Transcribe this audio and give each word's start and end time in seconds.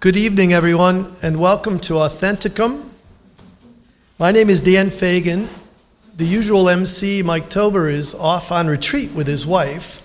Good 0.00 0.16
evening, 0.16 0.52
everyone, 0.52 1.16
and 1.22 1.40
welcome 1.40 1.80
to 1.80 1.94
Authenticum. 1.94 2.88
My 4.16 4.30
name 4.30 4.48
is 4.48 4.60
Dan 4.60 4.90
Fagan. 4.90 5.48
The 6.14 6.24
usual 6.24 6.68
MC, 6.68 7.20
Mike 7.24 7.50
Tober, 7.50 7.88
is 7.88 8.14
off 8.14 8.52
on 8.52 8.68
retreat 8.68 9.10
with 9.10 9.26
his 9.26 9.44
wife, 9.44 10.00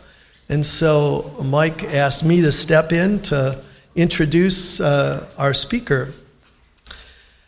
and 0.50 0.66
so 0.66 1.36
Mike 1.44 1.84
asked 1.84 2.26
me 2.26 2.42
to 2.42 2.52
step 2.52 2.92
in 2.92 3.21
to 3.21 3.62
introduce 3.96 4.81
uh, 4.81 5.29
our 5.37 5.53
speaker. 5.53 6.12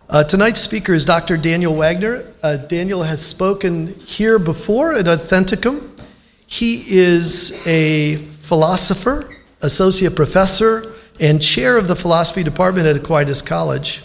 Uh, 0.07 0.23
tonight's 0.23 0.62
speaker 0.62 0.93
is 0.93 1.04
Dr. 1.04 1.38
Daniel 1.38 1.75
Wagner. 1.75 2.32
Uh, 2.43 2.57
Daniel 2.57 3.02
has 3.02 3.25
spoken 3.25 3.88
here 4.02 4.38
before 4.38 4.93
at 4.93 5.05
Authenticum. 5.05 6.00
He 6.46 6.84
is 6.96 7.66
a 7.66 8.18
philosopher, 8.18 9.36
associate 9.64 10.16
professor, 10.16 10.95
and 11.20 11.42
chair 11.42 11.78
of 11.78 11.88
the 11.88 11.96
philosophy 11.96 12.44
department 12.44 12.88
at 12.88 12.96
Aquinas 12.96 13.42
College. 13.42 14.04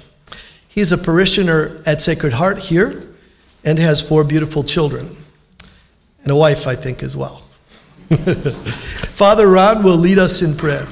He's 0.69 0.93
a 0.93 0.99
parishioner 0.99 1.83
at 1.87 2.01
Sacred 2.01 2.33
Heart 2.33 2.59
here 2.59 3.03
and 3.65 3.79
has 3.79 4.01
four 4.01 4.25
beautiful 4.25 4.63
children 4.63 5.17
and 6.23 6.31
a 6.31 6.37
wife, 6.37 6.67
I 6.67 6.77
think, 6.77 7.03
as 7.03 7.17
well. 7.17 7.43
Father 9.11 9.49
Ron 9.49 9.83
will 9.83 9.97
lead 9.97 10.19
us 10.19 10.43
in 10.43 10.57
prayer. 10.57 10.87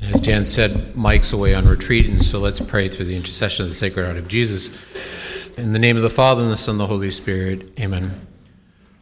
And 0.00 0.14
as 0.14 0.20
Dan 0.20 0.44
said, 0.44 0.96
Mike's 0.96 1.32
away 1.32 1.54
on 1.54 1.66
retreat, 1.66 2.06
and 2.06 2.22
so 2.22 2.38
let's 2.38 2.60
pray 2.60 2.88
through 2.88 3.06
the 3.06 3.16
intercession 3.16 3.64
of 3.64 3.70
the 3.70 3.74
Sacred 3.74 4.04
Heart 4.04 4.16
of 4.16 4.28
Jesus. 4.28 5.56
In 5.58 5.72
the 5.72 5.78
name 5.78 5.96
of 5.96 6.02
the 6.02 6.10
Father, 6.10 6.42
and 6.42 6.52
the 6.52 6.56
Son, 6.56 6.74
and 6.74 6.80
the 6.80 6.86
Holy 6.86 7.10
Spirit, 7.10 7.78
amen. 7.78 8.26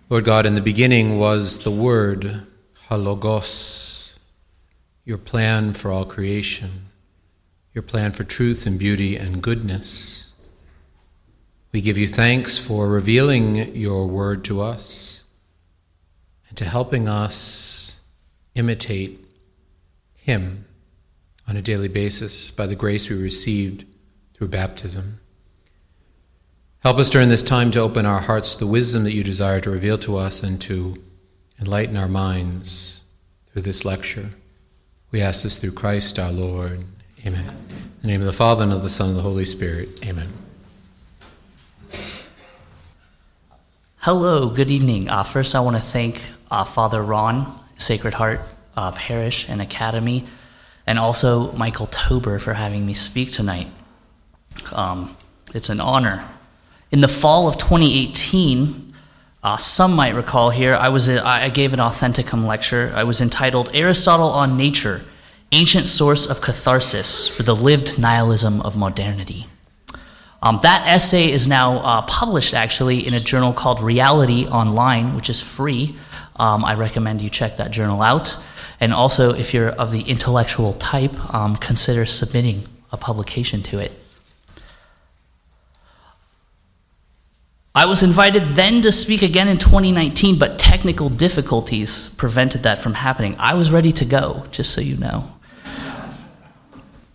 Lord 0.08 0.24
God, 0.24 0.46
in 0.46 0.54
the 0.54 0.60
beginning 0.60 1.18
was 1.18 1.64
the 1.64 1.70
Word, 1.70 2.42
Ho 2.88 2.96
Logos 2.96 3.83
your 5.04 5.18
plan 5.18 5.74
for 5.74 5.90
all 5.90 6.04
creation, 6.04 6.86
your 7.72 7.82
plan 7.82 8.12
for 8.12 8.24
truth 8.24 8.66
and 8.66 8.78
beauty 8.78 9.16
and 9.16 9.42
goodness. 9.42 10.28
We 11.72 11.80
give 11.80 11.98
you 11.98 12.08
thanks 12.08 12.58
for 12.58 12.88
revealing 12.88 13.74
your 13.74 14.06
word 14.06 14.44
to 14.44 14.60
us 14.60 15.24
and 16.48 16.56
to 16.56 16.64
helping 16.64 17.08
us 17.08 18.00
imitate 18.54 19.24
Him 20.14 20.64
on 21.46 21.56
a 21.56 21.62
daily 21.62 21.88
basis 21.88 22.50
by 22.50 22.66
the 22.66 22.76
grace 22.76 23.10
we 23.10 23.16
received 23.16 23.84
through 24.32 24.48
baptism. 24.48 25.20
Help 26.80 26.98
us 26.98 27.10
during 27.10 27.28
this 27.28 27.42
time 27.42 27.70
to 27.72 27.80
open 27.80 28.06
our 28.06 28.20
hearts 28.20 28.54
to 28.54 28.60
the 28.60 28.66
wisdom 28.66 29.04
that 29.04 29.14
you 29.14 29.24
desire 29.24 29.60
to 29.60 29.70
reveal 29.70 29.98
to 29.98 30.16
us 30.16 30.42
and 30.42 30.60
to 30.62 31.02
enlighten 31.60 31.96
our 31.96 32.08
minds 32.08 33.02
through 33.46 33.62
this 33.62 33.84
lecture. 33.84 34.30
We 35.14 35.22
ask 35.22 35.44
this 35.44 35.58
through 35.58 35.74
Christ 35.74 36.18
our 36.18 36.32
Lord. 36.32 36.82
Amen. 37.24 37.46
In 37.46 38.00
the 38.02 38.08
name 38.08 38.20
of 38.20 38.26
the 38.26 38.32
Father, 38.32 38.64
and 38.64 38.72
of 38.72 38.82
the 38.82 38.90
Son, 38.90 39.10
and 39.10 39.16
of 39.16 39.22
the 39.22 39.30
Holy 39.30 39.44
Spirit. 39.44 40.04
Amen. 40.04 40.28
Hello, 43.98 44.48
good 44.48 44.70
evening. 44.70 45.08
Uh, 45.08 45.22
first, 45.22 45.54
I 45.54 45.60
want 45.60 45.76
to 45.76 45.82
thank 45.82 46.20
uh, 46.50 46.64
Father 46.64 47.00
Ron, 47.00 47.60
Sacred 47.78 48.12
Heart 48.12 48.40
uh, 48.76 48.90
Parish 48.90 49.48
and 49.48 49.62
Academy, 49.62 50.26
and 50.84 50.98
also 50.98 51.52
Michael 51.52 51.86
Tober 51.86 52.40
for 52.40 52.52
having 52.52 52.84
me 52.84 52.94
speak 52.94 53.30
tonight. 53.30 53.68
Um, 54.72 55.16
it's 55.54 55.68
an 55.68 55.78
honor. 55.78 56.28
In 56.90 57.02
the 57.02 57.06
fall 57.06 57.46
of 57.46 57.56
2018, 57.56 58.83
uh, 59.44 59.58
some 59.58 59.94
might 59.94 60.14
recall 60.14 60.48
here, 60.48 60.74
I, 60.74 60.88
was 60.88 61.06
a, 61.06 61.24
I 61.24 61.50
gave 61.50 61.74
an 61.74 61.78
Authenticum 61.78 62.46
lecture. 62.46 62.90
I 62.94 63.04
was 63.04 63.20
entitled 63.20 63.70
Aristotle 63.74 64.30
on 64.30 64.56
Nature 64.56 65.02
Ancient 65.52 65.86
Source 65.86 66.26
of 66.26 66.40
Catharsis 66.40 67.28
for 67.28 67.42
the 67.42 67.54
Lived 67.54 67.98
Nihilism 67.98 68.62
of 68.62 68.74
Modernity. 68.74 69.46
Um, 70.42 70.60
that 70.62 70.86
essay 70.86 71.30
is 71.30 71.46
now 71.46 71.76
uh, 71.78 72.02
published 72.02 72.54
actually 72.54 73.06
in 73.06 73.12
a 73.12 73.20
journal 73.20 73.52
called 73.52 73.82
Reality 73.82 74.46
Online, 74.46 75.14
which 75.14 75.28
is 75.28 75.42
free. 75.42 75.94
Um, 76.36 76.64
I 76.64 76.74
recommend 76.74 77.20
you 77.20 77.28
check 77.28 77.58
that 77.58 77.70
journal 77.70 78.00
out. 78.00 78.38
And 78.80 78.94
also, 78.94 79.34
if 79.34 79.52
you're 79.52 79.68
of 79.68 79.92
the 79.92 80.00
intellectual 80.00 80.72
type, 80.72 81.34
um, 81.34 81.56
consider 81.56 82.06
submitting 82.06 82.64
a 82.92 82.96
publication 82.96 83.62
to 83.64 83.78
it. 83.78 83.92
I 87.76 87.86
was 87.86 88.04
invited 88.04 88.44
then 88.46 88.82
to 88.82 88.92
speak 88.92 89.22
again 89.22 89.48
in 89.48 89.58
2019, 89.58 90.38
but 90.38 90.60
technical 90.60 91.10
difficulties 91.10 92.08
prevented 92.10 92.62
that 92.62 92.78
from 92.78 92.94
happening. 92.94 93.34
I 93.36 93.54
was 93.54 93.72
ready 93.72 93.90
to 93.94 94.04
go, 94.04 94.44
just 94.52 94.70
so 94.70 94.80
you 94.80 94.96
know. 94.96 95.28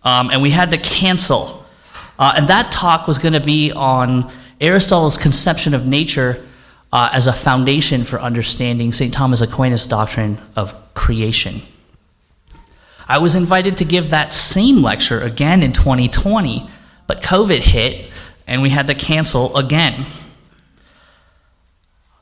Um, 0.02 0.28
and 0.30 0.42
we 0.42 0.50
had 0.50 0.70
to 0.72 0.78
cancel. 0.78 1.64
Uh, 2.18 2.34
and 2.36 2.48
that 2.48 2.72
talk 2.72 3.08
was 3.08 3.16
going 3.18 3.32
to 3.32 3.40
be 3.40 3.72
on 3.72 4.30
Aristotle's 4.60 5.16
conception 5.16 5.72
of 5.72 5.86
nature 5.86 6.46
uh, 6.92 7.08
as 7.10 7.26
a 7.26 7.32
foundation 7.32 8.04
for 8.04 8.20
understanding 8.20 8.92
St. 8.92 9.14
Thomas 9.14 9.40
Aquinas' 9.40 9.86
doctrine 9.86 10.36
of 10.56 10.74
creation. 10.92 11.62
I 13.08 13.16
was 13.16 13.34
invited 13.34 13.78
to 13.78 13.86
give 13.86 14.10
that 14.10 14.34
same 14.34 14.82
lecture 14.82 15.20
again 15.20 15.62
in 15.62 15.72
2020, 15.72 16.68
but 17.06 17.22
COVID 17.22 17.60
hit 17.60 18.10
and 18.46 18.60
we 18.60 18.68
had 18.68 18.88
to 18.88 18.94
cancel 18.94 19.56
again. 19.56 20.04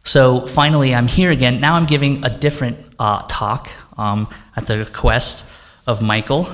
So 0.04 0.46
finally, 0.46 0.94
I'm 0.94 1.06
here 1.06 1.30
again. 1.30 1.60
Now 1.60 1.74
I'm 1.74 1.86
giving 1.86 2.24
a 2.24 2.30
different 2.30 2.78
uh, 2.98 3.24
talk 3.28 3.70
um, 3.96 4.28
at 4.56 4.66
the 4.66 4.78
request 4.78 5.50
of 5.86 6.02
Michael. 6.02 6.48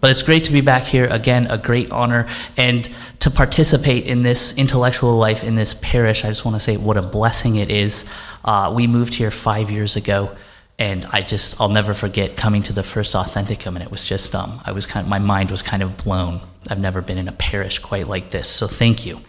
But 0.00 0.10
it's 0.10 0.22
great 0.22 0.44
to 0.44 0.52
be 0.52 0.62
back 0.62 0.84
here 0.84 1.06
again, 1.06 1.46
a 1.50 1.58
great 1.58 1.90
honor. 1.90 2.26
And 2.56 2.88
to 3.20 3.30
participate 3.30 4.06
in 4.06 4.22
this 4.22 4.56
intellectual 4.56 5.14
life 5.14 5.44
in 5.44 5.54
this 5.54 5.74
parish, 5.74 6.24
I 6.24 6.28
just 6.28 6.44
want 6.44 6.56
to 6.56 6.60
say 6.60 6.78
what 6.78 6.96
a 6.96 7.02
blessing 7.02 7.56
it 7.56 7.70
is. 7.70 8.06
Uh, 8.42 8.72
we 8.74 8.86
moved 8.86 9.12
here 9.12 9.30
five 9.30 9.70
years 9.70 9.96
ago, 9.96 10.34
and 10.78 11.04
I 11.12 11.20
just, 11.20 11.60
I'll 11.60 11.68
never 11.68 11.92
forget 11.92 12.38
coming 12.38 12.62
to 12.62 12.72
the 12.72 12.82
first 12.82 13.12
Authenticum, 13.12 13.74
and 13.74 13.82
it 13.82 13.90
was 13.90 14.06
just, 14.06 14.34
um, 14.34 14.62
I 14.64 14.72
was 14.72 14.86
kind 14.86 15.04
of, 15.04 15.10
my 15.10 15.18
mind 15.18 15.50
was 15.50 15.60
kind 15.60 15.82
of 15.82 15.98
blown. 15.98 16.40
I've 16.70 16.80
never 16.80 17.02
been 17.02 17.18
in 17.18 17.28
a 17.28 17.32
parish 17.32 17.78
quite 17.78 18.08
like 18.08 18.30
this, 18.30 18.48
so 18.48 18.66
thank 18.66 19.04
you. 19.04 19.20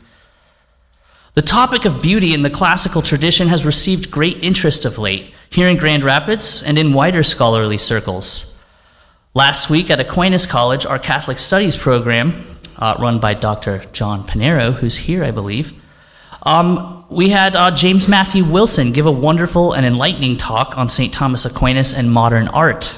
The 1.33 1.41
topic 1.41 1.85
of 1.85 2.01
beauty 2.01 2.33
in 2.33 2.41
the 2.41 2.49
classical 2.49 3.01
tradition 3.01 3.47
has 3.47 3.65
received 3.65 4.11
great 4.11 4.43
interest 4.43 4.83
of 4.83 4.97
late, 4.97 5.33
here 5.49 5.69
in 5.69 5.77
Grand 5.77 6.03
Rapids 6.03 6.61
and 6.61 6.77
in 6.77 6.91
wider 6.91 7.23
scholarly 7.23 7.77
circles. 7.77 8.61
Last 9.33 9.69
week 9.69 9.89
at 9.89 10.01
Aquinas 10.01 10.45
College, 10.45 10.85
our 10.85 10.99
Catholic 10.99 11.39
Studies 11.39 11.77
program, 11.77 12.33
uh, 12.77 12.97
run 12.99 13.21
by 13.21 13.33
Dr. 13.33 13.81
John 13.93 14.27
Pinheiro, 14.27 14.73
who's 14.73 14.97
here, 14.97 15.23
I 15.23 15.31
believe, 15.31 15.71
um, 16.43 17.05
we 17.09 17.29
had 17.29 17.55
uh, 17.55 17.71
James 17.71 18.09
Matthew 18.09 18.43
Wilson 18.43 18.91
give 18.91 19.05
a 19.05 19.11
wonderful 19.11 19.71
and 19.71 19.85
enlightening 19.85 20.35
talk 20.35 20.77
on 20.77 20.89
St. 20.89 21.13
Thomas 21.13 21.45
Aquinas 21.45 21.93
and 21.93 22.11
modern 22.11 22.49
art. 22.49 22.93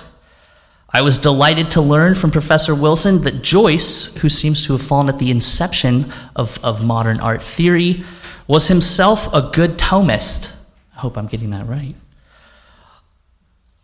I 0.89 1.01
was 1.01 1.19
delighted 1.19 1.69
to 1.71 1.81
learn 1.81 2.15
from 2.15 2.31
Professor 2.31 2.73
Wilson 2.73 3.21
that 3.23 3.43
Joyce, 3.43 4.15
who 4.17 4.29
seems 4.29 4.65
to 4.65 4.73
have 4.73 4.81
fallen 4.81 5.09
at 5.09 5.19
the 5.19 5.29
inception 5.29 6.11
of, 6.35 6.57
of 6.63 6.83
modern 6.83 7.19
art 7.19 7.43
theory, 7.43 8.03
was 8.47 8.67
himself 8.67 9.33
a 9.33 9.49
good 9.53 9.77
Thomist. 9.77 10.55
I 10.95 10.99
hope 10.99 11.17
I'm 11.17 11.27
getting 11.27 11.51
that 11.51 11.67
right. 11.67 11.95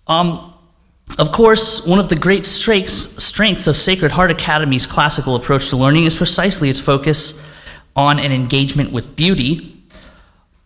Um, 0.08 0.54
of 1.18 1.32
course, 1.32 1.86
one 1.86 2.00
of 2.00 2.10
the 2.10 2.16
great 2.16 2.46
strengths, 2.46 3.68
of 3.68 3.76
Sacred 3.76 4.12
Heart 4.12 4.32
Academy's 4.32 4.86
classical 4.86 5.36
approach 5.36 5.70
to 5.70 5.78
learning 5.78 6.04
is 6.04 6.16
precisely 6.16 6.70
its 6.70 6.80
focus 6.80 7.48
on 7.96 8.20
an 8.20 8.32
engagement 8.32 8.92
with 8.92 9.16
beauty. 9.16 9.76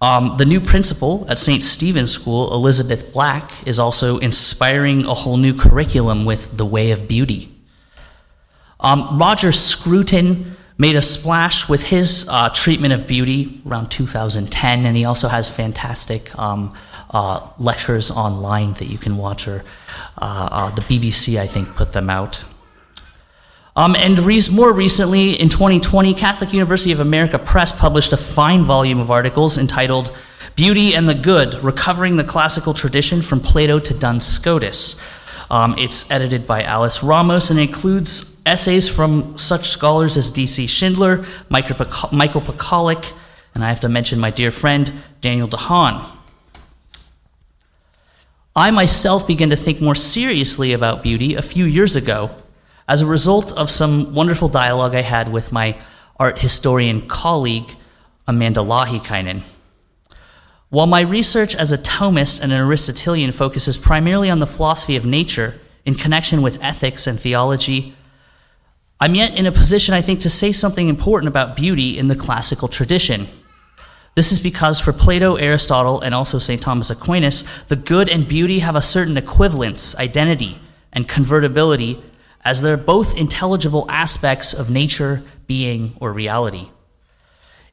Um, 0.01 0.35
the 0.37 0.45
new 0.45 0.59
principal 0.59 1.25
at 1.29 1.39
St. 1.39 1.63
Stephen's 1.63 2.11
School, 2.11 2.53
Elizabeth 2.53 3.13
Black, 3.13 3.51
is 3.65 3.79
also 3.79 4.17
inspiring 4.17 5.05
a 5.05 5.13
whole 5.13 5.37
new 5.37 5.57
curriculum 5.57 6.25
with 6.25 6.57
The 6.57 6.65
Way 6.65 6.91
of 6.91 7.07
Beauty. 7.07 7.49
Um, 8.79 9.17
Roger 9.17 9.53
Scruton 9.53 10.57
made 10.77 10.95
a 10.95 11.01
splash 11.01 11.69
with 11.69 11.83
his 11.83 12.27
uh, 12.29 12.49
treatment 12.49 12.93
of 12.93 13.07
beauty 13.07 13.61
around 13.65 13.89
2010, 13.89 14.85
and 14.85 14.97
he 14.97 15.05
also 15.05 15.27
has 15.27 15.47
fantastic 15.47 16.37
um, 16.37 16.73
uh, 17.11 17.47
lectures 17.59 18.09
online 18.09 18.73
that 18.73 18.85
you 18.85 18.97
can 18.97 19.17
watch, 19.17 19.47
or 19.47 19.63
uh, 20.17 20.49
uh 20.51 20.75
the 20.75 20.81
BBC, 20.81 21.39
I 21.39 21.47
think, 21.47 21.69
put 21.75 21.93
them 21.93 22.09
out. 22.09 22.43
Um, 23.75 23.95
and 23.95 24.19
re- 24.19 24.41
more 24.51 24.71
recently, 24.71 25.39
in 25.39 25.49
2020, 25.49 26.13
Catholic 26.13 26.53
University 26.53 26.91
of 26.91 26.99
America 26.99 27.39
Press 27.39 27.71
published 27.71 28.13
a 28.13 28.17
fine 28.17 28.63
volume 28.63 28.99
of 28.99 29.09
articles 29.09 29.57
entitled 29.57 30.15
Beauty 30.55 30.93
and 30.93 31.09
the 31.09 31.15
Good 31.15 31.55
Recovering 31.63 32.17
the 32.17 32.23
Classical 32.23 32.75
Tradition 32.75 33.23
from 33.23 33.39
Plato 33.39 33.79
to 33.79 33.93
Duns 33.95 34.25
Scotus. 34.25 35.01
Um, 35.49 35.75
it's 35.79 36.09
edited 36.11 36.45
by 36.45 36.61
Alice 36.61 37.01
Ramos 37.01 37.49
and 37.49 37.59
includes 37.59 38.32
essays 38.45 38.89
from 38.89 39.37
such 39.37 39.69
scholars 39.69 40.17
as 40.17 40.29
D.C. 40.29 40.67
Schindler, 40.67 41.25
Michael 41.49 41.75
Pakaluk, 41.75 43.13
and 43.55 43.63
I 43.63 43.69
have 43.69 43.79
to 43.81 43.89
mention 43.89 44.19
my 44.19 44.31
dear 44.31 44.51
friend 44.51 44.91
Daniel 45.21 45.47
DeHaan. 45.47 46.05
I 48.55 48.69
myself 48.71 49.25
began 49.25 49.49
to 49.49 49.55
think 49.55 49.81
more 49.81 49.95
seriously 49.95 50.73
about 50.73 51.01
beauty 51.01 51.33
a 51.33 51.41
few 51.41 51.65
years 51.65 51.95
ago 51.95 52.31
as 52.87 53.01
a 53.01 53.05
result 53.05 53.51
of 53.53 53.71
some 53.71 54.13
wonderful 54.13 54.49
dialogue 54.49 54.93
I 54.93 55.01
had 55.01 55.29
with 55.29 55.51
my 55.51 55.77
art 56.17 56.39
historian 56.39 57.07
colleague, 57.07 57.75
Amanda 58.27 58.59
Lahikainen. 58.59 59.43
While 60.69 60.87
my 60.87 61.01
research 61.01 61.55
as 61.55 61.71
a 61.71 61.77
Thomist 61.77 62.41
and 62.41 62.51
an 62.51 62.59
Aristotelian 62.59 63.31
focuses 63.31 63.77
primarily 63.77 64.29
on 64.29 64.39
the 64.39 64.47
philosophy 64.47 64.95
of 64.95 65.05
nature 65.05 65.59
in 65.85 65.95
connection 65.95 66.41
with 66.41 66.61
ethics 66.61 67.07
and 67.07 67.19
theology, 67.19 67.95
I'm 69.03 69.15
yet 69.15 69.35
in 69.35 69.45
a 69.45 69.51
position, 69.51 69.93
I 69.93 70.01
think, 70.01 70.21
to 70.21 70.29
say 70.29 70.53
something 70.53 70.87
important 70.87 71.27
about 71.27 71.57
beauty 71.57 71.97
in 71.97 72.07
the 72.07 72.15
classical 72.15 72.69
tradition. 72.69 73.27
This 74.15 74.31
is 74.31 74.39
because 74.39 74.79
for 74.79 74.93
Plato, 74.93 75.35
Aristotle, 75.35 75.99
and 75.99 76.15
also 76.15 76.39
St. 76.39 76.61
Thomas 76.61 76.89
Aquinas, 76.89 77.43
the 77.67 77.75
good 77.75 78.07
and 78.07 78.25
beauty 78.25 78.59
have 78.59 78.77
a 78.77 78.81
certain 78.81 79.17
equivalence, 79.17 79.93
identity, 79.97 80.57
and 80.93 81.05
convertibility, 81.05 82.01
as 82.45 82.61
they're 82.61 82.77
both 82.77 83.13
intelligible 83.17 83.85
aspects 83.89 84.53
of 84.53 84.69
nature, 84.69 85.21
being, 85.47 85.97
or 85.99 86.13
reality. 86.13 86.69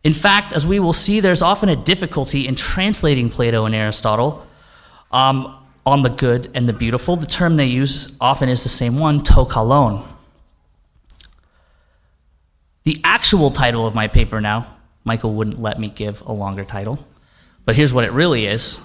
In 0.03 0.15
fact, 0.15 0.53
as 0.53 0.67
we 0.67 0.81
will 0.81 0.93
see, 0.93 1.21
there's 1.21 1.43
often 1.43 1.69
a 1.69 1.77
difficulty 1.77 2.49
in 2.49 2.57
translating 2.57 3.31
Plato 3.31 3.67
and 3.67 3.75
Aristotle 3.77 4.45
um, 5.13 5.57
on 5.87 6.03
the 6.03 6.11
good 6.11 6.51
and 6.55 6.69
the 6.69 6.73
beautiful. 6.73 7.15
The 7.15 7.27
term 7.27 7.57
they 7.57 7.67
use 7.67 8.17
often 8.21 8.49
is 8.49 8.65
the 8.65 8.69
same 8.69 8.99
one, 8.99 9.23
to 9.23 9.45
kalon. 9.45 10.05
The 12.91 13.01
actual 13.05 13.53
title 13.53 13.87
of 13.87 13.95
my 13.95 14.09
paper 14.09 14.41
now 14.41 14.67
Michael 15.05 15.33
wouldn't 15.35 15.61
let 15.61 15.79
me 15.79 15.91
give 15.91 16.23
a 16.23 16.33
longer 16.33 16.65
title. 16.65 16.99
But 17.65 17.77
here's 17.77 17.93
what 17.93 18.03
it 18.03 18.11
really 18.11 18.47
is. 18.47 18.81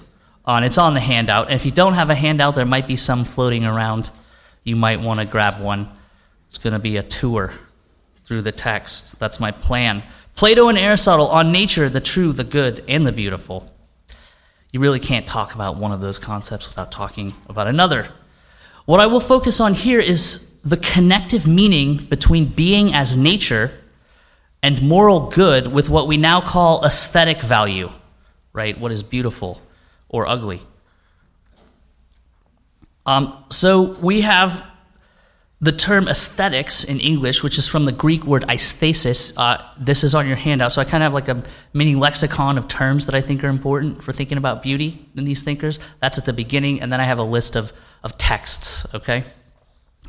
Uh, 0.46 0.52
and 0.52 0.64
it's 0.64 0.78
on 0.78 0.94
the 0.94 1.00
handout. 1.00 1.46
And 1.46 1.56
if 1.56 1.64
you 1.64 1.72
don't 1.72 1.94
have 1.94 2.08
a 2.08 2.14
handout, 2.14 2.54
there 2.54 2.64
might 2.64 2.86
be 2.86 2.94
some 2.94 3.24
floating 3.24 3.64
around. 3.64 4.12
You 4.62 4.76
might 4.76 5.00
want 5.00 5.18
to 5.18 5.26
grab 5.26 5.60
one. 5.60 5.88
It's 6.46 6.56
going 6.56 6.72
to 6.72 6.78
be 6.78 6.98
a 6.98 7.02
tour 7.02 7.52
through 8.24 8.42
the 8.42 8.52
text. 8.52 9.18
That's 9.18 9.40
my 9.40 9.50
plan. 9.50 10.04
Plato 10.36 10.68
and 10.68 10.78
Aristotle 10.78 11.26
on 11.26 11.50
nature, 11.50 11.88
the 11.88 12.00
true, 12.00 12.32
the 12.32 12.44
good, 12.44 12.84
and 12.86 13.04
the 13.04 13.10
beautiful. 13.10 13.74
You 14.70 14.78
really 14.78 15.00
can't 15.00 15.26
talk 15.26 15.52
about 15.52 15.78
one 15.78 15.90
of 15.90 16.00
those 16.00 16.20
concepts 16.20 16.68
without 16.68 16.92
talking 16.92 17.34
about 17.48 17.66
another. 17.66 18.10
What 18.84 19.00
I 19.00 19.06
will 19.06 19.18
focus 19.18 19.58
on 19.58 19.74
here 19.74 19.98
is 19.98 20.52
the 20.64 20.76
connective 20.76 21.48
meaning 21.48 22.06
between 22.06 22.44
being 22.44 22.94
as 22.94 23.16
nature 23.16 23.72
and 24.62 24.82
moral 24.82 25.30
good 25.30 25.72
with 25.72 25.88
what 25.88 26.08
we 26.08 26.16
now 26.16 26.40
call 26.40 26.84
aesthetic 26.84 27.40
value, 27.40 27.90
right? 28.52 28.78
What 28.78 28.92
is 28.92 29.02
beautiful 29.02 29.60
or 30.08 30.26
ugly. 30.26 30.60
Um, 33.04 33.44
so 33.50 33.96
we 34.00 34.22
have 34.22 34.64
the 35.60 35.72
term 35.72 36.06
aesthetics 36.06 36.84
in 36.84 37.00
English, 37.00 37.42
which 37.42 37.56
is 37.58 37.66
from 37.66 37.84
the 37.84 37.92
Greek 37.92 38.24
word 38.24 38.44
aesthesis. 38.48 39.36
Uh, 39.38 39.62
this 39.78 40.04
is 40.04 40.14
on 40.14 40.26
your 40.26 40.36
handout. 40.36 40.72
So 40.72 40.82
I 40.82 40.84
kind 40.84 41.02
of 41.02 41.06
have 41.06 41.14
like 41.14 41.28
a 41.28 41.42
mini 41.72 41.94
lexicon 41.94 42.58
of 42.58 42.68
terms 42.68 43.06
that 43.06 43.14
I 43.14 43.22
think 43.22 43.42
are 43.42 43.48
important 43.48 44.04
for 44.04 44.12
thinking 44.12 44.36
about 44.36 44.62
beauty 44.62 45.06
in 45.16 45.24
these 45.24 45.42
thinkers. 45.42 45.78
That's 46.00 46.18
at 46.18 46.26
the 46.26 46.32
beginning, 46.34 46.82
and 46.82 46.92
then 46.92 47.00
I 47.00 47.04
have 47.04 47.18
a 47.18 47.24
list 47.24 47.56
of, 47.56 47.72
of 48.02 48.18
texts, 48.18 48.86
okay? 48.94 49.24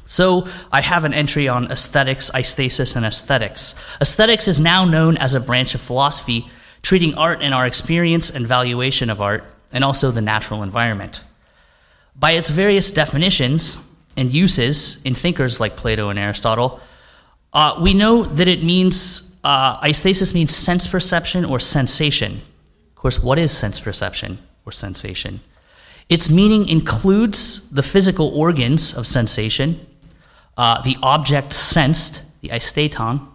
So 0.08 0.48
I 0.72 0.82
have 0.82 1.06
an 1.06 1.14
entry 1.14 1.48
on 1.48 1.72
aesthetics, 1.72 2.32
aesthesis, 2.34 2.96
and 2.96 3.06
aesthetics. 3.06 3.76
Aesthetics 4.02 4.48
is 4.48 4.60
now 4.60 4.86
known 4.86 5.18
as 5.18 5.36
a 5.36 5.40
branch 5.40 5.76
of 5.76 5.82
philosophy 5.82 6.50
treating 6.82 7.14
art 7.16 7.42
and 7.42 7.54
our 7.54 7.66
experience 7.66 8.30
and 8.30 8.48
valuation 8.48 9.10
of 9.10 9.22
art, 9.22 9.44
and 9.74 9.84
also 9.84 10.12
the 10.12 10.22
natural 10.22 10.64
environment. 10.64 11.24
By 12.16 12.32
its 12.32 12.50
various 12.50 12.92
definitions 12.92 13.78
and 14.16 14.32
uses 14.32 15.02
in 15.04 15.14
thinkers 15.14 15.60
like 15.60 15.76
Plato 15.76 16.10
and 16.10 16.18
Aristotle, 16.18 16.80
uh, 17.52 17.78
we 17.82 17.94
know 17.94 18.24
that 18.24 18.48
it 18.48 18.64
means, 18.64 19.38
uh, 19.44 19.80
aesthesis 19.84 20.34
means 20.34 20.56
sense 20.56 20.88
perception 20.88 21.44
or 21.44 21.60
sensation. 21.60 22.42
Of 22.92 22.96
course, 22.96 23.22
what 23.22 23.38
is 23.38 23.52
sense 23.52 23.80
perception 23.80 24.40
or 24.66 24.72
sensation? 24.72 25.42
Its 26.10 26.30
meaning 26.30 26.70
includes 26.70 27.70
the 27.72 27.84
physical 27.84 28.30
organs 28.30 28.96
of 28.96 29.06
sensation, 29.06 29.86
uh, 30.58 30.82
the 30.82 30.98
object 31.02 31.54
sensed, 31.54 32.24
the 32.42 32.52
aistheton, 32.52 33.28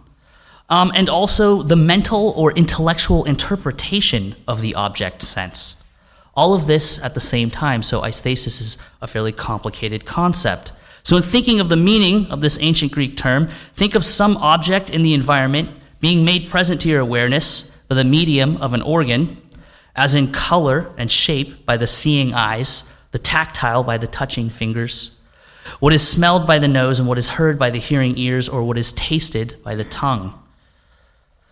um, 0.69 0.91
and 0.95 1.09
also 1.09 1.61
the 1.61 1.75
mental 1.75 2.33
or 2.35 2.51
intellectual 2.53 3.25
interpretation 3.25 4.35
of 4.47 4.61
the 4.61 4.75
object 4.75 5.21
sense. 5.21 5.83
All 6.35 6.53
of 6.53 6.67
this 6.67 7.03
at 7.03 7.13
the 7.13 7.19
same 7.19 7.49
time, 7.49 7.83
so 7.83 8.03
aesthesis 8.03 8.59
is 8.59 8.77
a 9.01 9.07
fairly 9.07 9.31
complicated 9.31 10.05
concept. 10.05 10.73
So, 11.03 11.17
in 11.17 11.23
thinking 11.23 11.59
of 11.59 11.69
the 11.69 11.75
meaning 11.75 12.25
of 12.27 12.41
this 12.41 12.57
ancient 12.61 12.91
Greek 12.91 13.17
term, 13.17 13.49
think 13.75 13.93
of 13.93 14.05
some 14.05 14.37
object 14.37 14.89
in 14.89 15.03
the 15.03 15.13
environment 15.13 15.69
being 15.99 16.25
made 16.25 16.49
present 16.49 16.81
to 16.81 16.89
your 16.89 17.01
awareness 17.01 17.69
by 17.87 17.95
the 17.95 18.03
medium 18.03 18.57
of 18.57 18.73
an 18.73 18.81
organ, 18.81 19.37
as 19.95 20.15
in 20.15 20.31
color 20.31 20.91
and 20.97 21.11
shape 21.11 21.65
by 21.65 21.77
the 21.77 21.87
seeing 21.87 22.33
eyes, 22.33 22.91
the 23.11 23.19
tactile 23.19 23.83
by 23.83 23.97
the 23.97 24.07
touching 24.07 24.49
fingers, 24.49 25.19
what 25.79 25.93
is 25.93 26.07
smelled 26.07 26.45
by 26.45 26.59
the 26.59 26.67
nose 26.67 26.99
and 26.99 27.07
what 27.07 27.17
is 27.17 27.29
heard 27.29 27.57
by 27.57 27.69
the 27.69 27.79
hearing 27.79 28.17
ears, 28.17 28.49
or 28.49 28.63
what 28.63 28.77
is 28.77 28.91
tasted 28.91 29.55
by 29.63 29.75
the 29.75 29.83
tongue. 29.83 30.33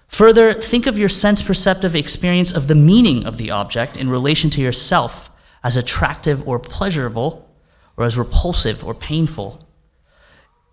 Further, 0.08 0.54
think 0.54 0.88
of 0.88 0.98
your 0.98 1.10
sense 1.10 1.42
perceptive 1.42 1.96
experience 1.96 2.52
of 2.52 2.68
the 2.68 2.76
meaning 2.76 3.26
of 3.26 3.38
the 3.38 3.52
object 3.52 3.96
in 3.96 4.10
relation 4.10 4.50
to 4.52 4.62
yourself 4.62 5.30
as 5.64 5.78
attractive 5.78 6.46
or 6.48 6.60
pleasurable, 6.60 7.48
or 7.96 8.04
as 8.04 8.18
repulsive 8.18 8.84
or 8.84 8.94
painful. 8.94 9.66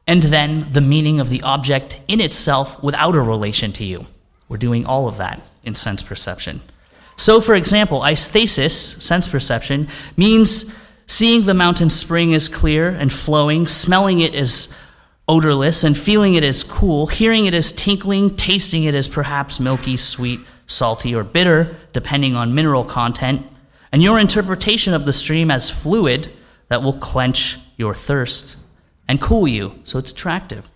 And 0.07 0.23
then 0.23 0.67
the 0.73 0.81
meaning 0.81 1.21
of 1.21 1.29
the 1.29 1.43
object 1.43 2.01
in 2.09 2.21
itself 2.21 2.83
without 2.83 3.15
a 3.15 3.21
relation 3.21 3.73
to 3.75 3.85
you. 3.85 4.07
We're 4.49 4.57
doing 4.57 4.87
all 4.87 5.07
of 5.07 5.19
that 5.19 5.43
in 5.63 5.75
sense 5.75 6.03
perception. 6.03 6.63
So, 7.17 7.41
for 7.41 7.55
example, 7.55 8.05
aesthesis, 8.05 8.75
sense 9.05 9.29
perception, 9.29 9.89
means 10.17 10.73
Seeing 11.09 11.45
the 11.45 11.55
mountain 11.55 11.91
spring 11.91 12.35
as 12.35 12.49
clear 12.49 12.91
and 12.91 13.13
flowing, 13.13 13.67
smelling 13.67 14.21
it 14.21 14.35
as 14.35 14.73
odorless, 15.27 15.83
and 15.83 15.99
feeling 15.99 16.35
it 16.35 16.45
as 16.45 16.63
cool, 16.63 17.07
hearing 17.07 17.47
it 17.47 17.55
as 17.55 17.73
tinkling, 17.73 18.37
tasting 18.37 18.85
it 18.85 18.95
as 18.95 19.09
perhaps 19.09 19.59
milky, 19.59 19.97
sweet, 19.97 20.41
salty, 20.67 21.15
or 21.15 21.25
bitter, 21.25 21.75
depending 21.93 22.37
on 22.37 22.55
mineral 22.55 22.85
content, 22.85 23.45
and 23.91 24.03
your 24.03 24.19
interpretation 24.19 24.95
of 24.95 25.07
the 25.07 25.13
stream 25.13 25.51
as 25.51 25.71
fluid 25.71 26.31
that 26.69 26.83
will 26.83 26.93
quench 26.93 27.59
your 27.77 27.95
thirst 27.95 28.57
and 29.09 29.21
cool 29.21 29.49
you, 29.49 29.75
so 29.85 29.99
it's 29.99 30.13
attractive. 30.13 30.71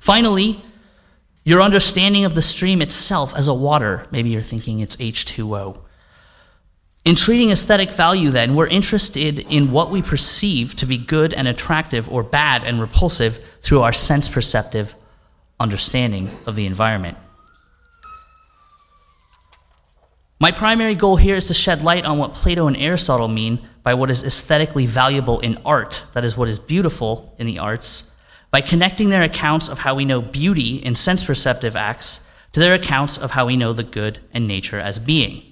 Finally, 0.00 0.62
your 1.44 1.62
understanding 1.62 2.24
of 2.24 2.34
the 2.34 2.42
stream 2.42 2.82
itself 2.82 3.34
as 3.34 3.48
a 3.48 3.54
water. 3.54 4.04
Maybe 4.10 4.30
you're 4.30 4.42
thinking 4.42 4.80
it's 4.80 4.96
H2O. 4.96 5.78
In 7.02 7.16
treating 7.16 7.50
aesthetic 7.50 7.92
value, 7.92 8.30
then, 8.30 8.54
we're 8.54 8.66
interested 8.66 9.38
in 9.38 9.72
what 9.72 9.90
we 9.90 10.02
perceive 10.02 10.76
to 10.76 10.86
be 10.86 10.98
good 10.98 11.32
and 11.32 11.48
attractive 11.48 12.10
or 12.10 12.22
bad 12.22 12.62
and 12.62 12.78
repulsive 12.78 13.42
through 13.62 13.80
our 13.80 13.92
sense 13.92 14.28
perceptive 14.28 14.94
understanding 15.58 16.30
of 16.44 16.56
the 16.56 16.66
environment. 16.66 17.16
My 20.38 20.50
primary 20.52 20.94
goal 20.94 21.16
here 21.16 21.36
is 21.36 21.46
to 21.46 21.54
shed 21.54 21.82
light 21.82 22.04
on 22.04 22.18
what 22.18 22.34
Plato 22.34 22.66
and 22.66 22.76
Aristotle 22.76 23.28
mean 23.28 23.66
by 23.82 23.94
what 23.94 24.10
is 24.10 24.22
aesthetically 24.22 24.86
valuable 24.86 25.40
in 25.40 25.58
art, 25.64 26.02
that 26.12 26.24
is, 26.24 26.36
what 26.36 26.48
is 26.48 26.58
beautiful 26.58 27.34
in 27.38 27.46
the 27.46 27.58
arts, 27.58 28.12
by 28.50 28.60
connecting 28.60 29.08
their 29.08 29.22
accounts 29.22 29.68
of 29.68 29.80
how 29.80 29.94
we 29.94 30.04
know 30.04 30.20
beauty 30.20 30.76
in 30.76 30.94
sense 30.94 31.24
perceptive 31.24 31.76
acts 31.76 32.26
to 32.52 32.60
their 32.60 32.74
accounts 32.74 33.16
of 33.16 33.30
how 33.30 33.46
we 33.46 33.56
know 33.56 33.72
the 33.72 33.82
good 33.82 34.18
and 34.34 34.46
nature 34.46 34.80
as 34.80 34.98
being. 34.98 35.49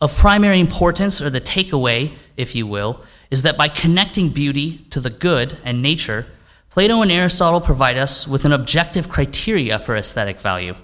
Of 0.00 0.16
primary 0.16 0.60
importance, 0.60 1.20
or 1.20 1.28
the 1.28 1.40
takeaway, 1.40 2.12
if 2.36 2.54
you 2.54 2.66
will, 2.66 3.02
is 3.30 3.42
that 3.42 3.56
by 3.56 3.68
connecting 3.68 4.30
beauty 4.30 4.78
to 4.90 5.00
the 5.00 5.10
good 5.10 5.58
and 5.64 5.82
nature, 5.82 6.26
Plato 6.70 7.02
and 7.02 7.10
Aristotle 7.10 7.60
provide 7.60 7.98
us 7.98 8.28
with 8.28 8.44
an 8.44 8.52
objective 8.52 9.08
criteria 9.08 9.78
for 9.78 9.96
aesthetic 9.96 10.40
value. 10.40 10.76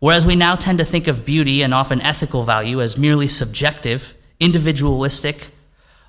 Whereas 0.00 0.26
we 0.26 0.36
now 0.36 0.56
tend 0.56 0.78
to 0.78 0.84
think 0.84 1.06
of 1.06 1.24
beauty 1.24 1.62
and 1.62 1.72
often 1.72 2.00
ethical 2.02 2.42
value 2.42 2.82
as 2.82 2.98
merely 2.98 3.28
subjective, 3.28 4.12
individualistic, 4.38 5.52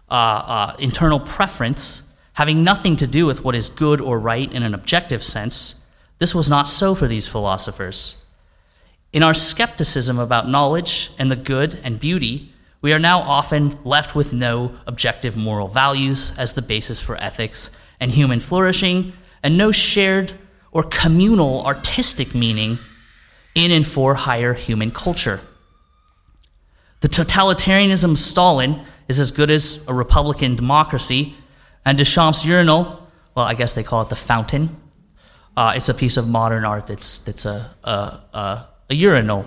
uh, 0.09 0.13
uh, 0.13 0.75
internal 0.79 1.19
preference, 1.19 2.01
having 2.33 2.63
nothing 2.63 2.97
to 2.97 3.07
do 3.07 3.25
with 3.25 3.43
what 3.43 3.55
is 3.55 3.69
good 3.69 4.01
or 4.01 4.19
right 4.19 4.51
in 4.51 4.63
an 4.63 4.73
objective 4.73 5.23
sense, 5.23 5.85
this 6.19 6.35
was 6.35 6.49
not 6.49 6.67
so 6.67 6.93
for 6.93 7.07
these 7.07 7.27
philosophers. 7.27 8.20
In 9.13 9.23
our 9.23 9.33
skepticism 9.33 10.19
about 10.19 10.47
knowledge 10.47 11.11
and 11.19 11.29
the 11.29 11.35
good 11.35 11.79
and 11.83 11.99
beauty, 11.99 12.53
we 12.81 12.93
are 12.93 12.99
now 12.99 13.19
often 13.19 13.77
left 13.83 14.15
with 14.15 14.31
no 14.31 14.79
objective 14.87 15.35
moral 15.35 15.67
values 15.67 16.31
as 16.37 16.53
the 16.53 16.61
basis 16.61 17.01
for 17.01 17.17
ethics 17.17 17.71
and 17.99 18.11
human 18.11 18.39
flourishing, 18.39 19.13
and 19.43 19.57
no 19.57 19.71
shared 19.71 20.33
or 20.71 20.83
communal 20.83 21.65
artistic 21.65 22.33
meaning 22.33 22.79
in 23.53 23.69
and 23.69 23.85
for 23.85 24.15
higher 24.15 24.53
human 24.53 24.91
culture. 24.91 25.41
The 27.01 27.09
totalitarianism 27.09 28.11
of 28.11 28.19
Stalin 28.19 28.81
is 29.07 29.19
as 29.19 29.31
good 29.31 29.51
as 29.51 29.85
a 29.87 29.93
Republican 29.93 30.55
democracy, 30.55 31.35
and 31.85 31.97
Duchamp's 31.97 32.45
urinal, 32.45 33.07
well, 33.35 33.45
I 33.45 33.55
guess 33.55 33.75
they 33.75 33.83
call 33.83 34.03
it 34.03 34.09
the 34.09 34.15
fountain. 34.15 34.69
Uh, 35.57 35.73
it's 35.75 35.89
a 35.89 35.93
piece 35.93 36.15
of 36.15 36.29
modern 36.29 36.63
art 36.63 36.87
that's, 36.87 37.17
that's 37.19 37.45
a, 37.45 37.75
a, 37.83 37.89
a, 37.89 38.67
a 38.91 38.95
urinal. 38.95 39.45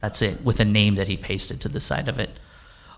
That's 0.00 0.22
it, 0.22 0.42
with 0.42 0.60
a 0.60 0.64
name 0.64 0.94
that 0.94 1.08
he 1.08 1.16
pasted 1.16 1.60
to 1.62 1.68
the 1.68 1.80
side 1.80 2.08
of 2.08 2.18
it. 2.18 2.30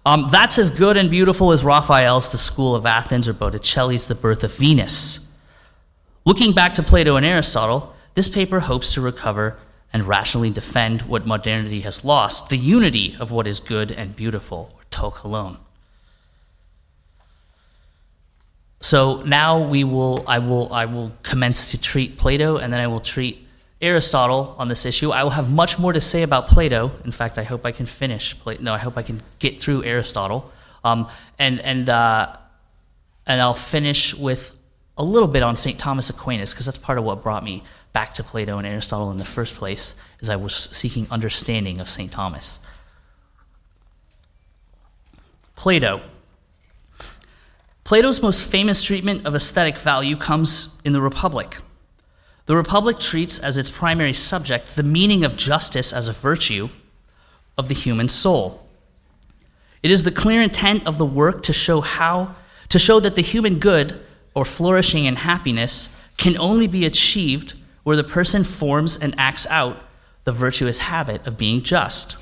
Um, 0.07 0.28
that's 0.30 0.59
as 0.59 0.71
good 0.71 0.97
and 0.97 1.11
beautiful 1.11 1.50
as 1.52 1.64
Raphael's 1.64 2.30
The 2.30 2.38
School 2.38 2.75
of 2.75 2.87
Athens 2.87 3.26
or 3.26 3.33
Botticelli's 3.33 4.07
The 4.07 4.14
Birth 4.14 4.45
of 4.45 4.54
Venus. 4.54 5.33
Looking 6.25 6.52
back 6.52 6.75
to 6.75 6.83
Plato 6.83 7.16
and 7.16 7.26
Aristotle, 7.26 7.95
this 8.14 8.28
paper 8.28 8.61
hopes 8.61 8.95
to 8.95 9.00
recover 9.00 9.59
and 9.92 10.04
rationally 10.04 10.50
defend 10.50 11.02
what 11.02 11.26
modernity 11.26 11.80
has 11.80 12.04
lost 12.04 12.50
the 12.50 12.59
unity 12.59 13.16
of 13.18 13.30
what 13.30 13.47
is 13.47 13.59
good 13.59 13.90
and 13.90 14.14
beautiful, 14.14 14.71
or 14.75 14.83
to 14.90 15.11
kalon. 15.11 15.57
So 18.80 19.23
now 19.23 19.59
we 19.59 19.85
will, 19.85 20.25
I 20.28 20.38
will, 20.38 20.73
I 20.73 20.85
will 20.85 21.12
commence 21.23 21.71
to 21.71 21.80
treat 21.80 22.18
Plato, 22.18 22.59
and 22.59 22.73
then 22.73 22.80
I 22.80 22.87
will 22.87 23.00
treat 23.00 23.48
Aristotle 23.80 24.56
on 24.58 24.68
this 24.68 24.85
issue. 24.85 25.11
I 25.11 25.23
will 25.23 25.30
have 25.30 25.50
much 25.50 25.78
more 25.78 25.92
to 25.92 26.00
say 26.00 26.23
about 26.23 26.49
Plato. 26.49 26.90
In 27.04 27.12
fact, 27.12 27.38
I 27.38 27.44
hope 27.44 27.64
I 27.64 27.73
can 27.73 27.87
finish. 27.87 28.38
Plato. 28.38 28.62
No, 28.62 28.75
I 28.75 28.78
hope 28.78 28.97
I 28.97 29.02
can 29.02 29.23
get 29.38 29.61
through 29.61 29.85
Aristotle, 29.85 30.50
um, 30.82 31.08
and 31.38 31.61
and 31.61 31.88
uh, 31.88 32.37
and 33.26 33.40
I'll 33.40 33.54
finish 33.54 34.14
with 34.14 34.52
a 34.97 35.04
little 35.04 35.28
bit 35.28 35.44
on 35.44 35.56
St. 35.56 35.78
Thomas 35.78 36.11
Aquinas 36.11 36.52
because 36.52 36.66
that's 36.66 36.78
part 36.78 36.99
of 36.99 37.04
what 37.04 37.23
brought 37.23 37.44
me 37.44 37.62
back 37.92 38.14
to 38.14 38.25
Plato 38.25 38.58
and 38.58 38.66
Aristotle 38.66 39.12
in 39.12 39.16
the 39.16 39.25
first 39.25 39.54
place, 39.54 39.94
as 40.20 40.28
I 40.28 40.37
was 40.37 40.68
seeking 40.73 41.06
understanding 41.11 41.80
of 41.80 41.88
St. 41.88 42.11
Thomas. 42.11 42.58
Plato. 45.54 46.00
Plato's 47.85 48.20
most 48.20 48.44
famous 48.44 48.82
treatment 48.82 49.25
of 49.25 49.35
aesthetic 49.35 49.78
value 49.78 50.16
comes 50.16 50.80
in 50.85 50.92
the 50.92 51.00
Republic. 51.00 51.58
The 52.49 52.57
Republic 52.57 52.99
treats 52.99 53.38
as 53.38 53.59
its 53.59 53.71
primary 53.71 54.14
subject 54.14 54.75
the 54.75 54.83
meaning 54.83 55.23
of 55.23 55.37
justice 55.37 55.93
as 55.93 56.09
a 56.09 56.14
virtue 56.14 56.71
of 57.59 57.69
the 57.69 57.75
human 57.75 58.09
soul. 58.09 58.67
It 59.83 59.90
is 59.90 60.05
the 60.05 60.11
clear 60.11 60.40
intent 60.40 60.87
of 60.87 60.97
the 60.97 61.05
work 61.05 61.43
to 61.43 61.52
show 61.52 61.83
how 61.83 62.37
to 62.71 62.78
show 62.78 63.00
that 63.00 63.17
the 63.17 63.23
human 63.23 63.59
good 63.59 64.00
or 64.35 64.47
flourishing 64.47 65.07
and 65.07 65.19
happiness 65.19 65.95
can 66.17 66.38
only 66.38 66.67
be 66.67 66.87
achieved 66.87 67.52
where 67.83 67.97
the 67.97 68.02
person 68.02 68.45
forms 68.45 68.97
and 68.97 69.14
acts 69.19 69.47
out 69.49 69.76
the 70.25 70.33
virtuous 70.33 70.78
habit 70.78 71.26
of 71.26 71.37
being 71.37 71.62
just. 71.62 72.17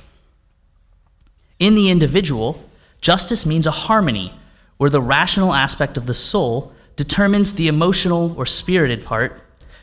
In 1.61 1.76
the 1.76 1.88
individual, 1.88 2.68
justice 3.00 3.47
means 3.47 3.68
a 3.68 3.83
harmony 3.87 4.33
where 4.76 4.90
the 4.90 5.00
rational 5.00 5.54
aspect 5.54 5.97
of 5.97 6.06
the 6.06 6.14
soul 6.14 6.73
determines 6.97 7.52
the 7.52 7.68
emotional 7.68 8.35
or 8.37 8.45
spirited 8.45 9.04
part 9.04 9.40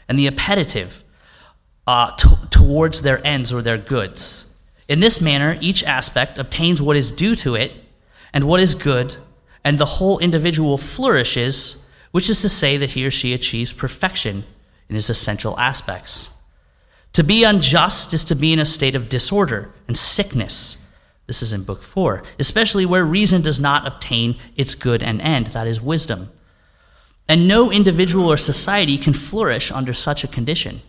and 0.07 0.17
the 0.17 0.27
appetitive 0.27 1.03
uh, 1.87 2.15
t- 2.15 2.29
towards 2.49 3.01
their 3.01 3.25
ends 3.25 3.51
or 3.51 3.61
their 3.61 3.77
goods. 3.77 4.53
In 4.87 4.99
this 4.99 5.21
manner, 5.21 5.57
each 5.61 5.83
aspect 5.83 6.37
obtains 6.37 6.81
what 6.81 6.95
is 6.95 7.11
due 7.11 7.35
to 7.37 7.55
it 7.55 7.73
and 8.33 8.45
what 8.45 8.59
is 8.59 8.75
good, 8.75 9.15
and 9.63 9.77
the 9.77 9.85
whole 9.85 10.19
individual 10.19 10.77
flourishes, 10.77 11.85
which 12.11 12.29
is 12.29 12.41
to 12.41 12.49
say 12.49 12.77
that 12.77 12.91
he 12.91 13.05
or 13.05 13.11
she 13.11 13.33
achieves 13.33 13.71
perfection 13.71 14.43
in 14.89 14.95
his 14.95 15.09
essential 15.09 15.57
aspects. 15.59 16.29
To 17.13 17.23
be 17.23 17.43
unjust 17.43 18.13
is 18.13 18.25
to 18.25 18.35
be 18.35 18.51
in 18.51 18.59
a 18.59 18.65
state 18.65 18.95
of 18.95 19.09
disorder 19.09 19.71
and 19.87 19.95
sickness 19.95 20.77
this 21.25 21.41
is 21.41 21.53
in 21.53 21.63
Book 21.63 21.83
4, 21.83 22.23
especially 22.37 22.85
where 22.85 23.05
reason 23.05 23.41
does 23.41 23.59
not 23.59 23.87
obtain 23.87 24.37
its 24.55 24.75
good 24.75 25.01
and 25.01 25.21
end, 25.21 25.47
that 25.47 25.67
is, 25.67 25.81
wisdom. 25.81 26.29
And 27.27 27.47
no 27.47 27.71
individual 27.71 28.31
or 28.31 28.37
society 28.37 28.97
can 28.97 29.13
flourish 29.13 29.71
under 29.71 29.93
such 29.93 30.23
a 30.23 30.27
condition. 30.27 30.81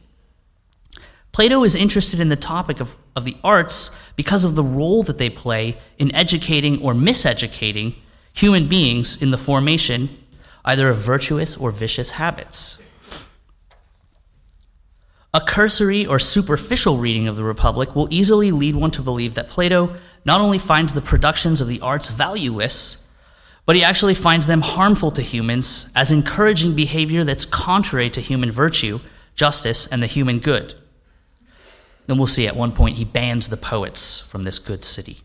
Plato 1.32 1.64
is 1.64 1.74
interested 1.74 2.20
in 2.20 2.28
the 2.28 2.36
topic 2.36 2.80
of, 2.80 2.96
of 3.16 3.24
the 3.24 3.36
arts 3.42 3.90
because 4.14 4.44
of 4.44 4.54
the 4.54 4.62
role 4.62 5.02
that 5.02 5.18
they 5.18 5.30
play 5.30 5.76
in 5.98 6.14
educating 6.14 6.80
or 6.80 6.94
miseducating 6.94 7.96
human 8.32 8.68
beings 8.68 9.20
in 9.20 9.30
the 9.30 9.38
formation 9.38 10.08
either 10.64 10.88
of 10.88 10.96
virtuous 10.96 11.56
or 11.56 11.70
vicious 11.70 12.12
habits. 12.12 12.78
A 15.34 15.40
cursory 15.40 16.06
or 16.06 16.18
superficial 16.18 16.98
reading 16.98 17.26
of 17.26 17.36
the 17.36 17.44
Republic 17.44 17.94
will 17.94 18.06
easily 18.10 18.52
lead 18.52 18.76
one 18.76 18.92
to 18.92 19.02
believe 19.02 19.34
that 19.34 19.48
Plato 19.48 19.96
not 20.24 20.40
only 20.40 20.58
finds 20.58 20.94
the 20.94 21.00
productions 21.00 21.60
of 21.60 21.66
the 21.66 21.80
arts 21.80 22.08
valueless, 22.08 23.03
but 23.66 23.76
he 23.76 23.82
actually 23.82 24.14
finds 24.14 24.46
them 24.46 24.60
harmful 24.60 25.10
to 25.10 25.22
humans 25.22 25.88
as 25.94 26.12
encouraging 26.12 26.74
behavior 26.74 27.24
that's 27.24 27.44
contrary 27.44 28.10
to 28.10 28.20
human 28.20 28.50
virtue, 28.50 29.00
justice, 29.34 29.86
and 29.86 30.02
the 30.02 30.06
human 30.06 30.38
good. 30.38 30.74
Then 32.06 32.18
we'll 32.18 32.26
see 32.26 32.46
at 32.46 32.56
one 32.56 32.72
point 32.72 32.96
he 32.96 33.04
bans 33.04 33.48
the 33.48 33.56
poets 33.56 34.20
from 34.20 34.42
this 34.42 34.58
good 34.58 34.84
city. 34.84 35.20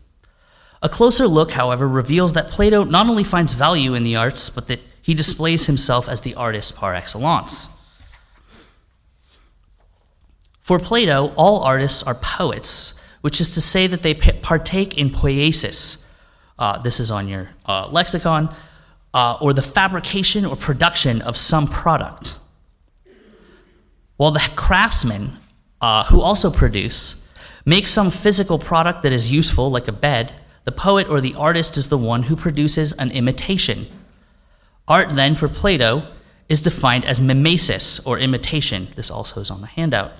A 0.82 0.88
closer 0.88 1.26
look, 1.28 1.52
however, 1.52 1.86
reveals 1.86 2.32
that 2.32 2.48
Plato 2.48 2.84
not 2.84 3.06
only 3.06 3.24
finds 3.24 3.52
value 3.52 3.92
in 3.92 4.02
the 4.02 4.16
arts, 4.16 4.48
but 4.48 4.68
that 4.68 4.80
he 5.02 5.12
displays 5.12 5.66
himself 5.66 6.08
as 6.08 6.22
the 6.22 6.34
artist 6.34 6.76
par 6.76 6.94
excellence. 6.94 7.68
For 10.62 10.78
Plato, 10.78 11.34
all 11.36 11.62
artists 11.64 12.02
are 12.02 12.14
poets, 12.14 12.94
which 13.20 13.40
is 13.40 13.50
to 13.50 13.60
say 13.60 13.86
that 13.86 14.02
they 14.02 14.14
partake 14.14 14.96
in 14.96 15.10
poiesis. 15.10 16.04
Uh, 16.60 16.80
this 16.80 17.00
is 17.00 17.10
on 17.10 17.26
your 17.26 17.50
uh, 17.66 17.88
lexicon, 17.88 18.54
uh, 19.12 19.36
or 19.40 19.52
the 19.52 19.62
fabrication 19.62 20.44
or 20.44 20.54
production 20.54 21.20
of 21.22 21.36
some 21.36 21.66
product. 21.66 22.36
While 24.16 24.30
the 24.30 24.50
craftsmen, 24.54 25.38
uh, 25.80 26.04
who 26.04 26.20
also 26.20 26.50
produce, 26.52 27.26
make 27.64 27.88
some 27.88 28.12
physical 28.12 28.58
product 28.58 29.02
that 29.02 29.12
is 29.12 29.32
useful, 29.32 29.70
like 29.70 29.88
a 29.88 29.92
bed, 29.92 30.32
the 30.64 30.72
poet 30.72 31.08
or 31.08 31.20
the 31.20 31.34
artist 31.34 31.76
is 31.76 31.88
the 31.88 31.98
one 31.98 32.24
who 32.24 32.36
produces 32.36 32.92
an 32.92 33.10
imitation. 33.10 33.86
Art, 34.86 35.12
then, 35.16 35.34
for 35.34 35.48
Plato, 35.48 36.06
is 36.48 36.62
defined 36.62 37.04
as 37.04 37.20
mimesis, 37.20 37.98
or 38.06 38.18
imitation. 38.18 38.88
This 38.94 39.10
also 39.10 39.40
is 39.40 39.50
on 39.50 39.62
the 39.62 39.66
handout 39.66 40.12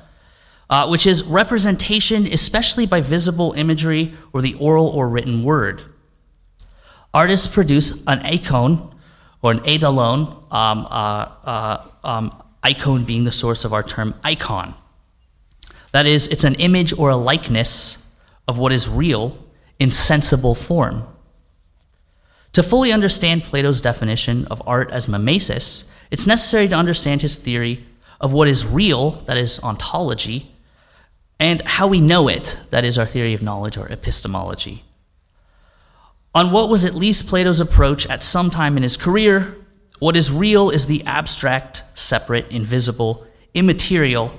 uh, 0.70 0.86
which 0.86 1.06
is 1.06 1.24
representation, 1.24 2.26
especially 2.28 2.86
by 2.86 3.00
visible 3.00 3.52
imagery 3.52 4.14
or 4.32 4.40
the 4.40 4.54
oral 4.54 4.86
or 4.86 5.08
written 5.08 5.42
word. 5.42 5.82
Artists 7.12 7.46
produce 7.46 8.04
an 8.06 8.20
icon 8.20 8.94
or 9.42 9.52
an 9.52 9.66
eidolon, 9.66 10.28
um, 10.50 10.86
uh, 10.90 11.28
uh, 11.44 11.88
um, 12.04 12.42
icon 12.62 13.04
being 13.04 13.24
the 13.24 13.32
source 13.32 13.64
of 13.64 13.72
our 13.72 13.82
term 13.82 14.14
icon. 14.22 14.74
That 15.92 16.06
is, 16.06 16.28
it's 16.28 16.44
an 16.44 16.54
image 16.56 16.96
or 16.96 17.10
a 17.10 17.16
likeness 17.16 18.06
of 18.46 18.58
what 18.58 18.72
is 18.72 18.88
real 18.88 19.36
in 19.78 19.90
sensible 19.90 20.54
form. 20.54 21.04
To 22.52 22.62
fully 22.62 22.92
understand 22.92 23.44
Plato's 23.44 23.80
definition 23.80 24.46
of 24.46 24.62
art 24.66 24.90
as 24.90 25.08
mimesis, 25.08 25.90
it's 26.10 26.26
necessary 26.26 26.68
to 26.68 26.74
understand 26.74 27.22
his 27.22 27.36
theory 27.36 27.86
of 28.20 28.32
what 28.32 28.48
is 28.48 28.66
real, 28.66 29.12
that 29.26 29.36
is, 29.36 29.60
ontology, 29.62 30.50
and 31.38 31.62
how 31.62 31.86
we 31.86 32.00
know 32.00 32.28
it, 32.28 32.58
that 32.70 32.84
is 32.84 32.98
our 32.98 33.06
theory 33.06 33.34
of 33.34 33.42
knowledge 33.42 33.78
or 33.78 33.86
epistemology. 33.86 34.84
On 36.34 36.52
what 36.52 36.68
was 36.68 36.84
at 36.84 36.94
least 36.94 37.26
Plato's 37.26 37.60
approach 37.60 38.06
at 38.06 38.22
some 38.22 38.50
time 38.50 38.76
in 38.76 38.82
his 38.82 38.96
career, 38.96 39.56
what 39.98 40.16
is 40.16 40.30
real 40.30 40.70
is 40.70 40.86
the 40.86 41.04
abstract, 41.04 41.82
separate, 41.94 42.48
invisible, 42.50 43.26
immaterial, 43.52 44.32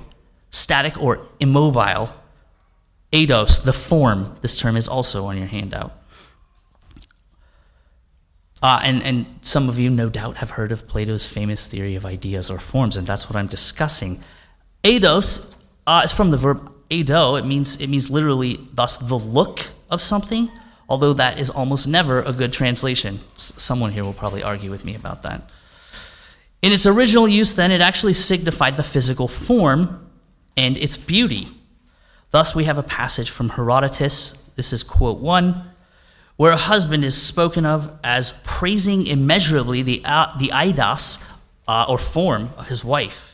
static, 0.50 1.00
or 1.00 1.26
immobile. 1.38 2.14
Eidos, 3.12 3.62
the 3.62 3.74
form, 3.74 4.36
this 4.40 4.56
term 4.56 4.76
is 4.76 4.88
also 4.88 5.26
on 5.26 5.36
your 5.36 5.46
handout. 5.46 5.92
Uh, 8.62 8.80
and, 8.82 9.02
and 9.02 9.26
some 9.42 9.68
of 9.68 9.78
you, 9.78 9.90
no 9.90 10.08
doubt, 10.08 10.36
have 10.38 10.50
heard 10.50 10.72
of 10.72 10.86
Plato's 10.86 11.26
famous 11.26 11.66
theory 11.66 11.94
of 11.94 12.06
ideas 12.06 12.48
or 12.48 12.58
forms, 12.58 12.96
and 12.96 13.06
that's 13.06 13.28
what 13.28 13.36
I'm 13.36 13.48
discussing. 13.48 14.22
Eidos 14.84 15.52
uh, 15.86 16.02
is 16.04 16.12
from 16.12 16.30
the 16.30 16.36
verb 16.36 16.72
Eido, 16.88 17.38
it 17.38 17.44
means, 17.44 17.80
it 17.80 17.88
means 17.88 18.10
literally, 18.10 18.60
thus, 18.72 18.96
the 18.98 19.18
look 19.18 19.68
of 19.90 20.02
something, 20.02 20.50
although 20.92 21.14
that 21.14 21.38
is 21.38 21.48
almost 21.48 21.88
never 21.88 22.20
a 22.20 22.34
good 22.34 22.52
translation. 22.52 23.18
Someone 23.34 23.92
here 23.92 24.04
will 24.04 24.12
probably 24.12 24.42
argue 24.42 24.70
with 24.70 24.84
me 24.84 24.94
about 24.94 25.22
that. 25.22 25.48
In 26.60 26.70
its 26.70 26.84
original 26.84 27.26
use, 27.26 27.54
then, 27.54 27.72
it 27.72 27.80
actually 27.80 28.12
signified 28.12 28.76
the 28.76 28.82
physical 28.82 29.26
form 29.26 30.06
and 30.54 30.76
its 30.76 30.98
beauty. 30.98 31.48
Thus, 32.30 32.54
we 32.54 32.64
have 32.64 32.76
a 32.76 32.82
passage 32.82 33.30
from 33.30 33.48
Herodotus, 33.48 34.50
this 34.54 34.70
is 34.74 34.82
quote 34.82 35.16
1, 35.16 35.64
where 36.36 36.52
a 36.52 36.58
husband 36.58 37.06
is 37.06 37.16
spoken 37.16 37.64
of 37.64 37.90
as 38.04 38.34
praising 38.44 39.06
immeasurably 39.06 39.80
the, 39.80 40.02
uh, 40.04 40.36
the 40.36 40.50
eidos, 40.52 41.26
uh, 41.66 41.86
or 41.88 41.96
form, 41.96 42.50
of 42.58 42.68
his 42.68 42.84
wife. 42.84 43.31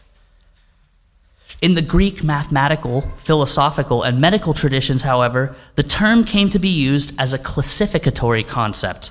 In 1.61 1.75
the 1.75 1.83
Greek 1.83 2.23
mathematical, 2.23 3.03
philosophical, 3.19 4.03
and 4.03 4.21
medical 4.21 4.55
traditions, 4.55 5.03
however, 5.03 5.57
the 5.75 5.83
term 5.83 6.25
came 6.25 6.51
to 6.51 6.59
be 6.59 6.69
used 6.69 7.19
as 7.19 7.33
a 7.33 7.39
classificatory 7.39 8.45
concept. 8.45 9.11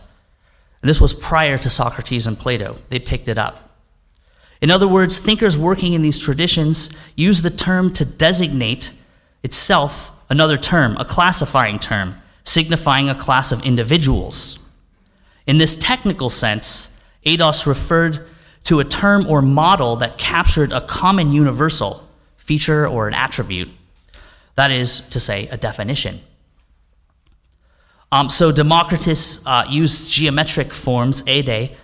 And 0.81 0.89
this 0.89 1.01
was 1.01 1.13
prior 1.13 1.57
to 1.57 1.69
Socrates 1.69 2.25
and 2.25 2.39
Plato. 2.39 2.77
They 2.89 2.99
picked 2.99 3.27
it 3.27 3.37
up. 3.37 3.67
In 4.61 4.71
other 4.71 4.87
words, 4.87 5.19
thinkers 5.19 5.57
working 5.57 5.93
in 5.93 6.01
these 6.01 6.17
traditions 6.17 6.89
use 7.15 7.41
the 7.41 7.49
term 7.49 7.91
to 7.93 8.05
designate 8.05 8.91
itself 9.43 10.11
another 10.29 10.57
term, 10.57 10.95
a 10.97 11.05
classifying 11.05 11.79
term, 11.79 12.15
signifying 12.43 13.09
a 13.09 13.15
class 13.15 13.51
of 13.51 13.65
individuals. 13.65 14.59
In 15.45 15.57
this 15.57 15.75
technical 15.75 16.29
sense, 16.29 16.97
eidos 17.25 17.65
referred 17.65 18.25
to 18.63 18.79
a 18.79 18.85
term 18.85 19.27
or 19.27 19.41
model 19.41 19.95
that 19.97 20.17
captured 20.17 20.71
a 20.71 20.81
common 20.81 21.31
universal 21.31 22.06
feature 22.47 22.87
or 22.87 23.07
an 23.07 23.13
attribute. 23.13 23.69
That 24.55 24.71
is 24.71 25.09
to 25.09 25.19
say, 25.19 25.47
a 25.49 25.57
definition. 25.57 26.21
Um, 28.11 28.29
so 28.29 28.51
Democritus 28.51 29.45
uh, 29.45 29.65
used 29.69 30.09
geometric 30.09 30.73
forms, 30.73 31.23
eide, 31.27 31.75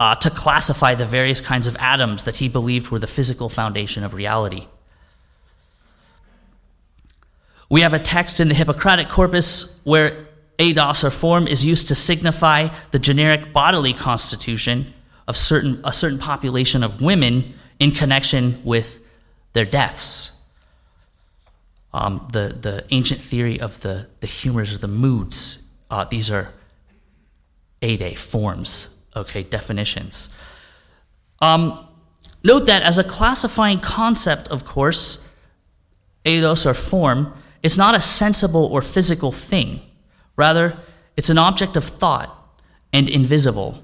uh, 0.00 0.14
to 0.16 0.30
classify 0.30 0.94
the 0.94 1.06
various 1.06 1.40
kinds 1.40 1.66
of 1.66 1.76
atoms 1.78 2.24
that 2.24 2.36
he 2.36 2.48
believed 2.48 2.90
were 2.90 2.98
the 2.98 3.06
physical 3.06 3.48
foundation 3.48 4.04
of 4.04 4.12
reality. 4.12 4.66
We 7.70 7.82
have 7.82 7.94
a 7.94 7.98
text 7.98 8.40
in 8.40 8.48
the 8.48 8.54
Hippocratic 8.54 9.08
corpus 9.08 9.80
where 9.84 10.26
eidos 10.58 11.04
or 11.04 11.10
form 11.10 11.46
is 11.46 11.64
used 11.64 11.88
to 11.88 11.94
signify 11.94 12.68
the 12.90 12.98
generic 12.98 13.52
bodily 13.52 13.92
constitution 13.92 14.92
of 15.28 15.36
certain, 15.36 15.80
a 15.84 15.92
certain 15.92 16.18
population 16.18 16.82
of 16.82 17.00
women 17.00 17.54
in 17.78 17.92
connection 17.92 18.60
with 18.64 19.00
their 19.52 19.64
deaths. 19.64 20.32
Um, 21.92 22.28
the, 22.32 22.56
the 22.60 22.84
ancient 22.90 23.20
theory 23.20 23.60
of 23.60 23.80
the, 23.80 24.06
the 24.20 24.26
humors 24.26 24.74
or 24.74 24.78
the 24.78 24.88
moods, 24.88 25.66
uh, 25.90 26.04
these 26.04 26.30
are 26.30 26.52
eide 27.82 28.18
forms, 28.18 28.94
okay, 29.16 29.42
definitions. 29.42 30.28
Um, 31.40 31.86
note 32.44 32.66
that 32.66 32.82
as 32.82 32.98
a 32.98 33.04
classifying 33.04 33.78
concept, 33.78 34.48
of 34.48 34.64
course, 34.64 35.28
eidos 36.24 36.66
or 36.66 36.74
form 36.74 37.32
is 37.62 37.78
not 37.78 37.94
a 37.94 38.00
sensible 38.00 38.66
or 38.66 38.82
physical 38.82 39.32
thing. 39.32 39.80
Rather, 40.36 40.78
it's 41.16 41.30
an 41.30 41.38
object 41.38 41.76
of 41.76 41.84
thought 41.84 42.34
and 42.92 43.08
invisible. 43.08 43.82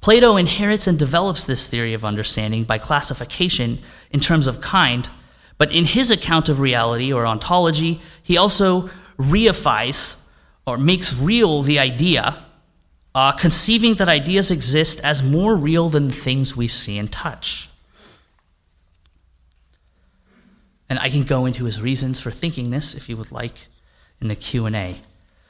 Plato 0.00 0.36
inherits 0.36 0.86
and 0.86 0.98
develops 0.98 1.44
this 1.44 1.66
theory 1.66 1.92
of 1.92 2.04
understanding 2.04 2.64
by 2.64 2.78
classification 2.78 3.80
in 4.10 4.20
terms 4.20 4.46
of 4.46 4.60
kind, 4.60 5.10
but 5.58 5.70
in 5.70 5.84
his 5.84 6.10
account 6.10 6.48
of 6.48 6.58
reality 6.58 7.12
or 7.12 7.26
ontology, 7.26 8.00
he 8.22 8.38
also 8.38 8.88
reifies 9.18 10.16
or 10.66 10.78
makes 10.78 11.12
real 11.12 11.62
the 11.62 11.78
idea, 11.78 12.42
uh, 13.14 13.32
conceiving 13.32 13.94
that 13.94 14.08
ideas 14.08 14.50
exist 14.50 15.00
as 15.04 15.22
more 15.22 15.54
real 15.54 15.90
than 15.90 16.08
the 16.08 16.14
things 16.14 16.56
we 16.56 16.66
see 16.66 16.96
and 16.96 17.12
touch. 17.12 17.68
And 20.88 20.98
I 20.98 21.10
can 21.10 21.24
go 21.24 21.44
into 21.44 21.64
his 21.66 21.80
reasons 21.80 22.18
for 22.20 22.30
thinking 22.30 22.70
this 22.70 22.94
if 22.94 23.08
you 23.08 23.16
would 23.16 23.30
like 23.30 23.68
in 24.20 24.28
the 24.28 24.34
Q&A. 24.34 24.96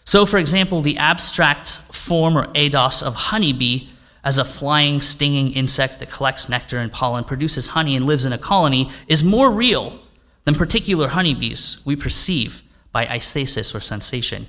So 0.05 0.27
for 0.27 0.39
example, 0.39 0.81
the 0.81 0.97
abstract 0.97 1.79
form 1.93 2.37
or 2.37 2.47
eidos 2.49 3.03
of 3.03 3.15
honeybee 3.15 3.89
as 4.23 4.39
a 4.39 4.45
flying, 4.45 5.01
stinging 5.01 5.53
insect 5.53 5.99
that 5.99 6.11
collects 6.11 6.49
nectar 6.49 6.79
and 6.79 6.93
pollen, 6.93 7.25
produces 7.25 7.69
honey, 7.69 7.97
and 7.97 8.05
lives 8.05 8.25
in 8.25 8.33
a 8.33 8.39
colony 8.39 8.91
is 9.07 9.25
more 9.25 9.51
real 9.51 9.99
than 10.45 10.55
particular 10.55 11.09
honeybees 11.09 11.81
we 11.85 11.97
perceive 11.97 12.63
by 12.93 13.07
aesthesis 13.07 13.75
or 13.75 13.81
sensation. 13.81 14.47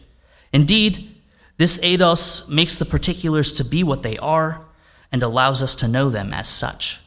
Indeed, 0.52 1.16
this 1.58 1.78
eidos 1.80 2.50
makes 2.50 2.76
the 2.76 2.86
particulars 2.86 3.54
to 3.54 3.64
be 3.64 3.84
what 3.84 4.04
they 4.04 4.18
are 4.18 4.66
and 5.12 5.24
allows 5.24 5.62
us 5.62 5.76
to 5.76 5.88
know 5.88 6.10
them 6.10 6.34
as 6.34 6.48
such. 6.48 7.00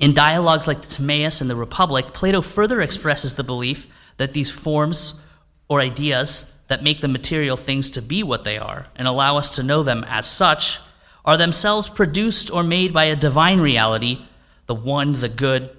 In 0.00 0.12
dialogues 0.12 0.66
like 0.66 0.82
the 0.82 0.88
Timaeus 0.88 1.40
and 1.40 1.48
the 1.48 1.56
Republic, 1.56 2.06
Plato 2.06 2.42
further 2.42 2.80
expresses 2.80 3.34
the 3.34 3.44
belief 3.44 3.86
that 4.16 4.32
these 4.32 4.50
forms 4.50 5.22
or 5.68 5.80
ideas 5.80 6.50
that 6.68 6.82
make 6.82 7.00
the 7.00 7.08
material 7.08 7.56
things 7.56 7.90
to 7.90 8.02
be 8.02 8.22
what 8.22 8.44
they 8.44 8.58
are 8.58 8.86
and 8.96 9.06
allow 9.06 9.36
us 9.36 9.50
to 9.56 9.62
know 9.62 9.82
them 9.82 10.04
as 10.08 10.26
such 10.26 10.78
are 11.24 11.36
themselves 11.36 11.88
produced 11.88 12.50
or 12.50 12.62
made 12.62 12.92
by 12.92 13.04
a 13.04 13.16
divine 13.16 13.60
reality, 13.60 14.20
the 14.66 14.74
one, 14.74 15.12
the 15.12 15.28
good, 15.28 15.70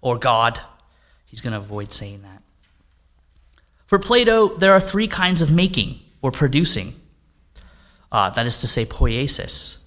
or 0.00 0.18
God. 0.18 0.60
He's 1.26 1.40
going 1.40 1.52
to 1.52 1.58
avoid 1.58 1.92
saying 1.92 2.22
that. 2.22 2.42
For 3.86 3.98
Plato, 3.98 4.56
there 4.56 4.72
are 4.72 4.80
three 4.80 5.08
kinds 5.08 5.42
of 5.42 5.50
making 5.50 6.00
or 6.20 6.30
producing. 6.30 6.94
Uh, 8.10 8.30
that 8.30 8.46
is 8.46 8.58
to 8.58 8.68
say, 8.68 8.84
poiesis. 8.84 9.84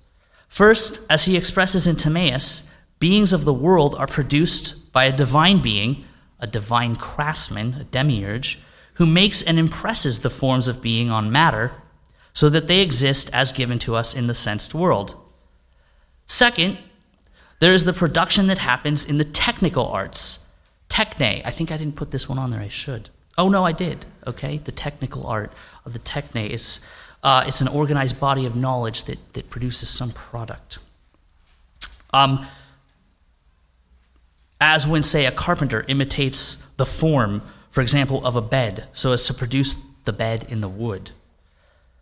First, 0.47 1.05
as 1.09 1.25
he 1.25 1.35
expresses 1.37 1.85
in 1.85 1.95
Timaeus, 1.95 2.69
beings 2.99 3.33
of 3.33 3.45
the 3.45 3.53
world 3.53 3.93
are 3.95 4.07
produced 4.07 4.91
by 4.91 5.05
a 5.05 5.15
divine 5.15 5.61
being, 5.61 6.05
a 6.39 6.47
divine 6.47 6.95
craftsman, 6.95 7.73
a 7.73 7.83
demiurge, 7.83 8.59
who 8.95 9.05
makes 9.05 9.41
and 9.41 9.57
impresses 9.59 10.19
the 10.19 10.29
forms 10.29 10.67
of 10.67 10.81
being 10.81 11.09
on 11.09 11.31
matter 11.31 11.71
so 12.33 12.49
that 12.49 12.67
they 12.67 12.81
exist 12.81 13.29
as 13.33 13.51
given 13.51 13.79
to 13.79 13.95
us 13.95 14.13
in 14.13 14.27
the 14.27 14.35
sensed 14.35 14.73
world. 14.73 15.15
Second, 16.27 16.77
there 17.59 17.73
is 17.73 17.85
the 17.85 17.93
production 17.93 18.47
that 18.47 18.57
happens 18.57 19.05
in 19.05 19.17
the 19.17 19.23
technical 19.23 19.87
arts. 19.87 20.47
Techne, 20.89 21.41
I 21.45 21.51
think 21.51 21.71
I 21.71 21.77
didn't 21.77 21.95
put 21.95 22.11
this 22.11 22.27
one 22.27 22.37
on 22.37 22.51
there, 22.51 22.59
I 22.59 22.67
should. 22.67 23.09
Oh, 23.37 23.49
no, 23.49 23.65
I 23.65 23.71
did. 23.71 24.05
Okay, 24.27 24.57
the 24.57 24.71
technical 24.71 25.25
art 25.27 25.51
of 25.85 25.93
the 25.93 25.99
techne 25.99 26.49
is 26.49 26.79
uh, 27.23 27.43
it's 27.47 27.61
an 27.61 27.67
organized 27.67 28.19
body 28.19 28.45
of 28.45 28.55
knowledge 28.55 29.05
that, 29.05 29.33
that 29.33 29.49
produces 29.49 29.89
some 29.89 30.11
product. 30.11 30.77
Um, 32.13 32.45
as 34.61 34.87
when, 34.87 35.03
say, 35.03 35.25
a 35.25 35.31
carpenter 35.31 35.83
imitates 35.87 36.67
the 36.77 36.85
form 36.85 37.41
for 37.75 37.81
example, 37.81 38.25
of 38.25 38.37
a 38.37 38.41
bed, 38.41 38.87
so 38.93 39.11
as 39.11 39.27
to 39.27 39.33
produce 39.33 39.75
the 40.05 40.13
bed 40.13 40.45
in 40.47 40.61
the 40.61 40.69
wood. 40.69 41.11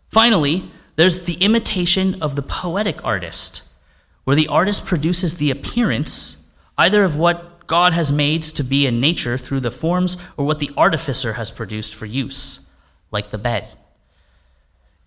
Finally, 0.08 0.70
there's 0.94 1.22
the 1.22 1.34
imitation 1.42 2.22
of 2.22 2.36
the 2.36 2.42
poetic 2.42 3.04
artist, 3.04 3.64
where 4.22 4.36
the 4.36 4.46
artist 4.46 4.86
produces 4.86 5.34
the 5.34 5.50
appearance 5.50 6.46
either 6.78 7.02
of 7.02 7.16
what 7.16 7.66
God 7.66 7.92
has 7.92 8.12
made 8.12 8.44
to 8.44 8.62
be 8.62 8.86
in 8.86 9.00
nature 9.00 9.36
through 9.36 9.58
the 9.58 9.72
forms 9.72 10.16
or 10.36 10.46
what 10.46 10.60
the 10.60 10.70
artificer 10.76 11.32
has 11.32 11.50
produced 11.50 11.92
for 11.92 12.06
use, 12.06 12.60
like 13.10 13.30
the 13.30 13.36
bed. 13.36 13.66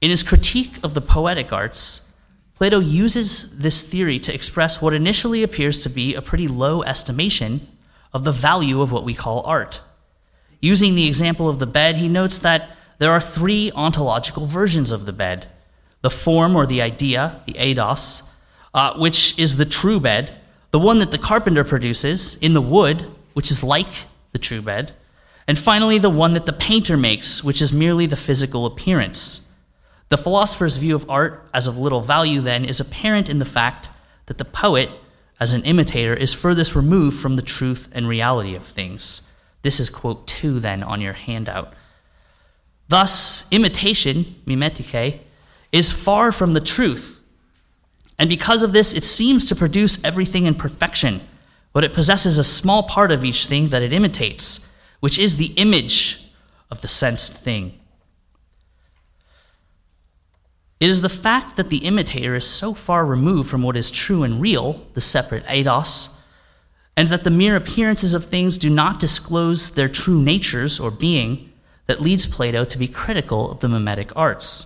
In 0.01 0.09
his 0.09 0.21
critique 0.21 0.79
of 0.83 0.93
the 0.93 0.99
poetic 0.99 1.53
arts, 1.53 2.11
Plato 2.55 2.79
uses 2.79 3.57
this 3.57 3.81
theory 3.81 4.19
to 4.19 4.33
express 4.33 4.81
what 4.81 4.93
initially 4.93 5.43
appears 5.43 5.81
to 5.83 5.89
be 5.89 6.13
a 6.13 6.21
pretty 6.21 6.49
low 6.49 6.83
estimation 6.83 7.69
of 8.13 8.25
the 8.25 8.33
value 8.33 8.81
of 8.81 8.91
what 8.91 9.05
we 9.05 9.13
call 9.13 9.43
art. 9.43 9.79
Using 10.59 10.95
the 10.95 11.07
example 11.07 11.47
of 11.49 11.59
the 11.59 11.67
bed, 11.67 11.97
he 11.97 12.07
notes 12.07 12.39
that 12.39 12.69
there 12.97 13.11
are 13.11 13.21
three 13.21 13.71
ontological 13.75 14.45
versions 14.47 14.91
of 14.91 15.05
the 15.05 15.13
bed 15.13 15.47
the 16.03 16.09
form 16.11 16.55
or 16.55 16.67
the 16.67 16.81
idea, 16.81 17.41
the 17.47 17.53
eidos, 17.53 18.21
uh, 18.73 18.93
which 18.97 19.37
is 19.39 19.57
the 19.57 19.65
true 19.65 19.99
bed, 19.99 20.31
the 20.71 20.79
one 20.79 20.99
that 20.99 21.09
the 21.09 21.17
carpenter 21.17 21.63
produces 21.63 22.35
in 22.35 22.53
the 22.53 22.61
wood, 22.61 23.05
which 23.33 23.49
is 23.49 23.63
like 23.63 24.05
the 24.31 24.37
true 24.37 24.61
bed, 24.61 24.93
and 25.47 25.57
finally 25.57 25.97
the 25.97 26.09
one 26.09 26.33
that 26.33 26.45
the 26.45 26.53
painter 26.53 26.95
makes, 26.95 27.43
which 27.43 27.61
is 27.61 27.73
merely 27.73 28.05
the 28.05 28.15
physical 28.15 28.65
appearance. 28.65 29.49
The 30.09 30.17
philosopher's 30.17 30.77
view 30.77 30.95
of 30.95 31.09
art 31.09 31.49
as 31.53 31.67
of 31.67 31.77
little 31.77 32.01
value, 32.01 32.41
then, 32.41 32.63
is 32.63 32.79
apparent 32.79 33.27
in 33.27 33.39
the 33.39 33.45
fact 33.45 33.89
that 34.27 34.37
the 34.37 34.45
poet, 34.45 34.89
as 35.39 35.51
an 35.53 35.63
imitator, 35.63 36.13
is 36.13 36.33
furthest 36.33 36.75
removed 36.75 37.19
from 37.19 37.35
the 37.35 37.41
truth 37.41 37.89
and 37.91 38.07
reality 38.07 38.55
of 38.55 38.63
things. 38.63 39.23
This 39.67 39.81
is 39.81 39.89
quote 39.89 40.25
2 40.27 40.61
then 40.61 40.81
on 40.81 41.01
your 41.01 41.11
handout. 41.11 41.73
Thus, 42.87 43.45
imitation, 43.51 44.35
mimetike, 44.45 45.19
is 45.73 45.91
far 45.91 46.31
from 46.31 46.53
the 46.53 46.61
truth. 46.61 47.21
And 48.17 48.29
because 48.29 48.63
of 48.63 48.71
this, 48.71 48.93
it 48.93 49.03
seems 49.03 49.43
to 49.49 49.57
produce 49.57 50.01
everything 50.05 50.45
in 50.45 50.55
perfection, 50.55 51.19
but 51.73 51.83
it 51.83 51.91
possesses 51.91 52.37
a 52.37 52.45
small 52.45 52.83
part 52.83 53.11
of 53.11 53.25
each 53.25 53.47
thing 53.47 53.67
that 53.67 53.81
it 53.81 53.91
imitates, 53.91 54.65
which 55.01 55.19
is 55.19 55.35
the 55.35 55.51
image 55.57 56.29
of 56.71 56.79
the 56.79 56.87
sensed 56.87 57.33
thing. 57.33 57.77
It 60.79 60.89
is 60.89 61.01
the 61.01 61.09
fact 61.09 61.57
that 61.57 61.69
the 61.69 61.79
imitator 61.79 62.35
is 62.35 62.47
so 62.47 62.73
far 62.73 63.05
removed 63.05 63.49
from 63.49 63.63
what 63.63 63.75
is 63.75 63.91
true 63.91 64.23
and 64.23 64.39
real, 64.39 64.87
the 64.93 65.01
separate 65.01 65.43
eidos, 65.43 66.16
and 66.97 67.09
that 67.09 67.23
the 67.23 67.29
mere 67.29 67.55
appearances 67.55 68.15
of 68.15 68.25
things 68.25 68.57
do 68.57 68.71
not 68.71 68.99
disclose 68.99 69.75
their 69.75 69.87
true 69.87 70.19
natures 70.19 70.79
or 70.79 70.89
being 70.89 71.53
that 71.85 72.01
leads 72.01 72.25
Plato 72.25 72.65
to 72.65 72.77
be 72.77 72.87
critical 72.87 73.51
of 73.51 73.59
the 73.59 73.69
mimetic 73.69 74.11
arts. 74.15 74.65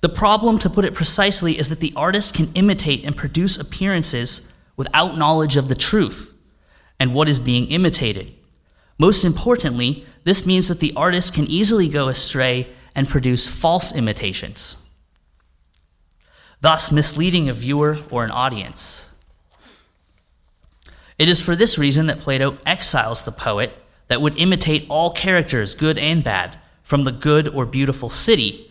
The 0.00 0.08
problem, 0.08 0.58
to 0.60 0.70
put 0.70 0.84
it 0.84 0.94
precisely, 0.94 1.58
is 1.58 1.70
that 1.70 1.80
the 1.80 1.92
artist 1.96 2.34
can 2.34 2.52
imitate 2.54 3.04
and 3.04 3.16
produce 3.16 3.58
appearances 3.58 4.52
without 4.76 5.18
knowledge 5.18 5.56
of 5.56 5.68
the 5.68 5.74
truth 5.74 6.32
and 7.00 7.14
what 7.14 7.28
is 7.28 7.40
being 7.40 7.66
imitated. 7.66 8.32
Most 8.96 9.24
importantly, 9.24 10.06
this 10.22 10.46
means 10.46 10.68
that 10.68 10.78
the 10.78 10.92
artist 10.94 11.34
can 11.34 11.46
easily 11.46 11.88
go 11.88 12.08
astray 12.08 12.68
and 12.94 13.08
produce 13.08 13.48
false 13.48 13.92
imitations, 13.94 14.76
thus 16.60 16.92
misleading 16.92 17.48
a 17.48 17.52
viewer 17.52 17.98
or 18.08 18.24
an 18.24 18.30
audience. 18.30 19.10
It 21.18 21.28
is 21.28 21.40
for 21.40 21.54
this 21.54 21.78
reason 21.78 22.06
that 22.06 22.20
Plato 22.20 22.58
exiles 22.66 23.22
the 23.22 23.32
poet 23.32 23.72
that 24.08 24.20
would 24.20 24.36
imitate 24.38 24.86
all 24.88 25.12
characters, 25.12 25.74
good 25.74 25.98
and 25.98 26.22
bad, 26.22 26.58
from 26.82 27.04
the 27.04 27.12
good 27.12 27.48
or 27.48 27.64
beautiful 27.64 28.10
city 28.10 28.70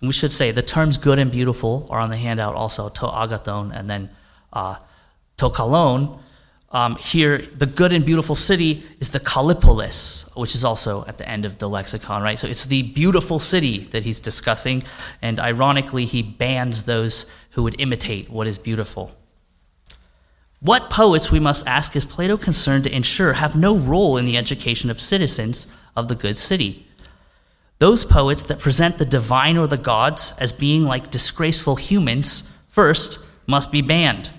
and 0.00 0.08
we 0.08 0.12
should 0.12 0.32
say 0.32 0.50
the 0.50 0.62
terms 0.62 0.96
good 0.96 1.18
and 1.18 1.30
beautiful 1.30 1.86
are 1.90 2.00
on 2.00 2.10
the 2.10 2.16
handout 2.16 2.54
also, 2.54 2.88
to 2.88 3.00
agathon 3.02 3.70
and 3.74 3.88
then 3.88 4.10
uh, 4.52 4.76
to 5.36 5.50
kalon. 5.50 6.18
Um, 6.72 6.96
here, 6.96 7.38
the 7.38 7.66
good 7.66 7.92
and 7.92 8.06
beautiful 8.06 8.36
city 8.36 8.84
is 9.00 9.10
the 9.10 9.18
Kallipolis, 9.18 10.30
which 10.36 10.54
is 10.54 10.64
also 10.64 11.04
at 11.06 11.18
the 11.18 11.28
end 11.28 11.44
of 11.44 11.58
the 11.58 11.68
lexicon, 11.68 12.22
right? 12.22 12.38
So 12.38 12.46
it's 12.46 12.66
the 12.66 12.82
beautiful 12.82 13.40
city 13.40 13.88
that 13.90 14.04
he's 14.04 14.20
discussing, 14.20 14.84
and 15.20 15.40
ironically, 15.40 16.04
he 16.04 16.22
bans 16.22 16.84
those 16.84 17.28
who 17.50 17.64
would 17.64 17.80
imitate 17.80 18.30
what 18.30 18.46
is 18.46 18.56
beautiful. 18.56 19.10
What 20.60 20.90
poets, 20.90 21.30
we 21.30 21.40
must 21.40 21.66
ask, 21.66 21.96
is 21.96 22.04
Plato 22.04 22.36
concerned 22.36 22.84
to 22.84 22.94
ensure 22.94 23.32
have 23.32 23.56
no 23.56 23.74
role 23.74 24.18
in 24.18 24.26
the 24.26 24.36
education 24.36 24.90
of 24.90 25.00
citizens 25.00 25.66
of 25.96 26.08
the 26.08 26.14
good 26.14 26.38
city? 26.38 26.86
Those 27.78 28.04
poets 28.04 28.42
that 28.44 28.58
present 28.58 28.98
the 28.98 29.06
divine 29.06 29.56
or 29.56 29.66
the 29.66 29.78
gods 29.78 30.34
as 30.38 30.52
being 30.52 30.84
like 30.84 31.10
disgraceful 31.10 31.76
humans 31.76 32.52
first 32.68 33.24
must 33.46 33.72
be 33.72 33.80
banned. 33.80 34.30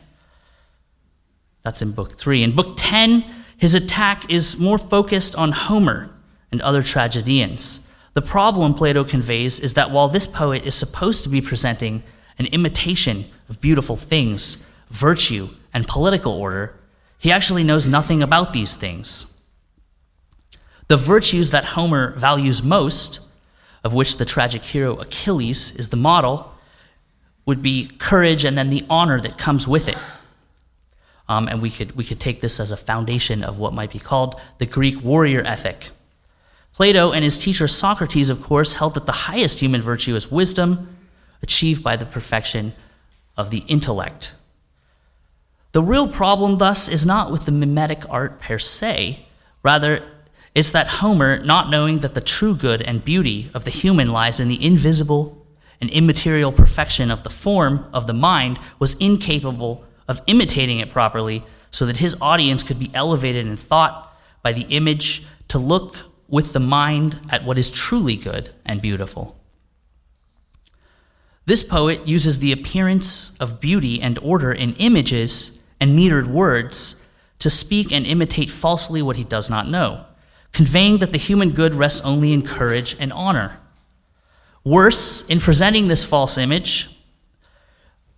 That's 1.64 1.82
in 1.82 1.92
book 1.92 2.14
three. 2.14 2.44
In 2.44 2.56
book 2.56 2.76
10, 2.78 3.26
his 3.58 3.74
attack 3.74 4.30
is 4.30 4.60
more 4.60 4.78
focused 4.78 5.36
on 5.36 5.52
Homer 5.52 6.12
and 6.52 6.62
other 6.62 6.84
tragedians. 6.84 7.88
The 8.14 8.22
problem 8.22 8.76
Plato 8.76 9.04
conveys 9.04 9.60
is 9.60 9.74
that 9.74 9.90
while 9.90 10.08
this 10.08 10.28
poet 10.28 10.66
is 10.66 10.76
supposed 10.76 11.24
to 11.24 11.30
be 11.30 11.42
presenting 11.42 12.04
an 12.38 12.46
imitation 12.48 13.26
of 13.50 13.60
beautiful 13.60 13.96
things, 13.96 14.66
virtue, 14.92 15.50
and 15.74 15.88
political 15.88 16.34
order, 16.34 16.80
he 17.18 17.32
actually 17.32 17.64
knows 17.64 17.88
nothing 17.88 18.22
about 18.22 18.54
these 18.54 18.76
things. 18.76 19.28
The 20.88 20.98
virtues 20.98 21.52
that 21.52 21.66
Homer 21.66 22.18
values 22.18 22.62
most 22.62 23.32
of 23.84 23.94
which 23.94 24.18
the 24.18 24.26
tragic 24.26 24.64
hero 24.64 24.96
Achilles 24.98 25.76
is 25.76 25.90
the 25.90 25.98
model, 25.98 26.54
would 27.46 27.62
be 27.62 27.88
courage 27.98 28.46
and 28.46 28.58
then 28.58 28.70
the 28.70 28.86
honor 28.90 29.20
that 29.20 29.38
comes 29.38 29.68
with 29.68 29.88
it. 29.88 29.98
Um, 31.28 31.48
and 31.48 31.62
we 31.62 31.70
could, 31.70 31.96
we 31.96 32.04
could 32.04 32.20
take 32.20 32.42
this 32.42 32.60
as 32.60 32.72
a 32.72 32.78
foundation 32.78 33.44
of 33.44 33.58
what 33.58 33.74
might 33.74 33.92
be 33.92 34.00
called 34.00 34.40
the 34.60 34.66
Greek 34.66 35.02
warrior 35.04 35.42
ethic. 35.44 35.90
Plato 36.74 37.12
and 37.12 37.24
his 37.24 37.38
teacher 37.38 37.68
Socrates, 37.68 38.30
of 38.30 38.42
course, 38.42 38.76
held 38.76 38.94
that 38.94 39.06
the 39.06 39.12
highest 39.12 39.60
human 39.60 39.82
virtue 39.82 40.16
is 40.16 40.32
wisdom, 40.32 40.96
achieved 41.42 41.84
by 41.84 41.96
the 41.96 42.06
perfection 42.06 42.74
of 43.36 43.50
the 43.50 43.60
intellect. 43.68 44.36
The 45.72 45.82
real 45.82 46.08
problem, 46.08 46.58
thus, 46.58 46.90
is 46.90 47.06
not 47.06 47.32
with 47.32 47.46
the 47.46 47.52
mimetic 47.52 48.04
art 48.10 48.42
per 48.42 48.60
se, 48.60 49.26
rather, 49.64 50.04
it's 50.54 50.72
that 50.72 50.88
Homer, 50.88 51.44
not 51.46 51.70
knowing 51.70 52.00
that 52.00 52.14
the 52.14 52.20
true 52.20 52.56
good 52.56 52.82
and 52.82 53.06
beauty 53.06 53.50
of 53.54 53.64
the 53.64 53.72
human 53.72 54.12
lies 54.12 54.42
in 54.42 54.50
the 54.50 54.64
invisible 54.64 55.46
and 55.80 55.90
immaterial 55.90 56.52
perfection 56.52 57.10
of 57.10 57.24
the 57.24 57.30
form 57.30 57.86
of 57.94 58.06
the 58.06 58.14
mind, 58.14 58.60
was 58.80 58.96
incapable 58.96 59.86
of 60.10 60.22
imitating 60.28 60.80
it 60.80 60.90
properly 60.90 61.44
so 61.72 61.86
that 61.86 61.98
his 61.98 62.18
audience 62.20 62.64
could 62.64 62.78
be 62.78 62.92
elevated 62.94 63.48
in 63.48 63.56
thought 63.56 64.14
by 64.44 64.52
the 64.52 64.64
image 64.64 65.26
to 65.48 65.58
look 65.58 65.96
with 66.28 66.52
the 66.52 66.60
mind 66.60 67.18
at 67.30 67.46
what 67.46 67.58
is 67.58 67.72
truly 67.72 68.18
good 68.18 68.50
and 68.66 68.82
beautiful. 68.82 69.38
This 71.46 71.64
poet 71.64 72.06
uses 72.06 72.40
the 72.40 72.52
appearance 72.52 73.38
of 73.38 73.62
beauty 73.62 74.02
and 74.02 74.20
order 74.20 74.52
in 74.52 74.74
images 74.74 75.61
and 75.82 76.00
metered 76.00 76.28
words 76.28 77.04
to 77.40 77.50
speak 77.50 77.92
and 77.92 78.06
imitate 78.08 78.50
falsely 78.50 79.02
what 79.02 79.18
he 79.18 79.26
does 79.26 79.50
not 79.50 79.68
know 79.68 80.06
conveying 80.52 80.98
that 80.98 81.12
the 81.12 81.18
human 81.18 81.52
good 81.52 81.76
rests 81.76 82.02
only 82.02 82.34
in 82.34 82.42
courage 82.42 82.96
and 83.00 83.12
honor. 83.14 83.58
Worse, 84.64 85.26
in 85.28 85.40
presenting 85.40 85.88
this 85.88 86.04
false 86.04 86.38
image 86.38 86.90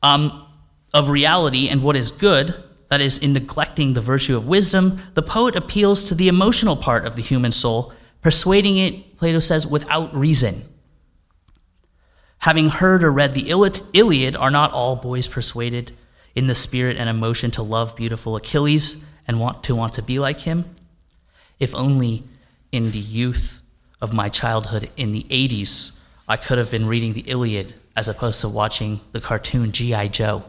um, 0.02 0.46
of 0.94 1.10
reality 1.10 1.70
and 1.70 1.84
what 1.84 1.96
is 1.96 2.12
good, 2.12 2.56
that 2.90 3.02
is, 3.02 3.18
in 3.18 3.34
neglecting 3.34 3.94
the 3.94 4.02
virtue 4.02 4.36
of 4.36 4.46
wisdom, 4.46 5.00
the 5.14 5.22
poet 5.22 5.56
appeals 5.56 6.04
to 6.06 6.16
the 6.16 6.28
emotional 6.28 6.76
part 6.76 7.06
of 7.06 7.16
the 7.16 7.22
human 7.22 7.52
soul, 7.52 7.94
persuading 8.22 8.78
it, 8.78 9.18
Plato 9.18 9.40
says, 9.40 9.66
without 9.66 10.14
reason. 10.16 10.64
Having 12.40 12.70
heard 12.70 13.04
or 13.04 13.12
read 13.12 13.34
the 13.34 13.50
Iliad, 13.50 14.36
are 14.36 14.52
not 14.52 14.72
all 14.74 14.98
boys 14.98 15.28
persuaded 15.28 15.94
in 16.36 16.48
the 16.48 16.56
spirit 16.56 16.98
and 16.98 17.10
emotion 17.10 17.52
to 17.52 17.62
love 17.62 17.96
beautiful 17.96 18.36
Achilles 18.36 19.04
and 19.28 19.40
want 19.40 19.64
to 19.66 19.76
want 19.76 19.94
to 19.96 20.02
be 20.02 20.20
like 20.20 20.42
him? 20.42 20.76
If 21.60 21.74
only 21.76 22.24
in 22.72 22.92
the 22.92 23.00
youth 23.00 23.62
of 24.02 24.14
my 24.14 24.30
childhood 24.30 24.90
in 24.98 25.12
the 25.12 25.24
80s, 25.30 25.98
I 26.28 26.38
could 26.38 26.58
have 26.58 26.72
been 26.72 26.88
reading 26.88 27.14
the 27.14 27.22
Iliad 27.22 27.76
as 27.96 28.08
opposed 28.08 28.42
to 28.42 28.50
watching 28.50 29.00
the 29.12 29.22
cartoon 29.22 29.72
G.I. 29.72 30.08
Joe, 30.08 30.44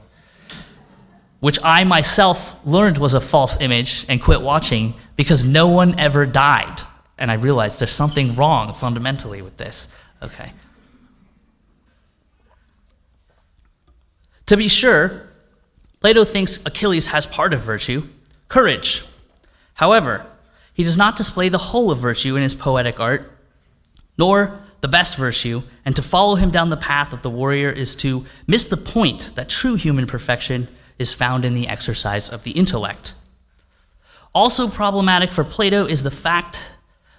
which 1.40 1.58
I 1.62 1.84
myself 1.84 2.58
learned 2.64 2.98
was 2.98 3.14
a 3.14 3.20
false 3.20 3.60
image 3.60 4.06
and 4.08 4.20
quit 4.20 4.40
watching 4.40 4.94
because 5.16 5.44
no 5.44 5.68
one 5.68 5.98
ever 5.98 6.26
died. 6.26 6.80
And 7.18 7.30
I 7.30 7.34
realized 7.34 7.78
there's 7.80 7.92
something 7.92 8.34
wrong 8.34 8.72
fundamentally 8.72 9.42
with 9.42 9.56
this. 9.56 9.88
Okay. 10.22 10.52
To 14.46 14.56
be 14.56 14.68
sure, 14.68 15.28
Plato 16.04 16.22
thinks 16.26 16.58
Achilles 16.66 17.06
has 17.06 17.24
part 17.24 17.54
of 17.54 17.62
virtue 17.62 18.06
courage. 18.48 19.02
However, 19.72 20.26
he 20.74 20.84
does 20.84 20.98
not 20.98 21.16
display 21.16 21.48
the 21.48 21.56
whole 21.56 21.90
of 21.90 21.96
virtue 21.96 22.36
in 22.36 22.42
his 22.42 22.54
poetic 22.54 23.00
art, 23.00 23.32
nor 24.18 24.60
the 24.82 24.86
best 24.86 25.16
virtue, 25.16 25.62
and 25.82 25.96
to 25.96 26.02
follow 26.02 26.34
him 26.34 26.50
down 26.50 26.68
the 26.68 26.76
path 26.76 27.14
of 27.14 27.22
the 27.22 27.30
warrior 27.30 27.70
is 27.70 27.94
to 27.94 28.26
miss 28.46 28.66
the 28.66 28.76
point 28.76 29.34
that 29.34 29.48
true 29.48 29.76
human 29.76 30.06
perfection 30.06 30.68
is 30.98 31.14
found 31.14 31.42
in 31.42 31.54
the 31.54 31.68
exercise 31.68 32.28
of 32.28 32.42
the 32.42 32.50
intellect. 32.50 33.14
Also 34.34 34.68
problematic 34.68 35.32
for 35.32 35.42
Plato 35.42 35.86
is 35.86 36.02
the 36.02 36.10
fact 36.10 36.60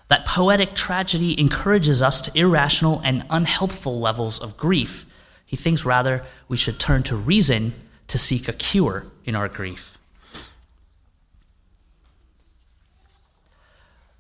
that 0.10 0.28
poetic 0.28 0.76
tragedy 0.76 1.40
encourages 1.40 2.04
us 2.04 2.22
to 2.22 2.38
irrational 2.38 3.02
and 3.04 3.26
unhelpful 3.32 4.00
levels 4.00 4.40
of 4.40 4.58
grief. 4.58 5.08
He 5.44 5.58
thinks 5.58 5.86
rather 5.86 6.24
we 6.48 6.58
should 6.58 6.80
turn 6.80 7.02
to 7.02 7.16
reason 7.16 7.74
to 8.08 8.18
seek 8.18 8.48
a 8.48 8.54
cure 8.54 9.06
in 9.26 9.36
our 9.36 9.48
grief. 9.48 9.98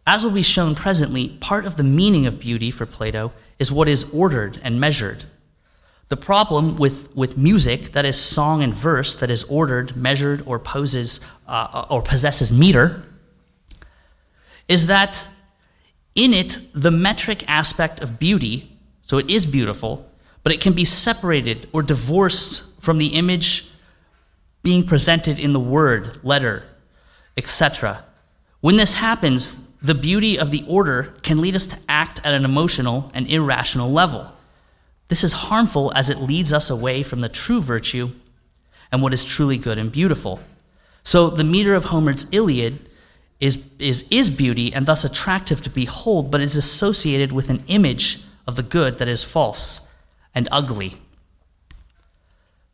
As 0.07 0.23
will 0.23 0.31
be 0.31 0.43
shown 0.43 0.75
presently, 0.75 1.29
part 1.29 1.65
of 1.65 1.77
the 1.77 1.83
meaning 1.83 2.27
of 2.27 2.39
beauty 2.39 2.69
for 2.69 2.85
Plato 2.85 3.33
is 3.57 3.71
what 3.71 3.87
is 3.87 4.11
ordered 4.13 4.59
and 4.63 4.79
measured. 4.79 5.23
The 6.09 6.17
problem 6.17 6.75
with, 6.75 7.15
with 7.15 7.37
music, 7.37 7.93
that 7.93 8.05
is 8.05 8.15
song 8.15 8.61
and 8.61 8.73
verse, 8.73 9.15
that 9.15 9.31
is 9.31 9.43
ordered, 9.45 9.95
measured, 9.95 10.43
or 10.45 10.59
poses 10.59 11.19
uh, 11.47 11.87
or 11.89 12.03
possesses 12.03 12.51
meter, 12.51 13.03
is 14.67 14.85
that 14.85 15.25
in 16.13 16.33
it 16.33 16.59
the 16.73 16.91
metric 16.91 17.43
aspect 17.47 17.99
of 18.01 18.19
beauty, 18.19 18.77
so 19.01 19.17
it 19.17 19.27
is 19.29 19.47
beautiful, 19.47 20.07
but 20.43 20.53
it 20.53 20.61
can 20.61 20.73
be 20.73 20.85
separated 20.85 21.67
or 21.73 21.81
divorced 21.81 22.79
from 22.79 22.99
the 22.99 23.07
image 23.07 23.71
being 24.65 24.83
presented 24.83 25.37
in 25.37 25.53
the 25.53 25.59
word, 25.59 26.19
letter, 26.23 26.63
etc. 27.37 28.03
When 28.61 28.77
this 28.77 28.95
happens, 28.95 29.67
the 29.79 29.93
beauty 29.93 30.39
of 30.39 30.49
the 30.49 30.65
order 30.67 31.13
can 31.21 31.39
lead 31.39 31.55
us 31.55 31.67
to 31.67 31.77
act 31.87 32.19
at 32.23 32.33
an 32.33 32.43
emotional 32.43 33.11
and 33.13 33.27
irrational 33.27 33.91
level. 33.91 34.31
This 35.07 35.23
is 35.23 35.33
harmful 35.33 35.93
as 35.95 36.09
it 36.09 36.17
leads 36.17 36.51
us 36.51 36.71
away 36.71 37.03
from 37.03 37.21
the 37.21 37.29
true 37.29 37.61
virtue 37.61 38.09
and 38.91 39.03
what 39.03 39.13
is 39.13 39.23
truly 39.23 39.59
good 39.59 39.77
and 39.77 39.91
beautiful. 39.91 40.39
So, 41.03 41.29
the 41.29 41.43
meter 41.43 41.75
of 41.75 41.85
Homer's 41.85 42.25
Iliad 42.31 42.89
is, 43.39 43.63
is, 43.77 44.05
is 44.09 44.31
beauty 44.31 44.73
and 44.73 44.87
thus 44.87 45.05
attractive 45.05 45.61
to 45.61 45.69
behold, 45.69 46.31
but 46.31 46.41
is 46.41 46.55
associated 46.55 47.31
with 47.31 47.51
an 47.51 47.63
image 47.67 48.23
of 48.47 48.55
the 48.55 48.63
good 48.63 48.97
that 48.97 49.07
is 49.07 49.23
false 49.23 49.87
and 50.33 50.49
ugly. 50.51 50.99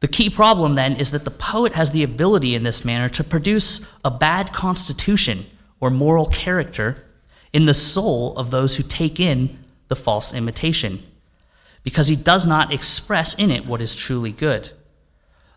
The 0.02 0.08
key 0.08 0.30
problem 0.30 0.76
then 0.76 0.96
is 0.96 1.12
that 1.12 1.26
the 1.26 1.32
poet 1.32 1.74
has 1.74 1.92
the 1.92 2.04
ability 2.04 2.54
in 2.54 2.64
this 2.64 2.84
manner 2.84 3.08
to 3.10 3.24
produce 3.24 3.88
a 4.04 4.12
bad 4.12 4.52
constitution 4.52 5.46
or 5.80 5.90
moral 5.90 6.26
character 6.26 7.06
in 7.54 7.66
the 7.66 7.74
soul 7.74 8.36
of 8.36 8.52
those 8.52 8.76
who 8.76 8.84
take 8.84 9.20
in 9.20 9.64
the 9.88 9.96
false 9.96 10.34
imitation. 10.34 11.04
because 11.84 12.08
he 12.08 12.16
does 12.16 12.46
not 12.46 12.72
express 12.72 13.34
in 13.34 13.50
it 13.50 13.66
what 13.66 13.82
is 13.82 13.96
truly 13.96 14.32
good. 14.32 14.70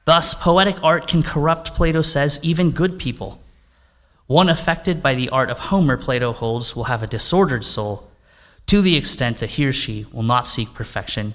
Thus, 0.07 0.33
poetic 0.35 0.83
art 0.83 1.07
can 1.07 1.23
corrupt, 1.23 1.75
Plato 1.75 2.01
says, 2.01 2.41
even 2.43 2.71
good 2.71 2.99
people. 2.99 3.43
One 4.27 4.49
affected 4.49 5.03
by 5.03 5.15
the 5.15 5.29
art 5.29 5.51
of 5.51 5.59
Homer, 5.59 5.99
Plato 5.99 6.33
holds, 6.33 6.75
will 6.75 6.85
have 6.85 7.03
a 7.03 7.07
disordered 7.07 7.63
soul 7.63 8.11
to 8.67 8.81
the 8.81 8.97
extent 8.97 9.39
that 9.41 9.51
he 9.51 9.67
or 9.67 9.73
she 9.75 10.07
will 10.13 10.23
not 10.23 10.47
seek 10.47 10.73
perfection 10.73 11.35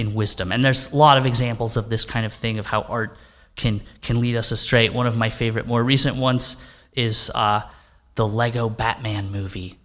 in 0.00 0.14
wisdom. 0.14 0.50
And 0.50 0.64
there's 0.64 0.90
a 0.90 0.96
lot 0.96 1.18
of 1.18 1.26
examples 1.26 1.76
of 1.76 1.90
this 1.90 2.04
kind 2.04 2.24
of 2.24 2.32
thing, 2.32 2.58
of 2.58 2.66
how 2.66 2.80
art 2.82 3.16
can, 3.54 3.82
can 4.00 4.20
lead 4.20 4.34
us 4.34 4.50
astray. 4.50 4.88
One 4.88 5.06
of 5.06 5.16
my 5.16 5.28
favorite, 5.30 5.66
more 5.66 5.84
recent 5.84 6.16
ones 6.16 6.56
is 6.94 7.30
uh, 7.34 7.62
the 8.14 8.26
Lego 8.26 8.68
Batman 8.68 9.30
movie. 9.30 9.78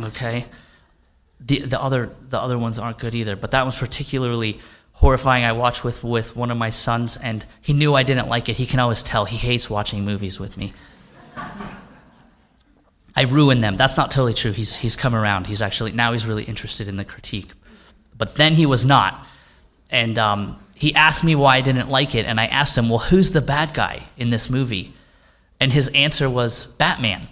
Okay? 0.00 0.46
The, 1.40 1.58
the, 1.60 1.80
other, 1.80 2.10
the 2.28 2.38
other 2.38 2.56
ones 2.56 2.78
aren't 2.78 2.98
good 2.98 3.14
either, 3.14 3.34
but 3.34 3.50
that 3.50 3.62
one's 3.62 3.76
particularly 3.76 4.60
horrifying. 4.92 5.44
I 5.44 5.52
watched 5.52 5.82
with, 5.82 6.04
with 6.04 6.36
one 6.36 6.52
of 6.52 6.56
my 6.56 6.70
sons, 6.70 7.16
and 7.16 7.44
he 7.60 7.72
knew 7.72 7.94
I 7.94 8.04
didn't 8.04 8.28
like 8.28 8.48
it. 8.48 8.56
He 8.56 8.66
can 8.66 8.78
always 8.78 9.02
tell. 9.02 9.24
He 9.24 9.36
hates 9.36 9.68
watching 9.68 10.04
movies 10.04 10.38
with 10.38 10.56
me. 10.56 10.72
I 13.16 13.22
ruin 13.22 13.60
them. 13.60 13.76
That's 13.76 13.96
not 13.96 14.10
totally 14.10 14.34
true. 14.34 14.52
He's, 14.52 14.76
he's 14.76 14.96
come 14.96 15.14
around. 15.14 15.48
He's 15.48 15.62
actually, 15.62 15.92
now 15.92 16.12
he's 16.12 16.24
really 16.24 16.44
interested 16.44 16.88
in 16.88 16.96
the 16.96 17.04
critique. 17.04 17.50
But 18.16 18.36
then 18.36 18.54
he 18.54 18.66
was 18.66 18.84
not. 18.84 19.26
And 19.90 20.18
um, 20.18 20.58
he 20.74 20.94
asked 20.94 21.24
me 21.24 21.34
why 21.34 21.56
I 21.56 21.60
didn't 21.60 21.88
like 21.88 22.14
it. 22.14 22.26
And 22.26 22.40
I 22.40 22.46
asked 22.46 22.76
him, 22.76 22.88
well, 22.88 22.98
who's 22.98 23.32
the 23.32 23.40
bad 23.40 23.74
guy 23.74 24.06
in 24.16 24.30
this 24.30 24.50
movie? 24.50 24.92
And 25.60 25.72
his 25.72 25.88
answer 25.88 26.28
was 26.28 26.66
Batman. 26.66 27.28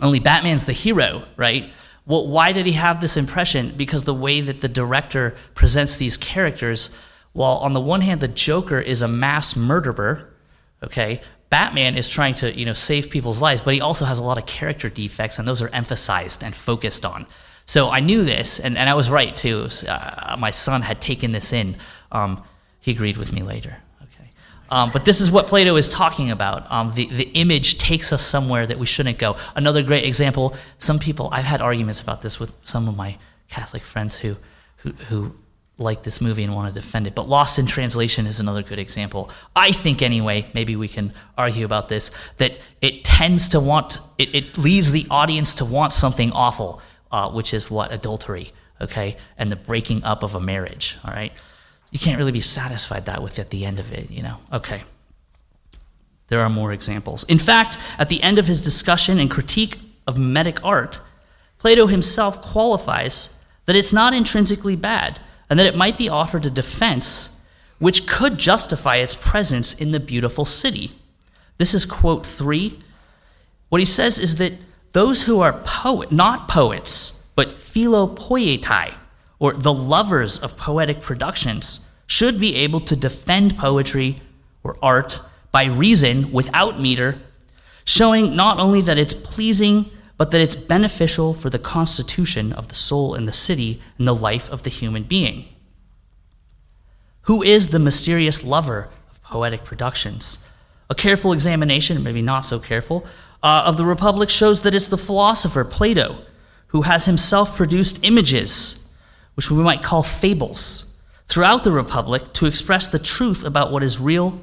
Only 0.00 0.20
Batman's 0.20 0.66
the 0.66 0.72
hero, 0.72 1.24
right? 1.36 1.70
Well, 2.06 2.26
why 2.26 2.52
did 2.52 2.66
he 2.66 2.72
have 2.72 3.00
this 3.00 3.16
impression? 3.16 3.74
Because 3.76 4.04
the 4.04 4.14
way 4.14 4.40
that 4.40 4.60
the 4.60 4.68
director 4.68 5.34
presents 5.54 5.96
these 5.96 6.16
characters, 6.16 6.90
while 7.32 7.58
on 7.58 7.72
the 7.72 7.80
one 7.80 8.00
hand, 8.00 8.20
the 8.20 8.28
Joker 8.28 8.80
is 8.80 9.02
a 9.02 9.08
mass 9.08 9.56
murderer, 9.56 10.32
okay, 10.82 11.20
Batman 11.50 11.96
is 11.96 12.08
trying 12.08 12.34
to, 12.36 12.56
you 12.56 12.64
know, 12.64 12.72
save 12.72 13.10
people's 13.10 13.40
lives, 13.42 13.62
but 13.62 13.74
he 13.74 13.80
also 13.80 14.04
has 14.04 14.18
a 14.18 14.22
lot 14.22 14.38
of 14.38 14.46
character 14.46 14.88
defects, 14.88 15.38
and 15.38 15.48
those 15.48 15.62
are 15.62 15.68
emphasized 15.68 16.44
and 16.44 16.54
focused 16.54 17.04
on. 17.04 17.26
So 17.68 17.90
I 17.90 18.00
knew 18.00 18.24
this, 18.24 18.60
and, 18.60 18.78
and 18.78 18.88
I 18.88 18.94
was 18.94 19.10
right 19.10 19.36
too. 19.36 19.68
Uh, 19.86 20.36
my 20.38 20.50
son 20.50 20.80
had 20.80 21.02
taken 21.02 21.32
this 21.32 21.52
in. 21.52 21.76
Um, 22.10 22.42
he 22.80 22.92
agreed 22.92 23.18
with 23.18 23.30
me 23.30 23.42
later. 23.42 23.76
Okay, 24.04 24.30
um, 24.70 24.90
but 24.90 25.04
this 25.04 25.20
is 25.20 25.30
what 25.30 25.48
Plato 25.48 25.76
is 25.76 25.90
talking 25.90 26.30
about. 26.30 26.64
Um, 26.72 26.94
the 26.94 27.04
the 27.08 27.28
image 27.34 27.76
takes 27.76 28.10
us 28.10 28.24
somewhere 28.24 28.66
that 28.66 28.78
we 28.78 28.86
shouldn't 28.86 29.18
go. 29.18 29.36
Another 29.54 29.82
great 29.82 30.04
example. 30.04 30.56
Some 30.78 30.98
people 30.98 31.28
I've 31.30 31.44
had 31.44 31.60
arguments 31.60 32.00
about 32.00 32.22
this 32.22 32.40
with 32.40 32.52
some 32.64 32.88
of 32.88 32.96
my 32.96 33.18
Catholic 33.50 33.82
friends 33.82 34.16
who 34.16 34.36
who, 34.76 34.92
who 35.10 35.34
like 35.76 36.02
this 36.02 36.20
movie 36.20 36.44
and 36.44 36.54
want 36.54 36.74
to 36.74 36.80
defend 36.80 37.06
it. 37.06 37.14
But 37.14 37.28
Lost 37.28 37.58
in 37.58 37.66
Translation 37.66 38.26
is 38.26 38.40
another 38.40 38.62
good 38.62 38.78
example. 38.78 39.30
I 39.54 39.72
think, 39.72 40.02
anyway, 40.02 40.46
maybe 40.54 40.74
we 40.74 40.88
can 40.88 41.12
argue 41.36 41.64
about 41.64 41.88
this, 41.88 42.10
that 42.38 42.58
it 42.80 43.04
tends 43.04 43.48
to 43.50 43.60
want, 43.60 43.98
it, 44.18 44.34
it 44.34 44.58
leads 44.58 44.90
the 44.90 45.06
audience 45.10 45.54
to 45.56 45.64
want 45.64 45.92
something 45.92 46.32
awful, 46.32 46.80
uh, 47.10 47.30
which 47.30 47.54
is 47.54 47.70
what? 47.70 47.92
Adultery, 47.92 48.52
okay? 48.80 49.16
And 49.36 49.50
the 49.50 49.56
breaking 49.56 50.04
up 50.04 50.22
of 50.22 50.34
a 50.34 50.40
marriage, 50.40 50.96
all 51.04 51.12
right? 51.12 51.32
You 51.90 51.98
can't 51.98 52.18
really 52.18 52.32
be 52.32 52.40
satisfied 52.40 53.06
that 53.06 53.22
with 53.22 53.38
at 53.38 53.50
the 53.50 53.64
end 53.64 53.78
of 53.78 53.92
it, 53.92 54.10
you 54.10 54.22
know? 54.22 54.38
Okay. 54.52 54.82
There 56.28 56.40
are 56.40 56.50
more 56.50 56.72
examples. 56.72 57.24
In 57.24 57.38
fact, 57.38 57.78
at 57.98 58.08
the 58.08 58.22
end 58.22 58.38
of 58.38 58.46
his 58.46 58.60
discussion 58.60 59.18
and 59.18 59.30
critique 59.30 59.78
of 60.06 60.18
mimetic 60.18 60.62
art, 60.64 61.00
Plato 61.58 61.86
himself 61.86 62.40
qualifies 62.42 63.34
that 63.66 63.76
it's 63.76 63.92
not 63.92 64.14
intrinsically 64.14 64.76
bad 64.76 65.20
and 65.50 65.58
that 65.58 65.66
it 65.66 65.76
might 65.76 65.98
be 65.98 66.08
offered 66.08 66.44
a 66.46 66.50
defense 66.50 67.30
which 67.78 68.06
could 68.06 68.38
justify 68.38 68.96
its 68.96 69.14
presence 69.14 69.72
in 69.72 69.92
the 69.92 70.00
beautiful 70.00 70.44
city. 70.44 70.92
This 71.58 71.74
is 71.74 71.84
quote 71.84 72.26
three. 72.26 72.78
What 73.68 73.80
he 73.80 73.84
says 73.84 74.18
is 74.18 74.36
that 74.36 74.52
those 74.92 75.22
who 75.22 75.40
are 75.40 75.52
poet, 75.64 76.10
not 76.10 76.48
poets, 76.48 77.24
but 77.34 77.58
philopoietai, 77.58 78.94
or 79.38 79.54
the 79.54 79.72
lovers 79.72 80.38
of 80.38 80.56
poetic 80.56 81.00
productions, 81.00 81.80
should 82.06 82.40
be 82.40 82.56
able 82.56 82.80
to 82.80 82.96
defend 82.96 83.56
poetry 83.56 84.20
or 84.64 84.76
art 84.82 85.20
by 85.52 85.64
reason 85.64 86.32
without 86.32 86.80
meter, 86.80 87.18
showing 87.84 88.34
not 88.34 88.58
only 88.58 88.80
that 88.82 88.98
it's 88.98 89.14
pleasing 89.14 89.90
but 90.18 90.32
that 90.32 90.40
it's 90.40 90.56
beneficial 90.56 91.32
for 91.32 91.48
the 91.48 91.60
constitution 91.60 92.52
of 92.52 92.68
the 92.68 92.74
soul 92.74 93.14
and 93.14 93.26
the 93.26 93.32
city 93.32 93.80
and 93.96 94.06
the 94.06 94.14
life 94.14 94.50
of 94.50 94.64
the 94.64 94.70
human 94.70 95.04
being. 95.04 95.48
Who 97.22 97.42
is 97.42 97.68
the 97.68 97.78
mysterious 97.78 98.42
lover 98.42 98.88
of 99.10 99.22
poetic 99.22 99.62
productions? 99.62 100.40
A 100.90 100.94
careful 100.94 101.32
examination, 101.32 102.02
maybe 102.02 102.20
not 102.20 102.40
so 102.40 102.58
careful, 102.58 103.06
uh, 103.42 103.62
of 103.66 103.76
the 103.76 103.84
Republic 103.84 104.30
shows 104.30 104.62
that 104.62 104.74
it's 104.74 104.88
the 104.88 104.98
philosopher 104.98 105.64
Plato 105.64 106.18
who 106.68 106.82
has 106.82 107.06
himself 107.06 107.56
produced 107.56 108.04
images, 108.04 108.88
which 109.34 109.50
we 109.50 109.62
might 109.62 109.82
call 109.82 110.02
fables, 110.02 110.92
throughout 111.28 111.64
the 111.64 111.72
Republic 111.72 112.32
to 112.34 112.46
express 112.46 112.86
the 112.86 112.98
truth 112.98 113.44
about 113.44 113.72
what 113.72 113.82
is 113.82 114.00
real 114.00 114.40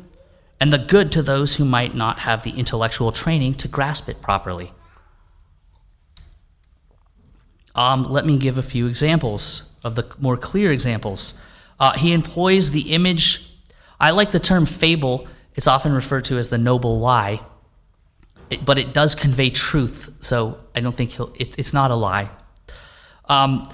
and 0.59 0.71
the 0.71 0.77
good 0.77 1.11
to 1.11 1.21
those 1.21 1.55
who 1.55 1.65
might 1.65 1.95
not 1.95 2.19
have 2.19 2.43
the 2.43 2.51
intellectual 2.51 3.11
training 3.11 3.53
to 3.53 3.67
grasp 3.67 4.07
it 4.09 4.21
properly. 4.21 4.71
Um, 7.75 8.03
let 8.03 8.25
me 8.25 8.37
give 8.37 8.57
a 8.57 8.63
few 8.63 8.87
examples 8.87 9.69
of 9.83 9.95
the 9.95 10.05
more 10.19 10.37
clear 10.37 10.71
examples. 10.71 11.33
Uh, 11.79 11.91
he 11.93 12.13
employs 12.13 12.71
the 12.71 12.93
image. 12.93 13.49
I 13.99 14.11
like 14.11 14.31
the 14.31 14.39
term 14.39 14.65
fable. 14.65 15.27
It's 15.55 15.67
often 15.67 15.93
referred 15.93 16.25
to 16.25 16.37
as 16.37 16.49
the 16.49 16.57
noble 16.57 16.99
lie, 16.99 17.41
it, 18.49 18.65
but 18.65 18.77
it 18.77 18.93
does 18.93 19.15
convey 19.15 19.49
truth. 19.49 20.09
So 20.21 20.57
I 20.75 20.81
don't 20.81 20.95
think 20.95 21.11
he'll. 21.11 21.33
It, 21.35 21.57
it's 21.57 21.73
not 21.73 21.91
a 21.91 21.95
lie. 21.95 22.29
Um, 23.25 23.67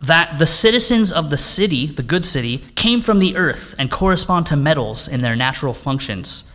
that 0.00 0.38
the 0.38 0.46
citizens 0.46 1.12
of 1.12 1.30
the 1.30 1.38
city, 1.38 1.86
the 1.86 2.02
good 2.02 2.24
city, 2.24 2.58
came 2.74 3.00
from 3.00 3.18
the 3.18 3.36
earth 3.36 3.74
and 3.78 3.90
correspond 3.90 4.46
to 4.46 4.56
metals 4.56 5.08
in 5.08 5.22
their 5.22 5.36
natural 5.36 5.72
functions. 5.72 6.50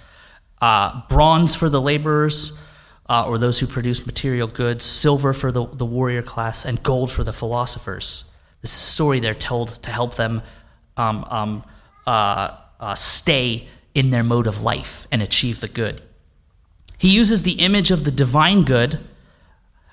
Uh, 0.62 1.02
bronze 1.08 1.56
for 1.56 1.70
the 1.70 1.82
laborers, 1.82 2.60
uh, 3.10 3.26
or 3.26 3.38
those 3.38 3.60
who 3.60 3.66
produce 3.66 4.06
material 4.06 4.48
goods, 4.48 4.86
silver 4.86 5.34
for 5.34 5.52
the, 5.52 5.66
the 5.66 5.86
warrior 5.86 6.22
class, 6.22 6.66
and 6.66 6.84
gold 6.84 7.12
for 7.12 7.24
the 7.24 7.34
philosophers. 7.34 8.26
This 8.62 8.72
is 8.72 8.78
a 8.78 8.92
story 8.92 9.20
they're 9.20 9.34
told 9.34 9.82
to 9.84 9.90
help 9.90 10.16
them 10.16 10.42
um, 10.98 11.26
um, 11.30 11.64
uh, 12.06 12.58
uh, 12.80 12.96
stay 12.96 13.68
in 13.96 14.10
their 14.12 14.24
mode 14.24 14.48
of 14.48 14.62
life 14.62 15.08
and 15.12 15.22
achieve 15.22 15.62
the 15.62 15.68
good. 15.68 16.02
He 17.00 17.10
uses 17.10 17.42
the 17.42 17.54
image 17.54 17.92
of 17.92 18.04
the 18.04 18.12
divine 18.12 18.64
good 18.64 19.00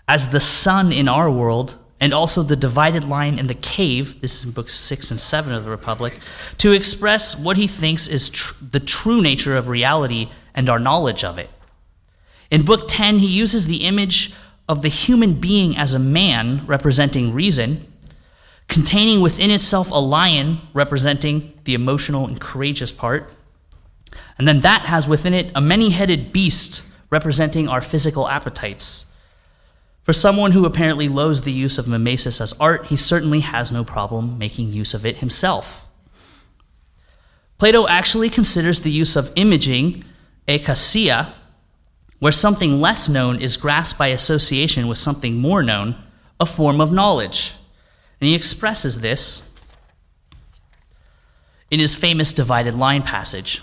as 0.08 0.28
the 0.28 0.40
sun 0.40 0.90
in 0.90 1.08
our 1.08 1.30
world 1.30 1.78
and 2.00 2.12
also 2.12 2.42
the 2.42 2.56
divided 2.56 3.04
line 3.04 3.38
in 3.38 3.46
the 3.46 3.54
cave, 3.54 4.20
this 4.20 4.40
is 4.40 4.44
in 4.44 4.50
books 4.50 4.74
6 4.74 5.12
and 5.12 5.20
7 5.20 5.54
of 5.54 5.64
the 5.64 5.70
Republic, 5.70 6.18
to 6.58 6.72
express 6.72 7.38
what 7.38 7.56
he 7.56 7.68
thinks 7.68 8.08
is 8.08 8.28
tr- 8.28 8.54
the 8.60 8.80
true 8.80 9.22
nature 9.22 9.56
of 9.56 9.68
reality 9.68 10.28
and 10.52 10.68
our 10.68 10.80
knowledge 10.80 11.22
of 11.22 11.38
it. 11.38 11.48
In 12.50 12.64
Book 12.64 12.86
10, 12.88 13.20
he 13.20 13.26
uses 13.26 13.66
the 13.66 13.84
image 13.84 14.34
of 14.68 14.82
the 14.82 14.88
human 14.88 15.34
being 15.34 15.76
as 15.76 15.94
a 15.94 15.98
man 15.98 16.66
representing 16.66 17.32
reason, 17.32 17.90
containing 18.68 19.20
within 19.20 19.52
itself 19.52 19.90
a 19.92 19.94
lion 19.94 20.60
representing 20.74 21.52
the 21.64 21.74
emotional 21.74 22.26
and 22.26 22.40
courageous 22.40 22.90
part. 22.90 23.32
And 24.38 24.46
then 24.46 24.60
that 24.62 24.82
has 24.82 25.06
within 25.06 25.34
it 25.34 25.52
a 25.54 25.60
many 25.60 25.90
headed 25.90 26.32
beast 26.32 26.82
representing 27.16 27.66
our 27.66 27.80
physical 27.80 28.28
appetites. 28.28 29.06
For 30.04 30.12
someone 30.12 30.52
who 30.52 30.66
apparently 30.66 31.08
loathes 31.08 31.42
the 31.42 31.60
use 31.64 31.78
of 31.78 31.88
mimesis 31.88 32.42
as 32.42 32.52
art, 32.60 32.86
he 32.88 32.96
certainly 32.96 33.40
has 33.40 33.72
no 33.72 33.84
problem 33.84 34.36
making 34.36 34.70
use 34.70 34.92
of 34.92 35.06
it 35.06 35.16
himself. 35.16 35.88
Plato 37.58 37.88
actually 37.88 38.28
considers 38.28 38.80
the 38.80 38.90
use 38.90 39.16
of 39.16 39.32
imaging, 39.34 40.04
eikasia, 40.46 41.32
where 42.18 42.32
something 42.32 42.82
less 42.82 43.08
known 43.08 43.40
is 43.40 43.56
grasped 43.56 43.98
by 43.98 44.08
association 44.08 44.86
with 44.86 44.98
something 44.98 45.36
more 45.36 45.62
known, 45.62 45.96
a 46.38 46.44
form 46.44 46.82
of 46.82 46.92
knowledge. 46.92 47.54
And 48.20 48.28
he 48.28 48.34
expresses 48.34 49.00
this 49.00 49.50
in 51.70 51.80
his 51.80 51.94
famous 51.94 52.34
divided 52.34 52.74
line 52.74 53.02
passage. 53.02 53.62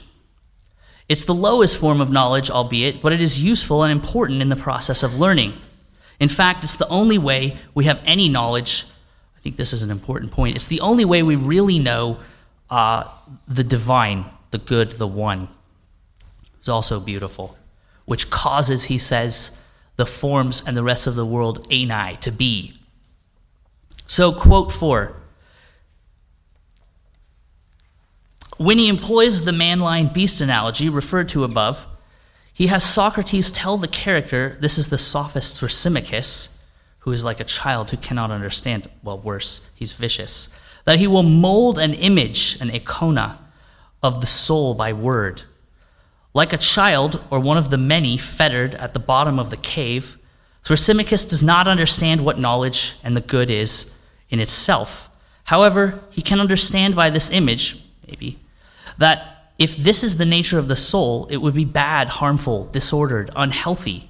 It's 1.09 1.25
the 1.25 1.33
lowest 1.33 1.77
form 1.77 2.01
of 2.01 2.11
knowledge, 2.11 2.49
albeit, 2.49 3.01
but 3.01 3.13
it 3.13 3.21
is 3.21 3.41
useful 3.41 3.83
and 3.83 3.91
important 3.91 4.41
in 4.41 4.49
the 4.49 4.55
process 4.55 5.03
of 5.03 5.19
learning. 5.19 5.53
In 6.19 6.29
fact, 6.29 6.63
it's 6.63 6.75
the 6.75 6.87
only 6.87 7.17
way 7.17 7.57
we 7.73 7.85
have 7.85 8.01
any 8.05 8.29
knowledge. 8.29 8.85
I 9.37 9.39
think 9.41 9.57
this 9.57 9.73
is 9.73 9.83
an 9.83 9.91
important 9.91 10.31
point. 10.31 10.55
It's 10.55 10.67
the 10.67 10.81
only 10.81 11.05
way 11.05 11.21
we 11.23 11.35
really 11.35 11.79
know 11.79 12.19
uh, 12.69 13.03
the 13.47 13.63
divine, 13.63 14.25
the 14.51 14.57
good, 14.57 14.91
the 14.91 15.07
one. 15.07 15.49
It's 16.59 16.69
also 16.69 16.99
beautiful 16.99 17.57
which 18.05 18.29
causes, 18.29 18.85
he 18.85 18.97
says, 18.97 19.57
the 19.95 20.05
forms 20.05 20.63
and 20.65 20.75
the 20.75 20.83
rest 20.83 21.07
of 21.07 21.15
the 21.15 21.25
world 21.25 21.67
ani 21.71 22.17
to 22.17 22.31
be. 22.31 22.73
So, 24.07 24.31
quote 24.31 24.71
four 24.71 25.15
When 28.57 28.77
he 28.77 28.87
employs 28.87 29.43
the 29.43 29.51
man 29.51 29.79
lion 29.79 30.07
beast 30.07 30.41
analogy 30.41 30.89
referred 30.89 31.29
to 31.29 31.43
above, 31.43 31.87
he 32.53 32.67
has 32.67 32.83
Socrates 32.83 33.49
tell 33.49 33.77
the 33.77 33.87
character, 33.87 34.57
this 34.61 34.77
is 34.77 34.89
the 34.89 34.97
sophist 34.97 35.59
Thrasymachus, 35.59 36.55
who 36.99 37.11
is 37.11 37.25
like 37.25 37.39
a 37.39 37.45
child 37.45 37.89
who 37.89 37.97
cannot 37.97 38.29
understand, 38.29 38.89
well, 39.01 39.17
worse, 39.17 39.61
he's 39.75 39.93
vicious, 39.93 40.49
that 40.85 40.99
he 40.99 41.07
will 41.07 41.23
mold 41.23 41.79
an 41.79 41.93
image, 41.95 42.57
an 42.61 42.69
icona, 42.69 43.37
of 44.03 44.21
the 44.21 44.27
soul 44.27 44.75
by 44.75 44.93
word. 44.93 45.41
Like 46.33 46.53
a 46.53 46.57
child 46.57 47.23
or 47.31 47.39
one 47.39 47.57
of 47.57 47.69
the 47.69 47.77
many 47.77 48.17
fettered 48.17 48.75
at 48.75 48.93
the 48.93 48.99
bottom 48.99 49.39
of 49.39 49.49
the 49.49 49.57
cave, 49.57 50.17
Thrasymachus 50.63 51.27
does 51.27 51.41
not 51.41 51.67
understand 51.67 52.23
what 52.23 52.37
knowledge 52.37 52.95
and 53.03 53.17
the 53.17 53.21
good 53.21 53.49
is 53.49 53.91
in 54.29 54.39
itself. 54.39 55.09
However, 55.45 55.99
he 56.11 56.21
can 56.21 56.39
understand 56.39 56.95
by 56.95 57.09
this 57.09 57.31
image, 57.31 57.83
maybe, 58.07 58.39
that 58.97 59.53
if 59.57 59.75
this 59.75 60.03
is 60.03 60.17
the 60.17 60.25
nature 60.25 60.59
of 60.59 60.67
the 60.67 60.75
soul, 60.75 61.27
it 61.29 61.37
would 61.37 61.53
be 61.53 61.65
bad, 61.65 62.09
harmful, 62.09 62.65
disordered, 62.65 63.29
unhealthy 63.35 64.09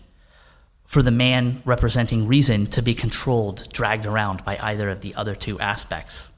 for 0.85 1.01
the 1.01 1.11
man 1.11 1.61
representing 1.65 2.27
reason 2.27 2.67
to 2.67 2.81
be 2.81 2.93
controlled, 2.93 3.67
dragged 3.73 4.05
around 4.05 4.45
by 4.45 4.57
either 4.61 4.89
of 4.89 5.01
the 5.01 5.15
other 5.15 5.35
two 5.35 5.59
aspects. 5.59 6.29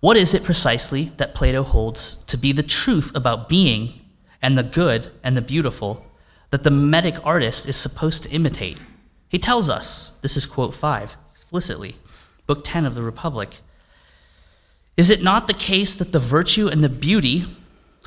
What 0.00 0.16
is 0.16 0.34
it 0.34 0.44
precisely 0.44 1.12
that 1.16 1.34
Plato 1.34 1.62
holds 1.62 2.16
to 2.24 2.36
be 2.36 2.52
the 2.52 2.62
truth 2.62 3.14
about 3.14 3.48
being 3.48 4.00
and 4.42 4.58
the 4.58 4.62
good 4.62 5.10
and 5.22 5.36
the 5.36 5.40
beautiful 5.40 6.04
that 6.50 6.62
the 6.62 6.70
mimetic 6.70 7.24
artist 7.24 7.66
is 7.66 7.76
supposed 7.76 8.22
to 8.24 8.30
imitate? 8.30 8.80
He 9.28 9.38
tells 9.38 9.70
us, 9.70 10.18
this 10.20 10.36
is 10.36 10.44
quote 10.44 10.74
5 10.74 11.16
explicitly, 11.32 11.96
Book 12.46 12.60
10 12.64 12.84
of 12.84 12.94
the 12.94 13.02
Republic. 13.02 13.60
Is 14.96 15.10
it 15.10 15.22
not 15.22 15.48
the 15.48 15.54
case 15.54 15.96
that 15.96 16.12
the 16.12 16.20
virtue 16.20 16.68
and 16.68 16.82
the 16.82 16.88
beauty, 16.88 17.46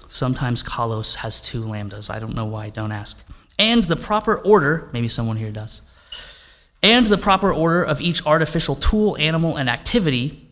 sometimes 0.07 0.63
kalos 0.63 1.15
has 1.15 1.41
two 1.41 1.61
lambdas, 1.61 2.09
I 2.09 2.19
don't 2.19 2.35
know 2.35 2.45
why, 2.45 2.69
don't 2.69 2.93
ask, 2.93 3.21
and 3.59 3.83
the 3.83 3.97
proper 3.97 4.37
order, 4.37 4.89
maybe 4.93 5.09
someone 5.09 5.37
here 5.37 5.51
does, 5.51 5.81
and 6.81 7.07
the 7.07 7.17
proper 7.17 7.51
order 7.51 7.83
of 7.83 7.99
each 7.99 8.25
artificial 8.25 8.75
tool, 8.75 9.17
animal, 9.17 9.57
and 9.57 9.69
activity 9.69 10.47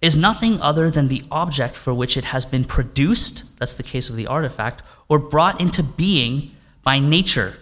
is 0.00 0.16
nothing 0.16 0.60
other 0.60 0.90
than 0.90 1.08
the 1.08 1.24
object 1.30 1.76
for 1.76 1.92
which 1.94 2.16
it 2.16 2.26
has 2.26 2.44
been 2.44 2.64
produced, 2.64 3.58
that's 3.58 3.74
the 3.74 3.82
case 3.82 4.08
of 4.08 4.16
the 4.16 4.26
artifact, 4.26 4.82
or 5.08 5.18
brought 5.18 5.60
into 5.60 5.82
being 5.82 6.54
by 6.82 6.98
nature. 6.98 7.56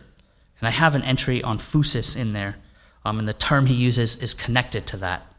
And 0.61 0.69
I 0.69 0.73
have 0.73 0.95
an 0.95 1.03
entry 1.03 1.43
on 1.43 1.59
phusis 1.59 2.17
in 2.17 2.35
there, 2.35 2.57
um, 3.05 3.19
and 3.19 3.29
the 3.29 3.33
term 3.33 3.67
he 3.67 3.75
uses 3.75 4.17
is 4.17 4.35
connected 4.35 4.87
to 4.89 4.97
that. 4.99 5.30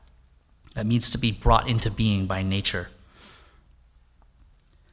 That 0.75 0.86
means 0.86 1.10
to 1.10 1.17
be 1.17 1.31
brought 1.31 1.67
into 1.67 1.91
being 1.91 2.25
by 2.25 2.43
nature. 2.43 2.89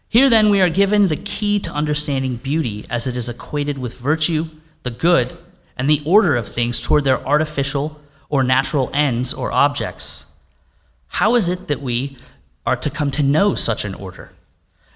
Here, 0.09 0.31
then, 0.31 0.51
we 0.51 0.61
are 0.61 0.71
given 0.71 1.09
the 1.09 1.17
key 1.17 1.61
to 1.61 1.71
understanding 1.71 2.37
beauty 2.37 2.87
as 2.89 3.07
it 3.07 3.17
is 3.17 3.29
equated 3.29 3.79
with 3.79 3.99
virtue, 3.99 4.47
the 4.83 4.91
good, 4.91 5.37
and 5.77 5.89
the 5.89 6.03
order 6.05 6.35
of 6.35 6.49
things 6.49 6.81
toward 6.81 7.05
their 7.05 7.25
artificial 7.27 8.01
or 8.29 8.43
natural 8.43 8.91
ends 8.95 9.35
or 9.35 9.53
objects. 9.53 10.27
How 11.09 11.35
is 11.35 11.49
it 11.49 11.69
that 11.69 11.83
we 11.83 12.17
are 12.67 12.77
to 12.77 12.91
come 12.91 13.11
to 13.13 13.23
know 13.23 13.55
such 13.55 13.85
an 13.85 13.95
order? 13.95 14.33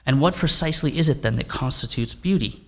And 0.05 0.21
what 0.21 0.35
precisely 0.35 0.99
is 0.99 1.09
it 1.09 1.23
then 1.23 1.37
that 1.37 1.49
constitutes 1.49 2.14
beauty? 2.14 2.64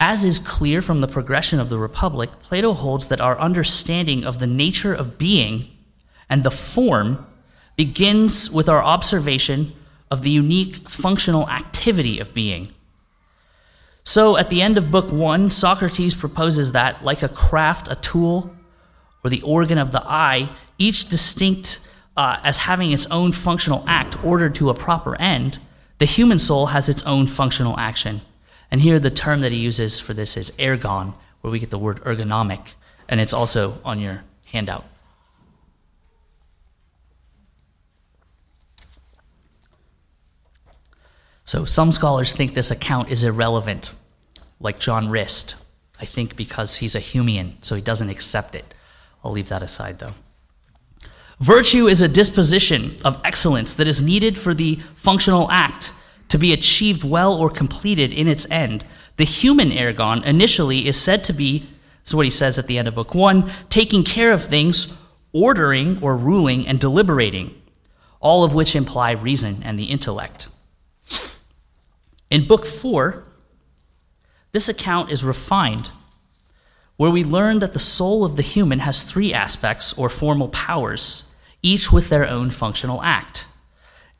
As 0.00 0.24
is 0.24 0.38
clear 0.38 0.80
from 0.80 1.00
the 1.00 1.08
progression 1.08 1.60
of 1.60 1.68
the 1.68 1.78
Republic, 1.78 2.30
Plato 2.42 2.72
holds 2.72 3.08
that 3.08 3.20
our 3.20 3.38
understanding 3.38 4.24
of 4.24 4.38
the 4.38 4.46
nature 4.46 4.94
of 4.94 5.18
being 5.18 5.68
and 6.28 6.42
the 6.42 6.50
form 6.50 7.26
begins 7.76 8.50
with 8.50 8.68
our 8.68 8.82
observation 8.82 9.72
of 10.10 10.22
the 10.22 10.30
unique 10.30 10.88
functional 10.88 11.48
activity 11.48 12.18
of 12.18 12.34
being. 12.34 12.72
So, 14.04 14.38
at 14.38 14.48
the 14.48 14.62
end 14.62 14.78
of 14.78 14.90
Book 14.90 15.12
One, 15.12 15.50
Socrates 15.50 16.14
proposes 16.14 16.72
that, 16.72 17.04
like 17.04 17.22
a 17.22 17.28
craft, 17.28 17.88
a 17.90 17.94
tool, 17.96 18.54
or 19.22 19.30
the 19.30 19.42
organ 19.42 19.76
of 19.76 19.92
the 19.92 20.02
eye, 20.02 20.48
each 20.78 21.08
distinct 21.08 21.78
uh, 22.16 22.40
as 22.42 22.58
having 22.58 22.90
its 22.90 23.06
own 23.10 23.32
functional 23.32 23.84
act 23.86 24.22
ordered 24.24 24.54
to 24.56 24.70
a 24.70 24.74
proper 24.74 25.14
end, 25.20 25.58
the 25.98 26.06
human 26.06 26.38
soul 26.38 26.66
has 26.66 26.88
its 26.88 27.02
own 27.04 27.26
functional 27.26 27.78
action. 27.78 28.22
And 28.70 28.80
here, 28.80 28.98
the 28.98 29.10
term 29.10 29.40
that 29.42 29.52
he 29.52 29.58
uses 29.58 30.00
for 30.00 30.14
this 30.14 30.36
is 30.36 30.50
ergon, 30.52 31.14
where 31.40 31.50
we 31.50 31.58
get 31.58 31.70
the 31.70 31.78
word 31.78 32.02
ergonomic, 32.04 32.74
and 33.08 33.20
it's 33.20 33.34
also 33.34 33.78
on 33.84 34.00
your 34.00 34.24
handout. 34.46 34.84
So 41.48 41.64
some 41.64 41.92
scholars 41.92 42.34
think 42.34 42.52
this 42.52 42.70
account 42.70 43.08
is 43.08 43.24
irrelevant, 43.24 43.94
like 44.60 44.78
John 44.78 45.08
Rist. 45.08 45.54
I 45.98 46.04
think 46.04 46.36
because 46.36 46.76
he's 46.76 46.94
a 46.94 47.00
Humean, 47.00 47.54
so 47.62 47.74
he 47.74 47.80
doesn't 47.80 48.10
accept 48.10 48.54
it. 48.54 48.74
I'll 49.24 49.32
leave 49.32 49.48
that 49.48 49.62
aside 49.62 49.98
though. 49.98 50.12
Virtue 51.40 51.86
is 51.86 52.02
a 52.02 52.06
disposition 52.06 52.96
of 53.02 53.18
excellence 53.24 53.76
that 53.76 53.88
is 53.88 54.02
needed 54.02 54.36
for 54.36 54.52
the 54.52 54.74
functional 54.94 55.50
act 55.50 55.90
to 56.28 56.36
be 56.36 56.52
achieved 56.52 57.02
well 57.02 57.32
or 57.32 57.48
completed 57.48 58.12
in 58.12 58.28
its 58.28 58.46
end. 58.50 58.84
The 59.16 59.24
human 59.24 59.70
ergon 59.70 60.22
initially 60.26 60.86
is 60.86 61.00
said 61.00 61.24
to 61.24 61.32
be, 61.32 61.66
is 62.04 62.14
what 62.14 62.26
he 62.26 62.30
says 62.30 62.58
at 62.58 62.66
the 62.66 62.76
end 62.76 62.88
of 62.88 62.94
book 62.94 63.14
one, 63.14 63.50
taking 63.70 64.04
care 64.04 64.32
of 64.32 64.44
things, 64.44 64.98
ordering 65.32 66.02
or 66.02 66.14
ruling 66.14 66.68
and 66.68 66.78
deliberating, 66.78 67.54
all 68.20 68.44
of 68.44 68.52
which 68.52 68.76
imply 68.76 69.12
reason 69.12 69.62
and 69.62 69.78
the 69.78 69.84
intellect. 69.84 70.48
In 72.30 72.46
Book 72.46 72.66
4, 72.66 73.24
this 74.52 74.68
account 74.68 75.10
is 75.10 75.24
refined, 75.24 75.90
where 76.96 77.10
we 77.10 77.24
learn 77.24 77.60
that 77.60 77.72
the 77.72 77.78
soul 77.78 78.24
of 78.24 78.36
the 78.36 78.42
human 78.42 78.80
has 78.80 79.02
three 79.02 79.32
aspects 79.32 79.92
or 79.96 80.08
formal 80.08 80.48
powers, 80.48 81.32
each 81.62 81.90
with 81.90 82.08
their 82.08 82.28
own 82.28 82.50
functional 82.50 83.02
act 83.02 83.46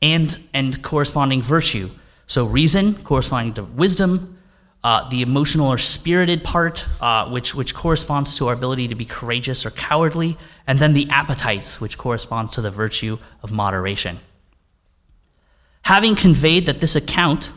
and, 0.01 0.39
and 0.53 0.81
corresponding 0.81 1.41
virtue. 1.41 1.89
So, 2.25 2.45
reason 2.45 2.95
corresponding 3.03 3.53
to 3.55 3.63
wisdom, 3.63 4.37
uh, 4.83 5.09
the 5.09 5.21
emotional 5.21 5.67
or 5.67 5.77
spirited 5.77 6.43
part, 6.43 6.85
uh, 7.01 7.27
which, 7.29 7.53
which 7.53 7.75
corresponds 7.75 8.35
to 8.35 8.47
our 8.47 8.53
ability 8.53 8.87
to 8.87 8.95
be 8.95 9.05
courageous 9.05 9.65
or 9.65 9.71
cowardly, 9.71 10.37
and 10.65 10.79
then 10.79 10.93
the 10.93 11.09
appetites, 11.09 11.81
which 11.81 11.97
corresponds 11.97 12.51
to 12.53 12.61
the 12.61 12.71
virtue 12.71 13.17
of 13.43 13.51
moderation. 13.51 14.19
Having 15.83 16.15
conveyed 16.15 16.65
that 16.67 16.79
this 16.79 16.95
account 16.95 17.51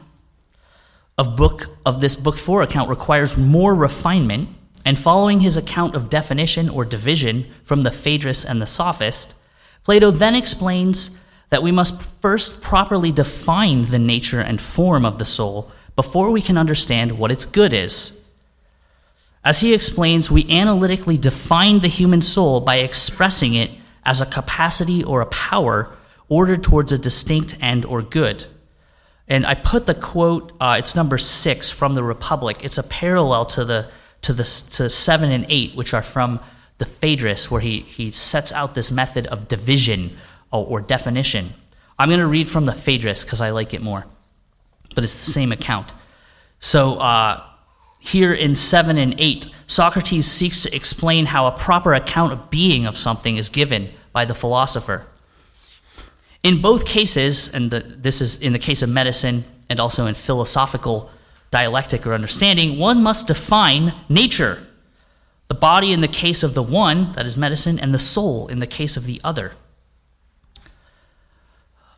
of 1.23 1.37
book 1.37 1.69
of 1.87 2.01
this 2.01 2.17
book 2.17 2.37
4 2.37 2.63
account 2.63 2.91
requires 2.91 3.37
more 3.37 3.77
refinement 3.77 4.49
and 4.85 4.99
following 4.99 5.39
his 5.39 5.57
account 5.57 5.95
of 5.95 6.11
definition 6.11 6.69
or 6.69 6.85
division 6.85 7.47
from 7.63 7.83
the 7.83 7.93
Phaedrus 7.93 8.45
and 8.45 8.61
the 8.61 8.67
Sophist, 8.67 9.37
Plato 9.85 10.11
then 10.11 10.35
explains 10.35 11.17
that 11.51 11.63
we 11.63 11.71
must 11.71 12.03
first 12.21 12.61
properly 12.61 13.13
define 13.13 13.85
the 13.85 14.01
nature 14.01 14.41
and 14.41 14.61
form 14.61 15.07
of 15.07 15.19
the 15.19 15.25
soul 15.25 15.71
before 15.95 16.33
we 16.33 16.43
can 16.43 16.59
understand 16.59 17.17
what 17.17 17.31
its 17.31 17.45
good 17.45 17.73
is. 17.73 18.25
As 19.45 19.61
he 19.61 19.75
explains, 19.75 20.29
we 20.29 20.51
analytically 20.51 21.17
define 21.17 21.79
the 21.79 21.89
human 21.89 22.21
soul 22.21 22.59
by 22.59 22.79
expressing 22.79 23.55
it 23.55 23.71
as 24.05 24.21
a 24.21 24.27
capacity 24.27 25.05
or 25.05 25.21
a 25.21 25.27
power 25.27 25.97
ordered 26.29 26.65
towards 26.65 26.91
a 26.91 26.99
distinct 26.99 27.57
end 27.61 27.85
or 27.85 28.03
good. 28.03 28.45
And 29.33 29.47
I 29.47 29.55
put 29.55 29.87
the 29.87 29.95
quote, 29.95 30.53
uh, 30.61 30.77
it's 30.79 30.95
number 30.95 31.17
six 31.17 31.71
from 31.71 31.95
the 31.95 32.03
Republic. 32.03 32.59
It's 32.63 32.77
a 32.77 32.83
parallel 32.83 33.47
to 33.47 33.65
the 33.65 33.89
to 34.21 34.35
the 34.35 34.45
to 34.73 34.91
seven 34.91 35.33
and 35.33 35.47
eight, 35.49 35.75
which 35.75 35.95
are 35.95 36.03
from 36.03 36.39
the 36.77 36.85
Phaedrus, 36.85 37.51
where 37.51 37.63
he 37.63 37.81
he 37.81 38.11
sets 38.11 38.53
out 38.53 38.75
this 38.75 38.91
method 38.91 39.27
of 39.29 39.49
division 39.49 40.19
or, 40.53 40.67
or 40.67 40.81
definition. 40.83 41.55
I'm 41.99 42.11
going 42.11 42.21
to 42.21 42.27
read 42.27 42.47
from 42.47 42.67
the 42.67 42.75
Phaedrus 42.75 43.25
because 43.25 43.41
I 43.41 43.53
like 43.53 43.73
it 43.73 43.81
more, 43.81 44.05
but 44.95 45.03
it's 45.03 45.15
the 45.15 45.31
same 45.31 45.51
account. 45.51 45.93
So 46.59 46.97
uh, 46.97 47.43
here 48.01 48.35
in 48.35 48.55
seven 48.55 48.99
and 48.99 49.15
eight, 49.17 49.47
Socrates 49.67 50.27
seeks 50.27 50.65
to 50.65 50.77
explain 50.77 51.25
how 51.25 51.47
a 51.47 51.53
proper 51.53 51.95
account 51.95 52.35
of 52.35 52.51
being 52.51 52.85
of 52.85 52.99
something 52.99 53.39
is 53.39 53.49
given 53.49 53.93
by 54.13 54.27
the 54.27 54.35
philosopher. 54.35 55.07
In 56.43 56.61
both 56.61 56.85
cases, 56.85 57.53
and 57.53 57.71
the, 57.71 57.81
this 57.81 58.21
is 58.21 58.41
in 58.41 58.53
the 58.53 58.59
case 58.59 58.83
of 58.83 58.89
medicine 58.89 59.45
and 59.69 59.79
also 59.79 60.07
in 60.07 60.15
philosophical 60.15 61.11
dialectic 61.51 62.07
or 62.07 62.15
understanding, 62.15 62.79
one 62.79 63.03
must 63.03 63.29
define 63.29 63.95
nature. 64.09 64.67
The 65.49 65.55
body 65.55 65.93
in 65.93 66.01
the 66.01 66.09
case 66.09 66.43
of 66.43 66.55
the 66.55 66.63
one, 66.63 67.13
that 67.13 67.27
is 67.27 67.37
medicine, 67.37 67.79
and 67.79 67.95
the 67.95 67.99
soul 67.99 68.49
in 68.49 68.59
the 68.59 68.67
case 68.67 68.97
of 68.97 69.05
the 69.05 69.21
other. 69.23 69.53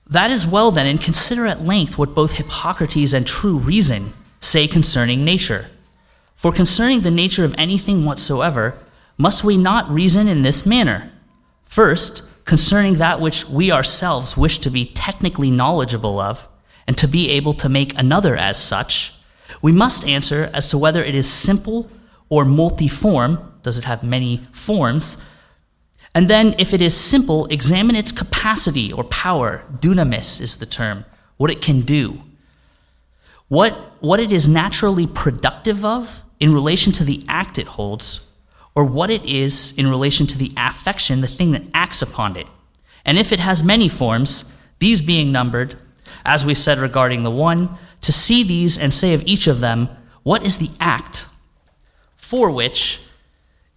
That 0.06 0.30
is 0.30 0.46
well 0.46 0.70
then, 0.70 0.86
and 0.86 1.00
consider 1.00 1.46
at 1.46 1.62
length 1.62 1.96
what 1.96 2.14
both 2.14 2.32
Hippocrates 2.32 3.14
and 3.14 3.26
true 3.26 3.56
reason 3.56 4.12
say 4.40 4.68
concerning 4.68 5.24
nature. 5.24 5.70
For 6.36 6.52
concerning 6.52 7.00
the 7.00 7.10
nature 7.10 7.44
of 7.44 7.54
anything 7.56 8.04
whatsoever, 8.04 8.76
must 9.16 9.44
we 9.44 9.56
not 9.56 9.88
reason 9.88 10.28
in 10.28 10.42
this 10.42 10.66
manner? 10.66 11.10
First, 11.64 12.28
concerning 12.44 12.94
that 12.94 13.20
which 13.20 13.48
we 13.48 13.72
ourselves 13.72 14.36
wish 14.36 14.58
to 14.58 14.70
be 14.70 14.86
technically 14.86 15.50
knowledgeable 15.50 16.20
of, 16.20 16.48
and 16.86 16.98
to 16.98 17.08
be 17.08 17.30
able 17.30 17.54
to 17.54 17.68
make 17.68 17.98
another 17.98 18.36
as 18.36 18.62
such, 18.62 19.14
we 19.62 19.72
must 19.72 20.06
answer 20.06 20.50
as 20.52 20.68
to 20.68 20.78
whether 20.78 21.02
it 21.02 21.14
is 21.14 21.30
simple 21.30 21.90
or 22.28 22.44
multiform. 22.44 23.52
Does 23.62 23.78
it 23.78 23.84
have 23.84 24.02
many 24.02 24.46
forms? 24.52 25.16
And 26.14 26.28
then, 26.28 26.54
if 26.58 26.72
it 26.72 26.80
is 26.80 26.94
simple, 26.96 27.46
examine 27.46 27.96
its 27.96 28.12
capacity 28.12 28.92
or 28.92 29.04
power. 29.04 29.64
Dunamis 29.78 30.40
is 30.40 30.58
the 30.58 30.66
term, 30.66 31.04
what 31.38 31.50
it 31.50 31.60
can 31.60 31.80
do. 31.80 32.20
What, 33.48 33.72
what 34.00 34.20
it 34.20 34.30
is 34.30 34.46
naturally 34.46 35.06
productive 35.06 35.84
of 35.84 36.22
in 36.38 36.54
relation 36.54 36.92
to 36.92 37.04
the 37.04 37.24
act 37.28 37.58
it 37.58 37.66
holds, 37.66 38.23
or 38.74 38.84
what 38.84 39.10
it 39.10 39.24
is 39.24 39.72
in 39.76 39.86
relation 39.86 40.26
to 40.26 40.38
the 40.38 40.52
affection, 40.56 41.20
the 41.20 41.28
thing 41.28 41.52
that 41.52 41.62
acts 41.72 42.02
upon 42.02 42.36
it. 42.36 42.46
And 43.04 43.18
if 43.18 43.32
it 43.32 43.40
has 43.40 43.62
many 43.62 43.88
forms, 43.88 44.52
these 44.78 45.00
being 45.00 45.30
numbered, 45.30 45.76
as 46.24 46.44
we 46.44 46.54
said 46.54 46.78
regarding 46.78 47.22
the 47.22 47.30
one, 47.30 47.78
to 48.00 48.12
see 48.12 48.42
these 48.42 48.76
and 48.76 48.92
say 48.92 49.14
of 49.14 49.22
each 49.26 49.46
of 49.46 49.60
them, 49.60 49.88
what 50.22 50.44
is 50.44 50.58
the 50.58 50.70
act 50.80 51.26
for 52.16 52.50
which 52.50 53.00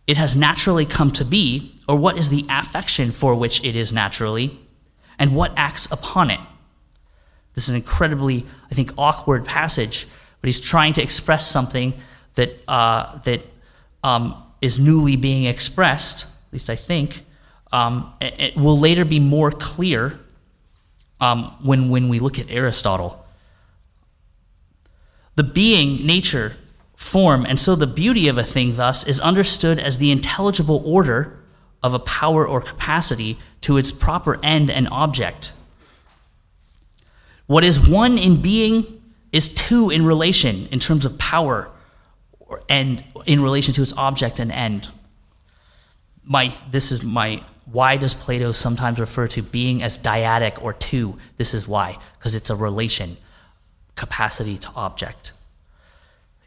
it 0.07 0.17
has 0.17 0.35
naturally 0.35 0.85
come 0.85 1.11
to 1.11 1.25
be, 1.25 1.75
or 1.87 1.97
what 1.97 2.17
is 2.17 2.29
the 2.29 2.45
affection 2.49 3.11
for 3.11 3.35
which 3.35 3.63
it 3.63 3.75
is 3.75 3.91
naturally, 3.91 4.57
and 5.19 5.35
what 5.35 5.51
acts 5.57 5.91
upon 5.91 6.31
it. 6.31 6.39
This 7.53 7.65
is 7.65 7.69
an 7.69 7.75
incredibly, 7.75 8.45
I 8.71 8.75
think, 8.75 8.93
awkward 8.97 9.43
passage, 9.43 10.07
but 10.39 10.47
he's 10.47 10.61
trying 10.61 10.93
to 10.93 11.03
express 11.03 11.45
something 11.45 11.93
that, 12.35 12.51
uh, 12.67 13.17
that 13.19 13.41
um, 14.03 14.41
is 14.61 14.79
newly 14.79 15.15
being 15.15 15.45
expressed, 15.45 16.25
at 16.25 16.53
least 16.53 16.69
I 16.69 16.75
think, 16.75 17.23
um, 17.71 18.13
it, 18.21 18.55
will 18.55 18.79
later 18.79 19.05
be 19.05 19.19
more 19.19 19.51
clear 19.51 20.19
um, 21.19 21.55
when, 21.61 21.89
when 21.89 22.09
we 22.09 22.19
look 22.19 22.39
at 22.39 22.49
Aristotle. 22.49 23.25
The 25.35 25.43
being, 25.43 26.05
nature, 26.05 26.55
form, 26.95 27.45
and 27.45 27.59
so 27.59 27.75
the 27.75 27.87
beauty 27.87 28.27
of 28.27 28.37
a 28.37 28.43
thing, 28.43 28.75
thus, 28.75 29.05
is 29.05 29.19
understood 29.19 29.79
as 29.79 29.97
the 29.97 30.11
intelligible 30.11 30.81
order 30.85 31.37
of 31.83 31.93
a 31.93 31.99
power 31.99 32.47
or 32.47 32.61
capacity 32.61 33.37
to 33.61 33.77
its 33.77 33.91
proper 33.91 34.43
end 34.43 34.71
and 34.71 34.87
object. 34.89 35.51
What 37.45 37.63
is 37.63 37.87
one 37.87 38.17
in 38.17 38.41
being 38.41 39.01
is 39.31 39.49
two 39.49 39.89
in 39.89 40.05
relation 40.05 40.67
in 40.71 40.79
terms 40.79 41.05
of 41.05 41.17
power 41.17 41.69
and 42.69 43.03
in 43.25 43.41
relation 43.41 43.73
to 43.75 43.81
its 43.81 43.93
object 43.93 44.39
and 44.39 44.51
end. 44.51 44.89
My, 46.23 46.53
this 46.71 46.91
is 46.91 47.03
my, 47.03 47.43
why 47.65 47.97
does 47.97 48.13
Plato 48.13 48.51
sometimes 48.51 48.99
refer 48.99 49.27
to 49.29 49.41
being 49.41 49.83
as 49.83 49.97
dyadic 49.97 50.61
or 50.61 50.73
two? 50.73 51.17
This 51.37 51.53
is 51.53 51.67
why, 51.67 51.97
because 52.17 52.35
it's 52.35 52.49
a 52.49 52.55
relation, 52.55 53.17
capacity 53.95 54.57
to 54.57 54.69
object. 54.75 55.31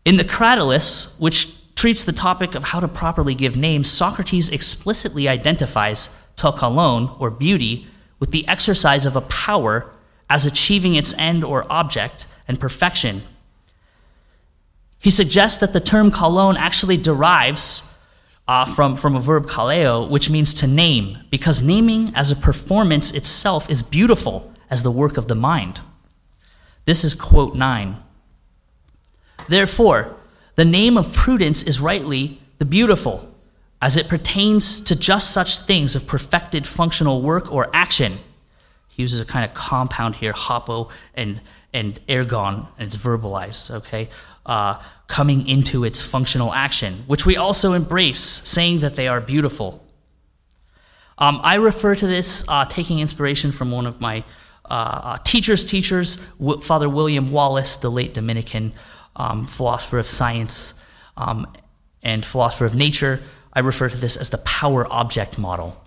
In 0.05 0.17
the 0.17 0.25
Cratylus, 0.25 1.19
which 1.21 1.75
treats 1.75 2.05
the 2.05 2.13
topic 2.13 2.55
of 2.55 2.65
how 2.65 2.81
to 2.81 2.89
properly 2.89 3.35
give 3.35 3.57
names, 3.57 3.89
Socrates 3.89 4.49
explicitly 4.49 5.29
identifies 5.29 6.15
to 6.37 6.53
kalon, 6.53 7.15
or 7.19 7.31
beauty, 7.31 7.87
with 8.19 8.31
the 8.31 8.47
exercise 8.49 9.07
of 9.07 9.17
a 9.17 9.23
power 9.23 9.91
as 10.29 10.47
achieving 10.47 10.95
its 10.95 11.15
end 11.19 11.45
or 11.45 11.71
object 11.71 12.27
and 12.47 12.61
perfection 12.61 13.23
he 15.01 15.11
suggests 15.11 15.59
that 15.59 15.73
the 15.73 15.81
term 15.81 16.11
kalon 16.11 16.57
actually 16.59 16.99
derives 16.99 17.97
uh, 18.47 18.67
from, 18.67 18.97
from 18.97 19.17
a 19.17 19.21
verb 19.21 19.47
kaleo, 19.47 20.09
which 20.09 20.29
means 20.29 20.53
to 20.55 20.67
name, 20.67 21.19
because 21.31 21.63
naming 21.63 22.13
as 22.15 22.31
a 22.31 22.37
performance 22.37 23.11
itself 23.13 23.71
is 23.71 23.83
beautiful 23.83 24.53
as 24.69 24.83
the 24.83 24.91
work 24.91 25.17
of 25.17 25.27
the 25.27 25.35
mind. 25.35 25.81
This 26.85 27.03
is 27.03 27.15
quote 27.15 27.55
9. 27.55 27.97
Therefore, 29.49 30.17
the 30.57 30.65
name 30.65 30.99
of 30.99 31.13
prudence 31.13 31.63
is 31.63 31.81
rightly 31.81 32.41
the 32.59 32.65
beautiful, 32.67 33.27
as 33.81 33.97
it 33.97 34.09
pertains 34.09 34.81
to 34.83 34.95
just 34.95 35.31
such 35.31 35.59
things 35.59 35.97
of 35.97 36.07
perfected 36.07 36.67
functional 36.67 37.23
work 37.23 37.51
or 37.51 37.71
action. 37.73 38.19
He 38.89 39.03
uses 39.03 39.21
a 39.21 39.25
kind 39.25 39.45
of 39.45 39.55
compound 39.55 40.17
here, 40.17 40.33
hopo 40.33 40.91
and, 41.15 41.41
and 41.73 41.99
ergon, 42.07 42.67
and 42.77 42.87
it's 42.89 42.97
verbalized, 42.97 43.71
okay? 43.71 44.11
Uh, 44.51 44.83
coming 45.07 45.47
into 45.47 45.85
its 45.85 46.03
functional 46.03 46.53
action, 46.53 47.05
which 47.07 47.25
we 47.25 47.37
also 47.37 47.73
embrace, 47.73 48.19
saying 48.19 48.81
that 48.81 48.97
they 48.97 49.07
are 49.07 49.21
beautiful. 49.21 49.81
Um, 51.19 51.41
I 51.45 51.55
refer 51.55 51.95
to 51.95 52.07
this 52.07 52.45
uh, 52.49 52.65
taking 52.65 52.99
inspiration 52.99 53.53
from 53.53 53.71
one 53.71 53.87
of 53.87 54.01
my 54.01 54.25
uh, 54.65 54.73
uh 54.73 55.19
teachers' 55.19 55.65
teachers, 55.65 56.17
Father 56.63 56.89
William 56.89 57.31
Wallace, 57.31 57.77
the 57.77 57.91
late 57.91 58.13
Dominican 58.13 58.73
um, 59.15 59.47
philosopher 59.47 59.99
of 59.99 60.07
science 60.07 60.75
um, 61.17 61.47
and 62.03 62.27
philosopher 62.27 62.65
of 62.65 62.75
nature. 62.75 63.21
I 63.53 63.61
refer 63.61 63.89
to 63.89 63.97
this 63.97 64.17
as 64.17 64.31
the 64.31 64.39
power 64.39 64.85
object 64.91 65.39
model. 65.39 65.81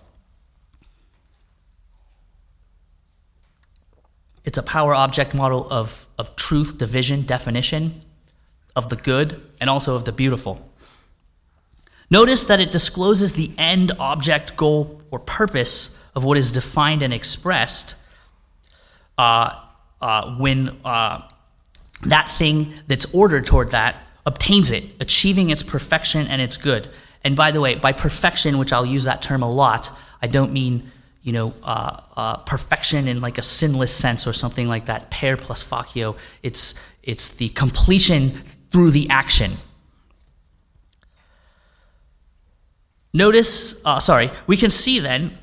It's 4.42 4.56
a 4.56 4.62
power 4.62 4.94
object 4.94 5.34
model 5.34 5.70
of, 5.70 6.06
of 6.18 6.34
truth, 6.36 6.78
division, 6.78 7.26
definition 7.26 8.00
of 8.76 8.88
the 8.88 8.96
good 8.96 9.40
and 9.60 9.70
also 9.70 9.94
of 9.94 10.04
the 10.04 10.12
beautiful. 10.12 10.68
Notice 12.10 12.44
that 12.44 12.60
it 12.60 12.70
discloses 12.70 13.32
the 13.32 13.50
end 13.56 13.92
object, 13.98 14.56
goal, 14.56 15.02
or 15.10 15.18
purpose 15.18 15.98
of 16.14 16.24
what 16.24 16.36
is 16.36 16.52
defined 16.52 17.02
and 17.02 17.12
expressed 17.12 17.96
uh, 19.18 19.60
uh, 20.00 20.36
when 20.36 20.68
uh, 20.84 21.26
that 22.02 22.30
thing 22.30 22.74
that's 22.86 23.06
ordered 23.14 23.46
toward 23.46 23.70
that 23.70 24.04
obtains 24.26 24.70
it, 24.70 24.84
achieving 25.00 25.50
its 25.50 25.62
perfection 25.62 26.26
and 26.26 26.40
its 26.40 26.56
good. 26.56 26.88
And 27.22 27.36
by 27.36 27.50
the 27.50 27.60
way, 27.60 27.74
by 27.74 27.92
perfection, 27.92 28.58
which 28.58 28.72
I'll 28.72 28.86
use 28.86 29.04
that 29.04 29.22
term 29.22 29.42
a 29.42 29.50
lot, 29.50 29.90
I 30.20 30.26
don't 30.26 30.52
mean 30.52 30.90
you 31.22 31.32
know 31.32 31.54
uh, 31.62 32.00
uh, 32.16 32.36
perfection 32.38 33.08
in 33.08 33.22
like 33.22 33.38
a 33.38 33.42
sinless 33.42 33.92
sense 33.92 34.26
or 34.26 34.32
something 34.32 34.68
like 34.68 34.86
that. 34.86 35.10
Per 35.10 35.36
plus 35.36 35.62
facio. 35.62 36.16
It's 36.42 36.74
it's 37.02 37.30
the 37.30 37.48
completion 37.50 38.42
through 38.74 38.90
the 38.90 39.08
action. 39.08 39.52
Notice, 43.12 43.80
uh, 43.84 44.00
sorry, 44.00 44.32
we 44.48 44.56
can 44.56 44.68
see 44.68 44.98
then 44.98 45.38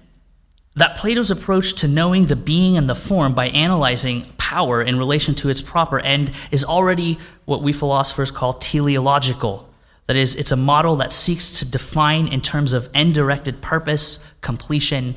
that 0.76 0.98
Plato's 0.98 1.32
approach 1.32 1.76
to 1.76 1.88
knowing 1.88 2.26
the 2.26 2.36
being 2.36 2.76
and 2.76 2.90
the 2.90 2.94
form 2.94 3.34
by 3.34 3.48
analyzing 3.48 4.26
power 4.36 4.82
in 4.82 4.98
relation 4.98 5.34
to 5.36 5.48
its 5.48 5.62
proper 5.62 5.98
end 6.02 6.34
is 6.52 6.66
already 6.66 7.20
what 7.46 7.64
we 7.64 7.72
philosophers 7.72 8.32
call 8.32 8.56
teleological. 8.56 9.70
That 10.08 10.18
is, 10.18 10.36
it's 10.36 10.52
a 10.52 10.58
model 10.58 10.98
that 10.98 11.14
seeks 11.14 11.58
to 11.60 11.66
define 11.66 12.28
in 12.28 12.42
terms 12.42 12.74
of 12.74 12.90
end 12.94 13.14
directed 13.14 13.62
purpose, 13.62 14.28
completion, 14.42 15.16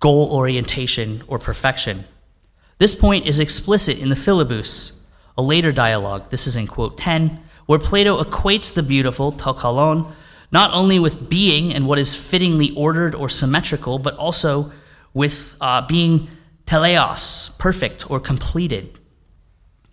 goal 0.00 0.32
orientation, 0.32 1.22
or 1.28 1.38
perfection. 1.38 2.06
This 2.78 2.96
point 2.96 3.28
is 3.28 3.38
explicit 3.38 4.00
in 4.00 4.08
the 4.08 4.16
Philebus, 4.16 4.99
a 5.40 5.42
later 5.42 5.72
dialogue, 5.72 6.28
this 6.28 6.46
is 6.46 6.54
in 6.54 6.66
quote 6.66 6.98
10, 6.98 7.40
where 7.64 7.78
Plato 7.78 8.22
equates 8.22 8.74
the 8.74 8.82
beautiful, 8.82 9.32
to 9.32 10.12
not 10.52 10.74
only 10.74 10.98
with 10.98 11.30
being 11.30 11.72
and 11.72 11.86
what 11.86 11.98
is 11.98 12.14
fittingly 12.14 12.72
ordered 12.76 13.14
or 13.14 13.30
symmetrical, 13.30 13.98
but 13.98 14.14
also 14.16 14.70
with 15.14 15.56
uh, 15.62 15.80
being 15.86 16.28
teleos, 16.66 17.58
perfect 17.58 18.10
or 18.10 18.20
completed. 18.20 18.98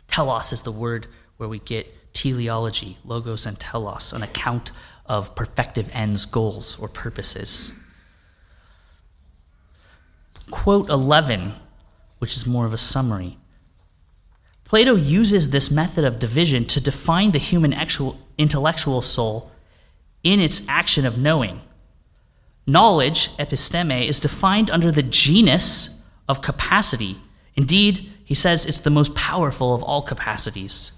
Telos 0.10 0.52
is 0.52 0.64
the 0.64 0.72
word 0.72 1.08
where 1.38 1.48
we 1.48 1.60
get 1.60 2.14
teleology, 2.14 2.98
logos 3.06 3.46
and 3.46 3.58
telos, 3.58 4.12
an 4.12 4.24
account 4.24 4.74
of 5.06 5.34
perfective 5.34 5.90
ends, 5.94 6.26
goals, 6.26 6.78
or 6.78 6.90
purposes. 6.90 7.72
Quote 10.52 10.90
11, 10.90 11.54
which 12.20 12.36
is 12.36 12.46
more 12.46 12.66
of 12.66 12.74
a 12.74 12.78
summary. 12.78 13.38
Plato 14.68 14.96
uses 14.96 15.50
this 15.50 15.72
method 15.72 16.04
of 16.04 16.20
division 16.20 16.66
to 16.66 16.82
define 16.82 17.32
the 17.32 17.40
human 17.40 17.72
actual, 17.72 18.20
intellectual 18.38 19.02
soul 19.02 19.50
in 20.24 20.42
its 20.42 20.62
action 20.68 21.06
of 21.06 21.18
knowing. 21.18 21.62
Knowledge, 22.66 23.30
episteme, 23.38 24.06
is 24.06 24.20
defined 24.20 24.70
under 24.70 24.92
the 24.92 25.04
genus 25.04 26.02
of 26.28 26.42
capacity. 26.42 27.16
Indeed, 27.56 28.12
he 28.26 28.36
says 28.36 28.66
it's 28.66 28.82
the 28.82 28.90
most 28.90 29.16
powerful 29.16 29.74
of 29.74 29.84
all 29.84 30.02
capacities. 30.02 30.92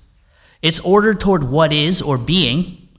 It's 0.63 0.79
ordered 0.79 1.19
toward 1.19 1.43
what 1.43 1.71
is 1.71 2.01
or 2.01 2.17
being, 2.17 2.89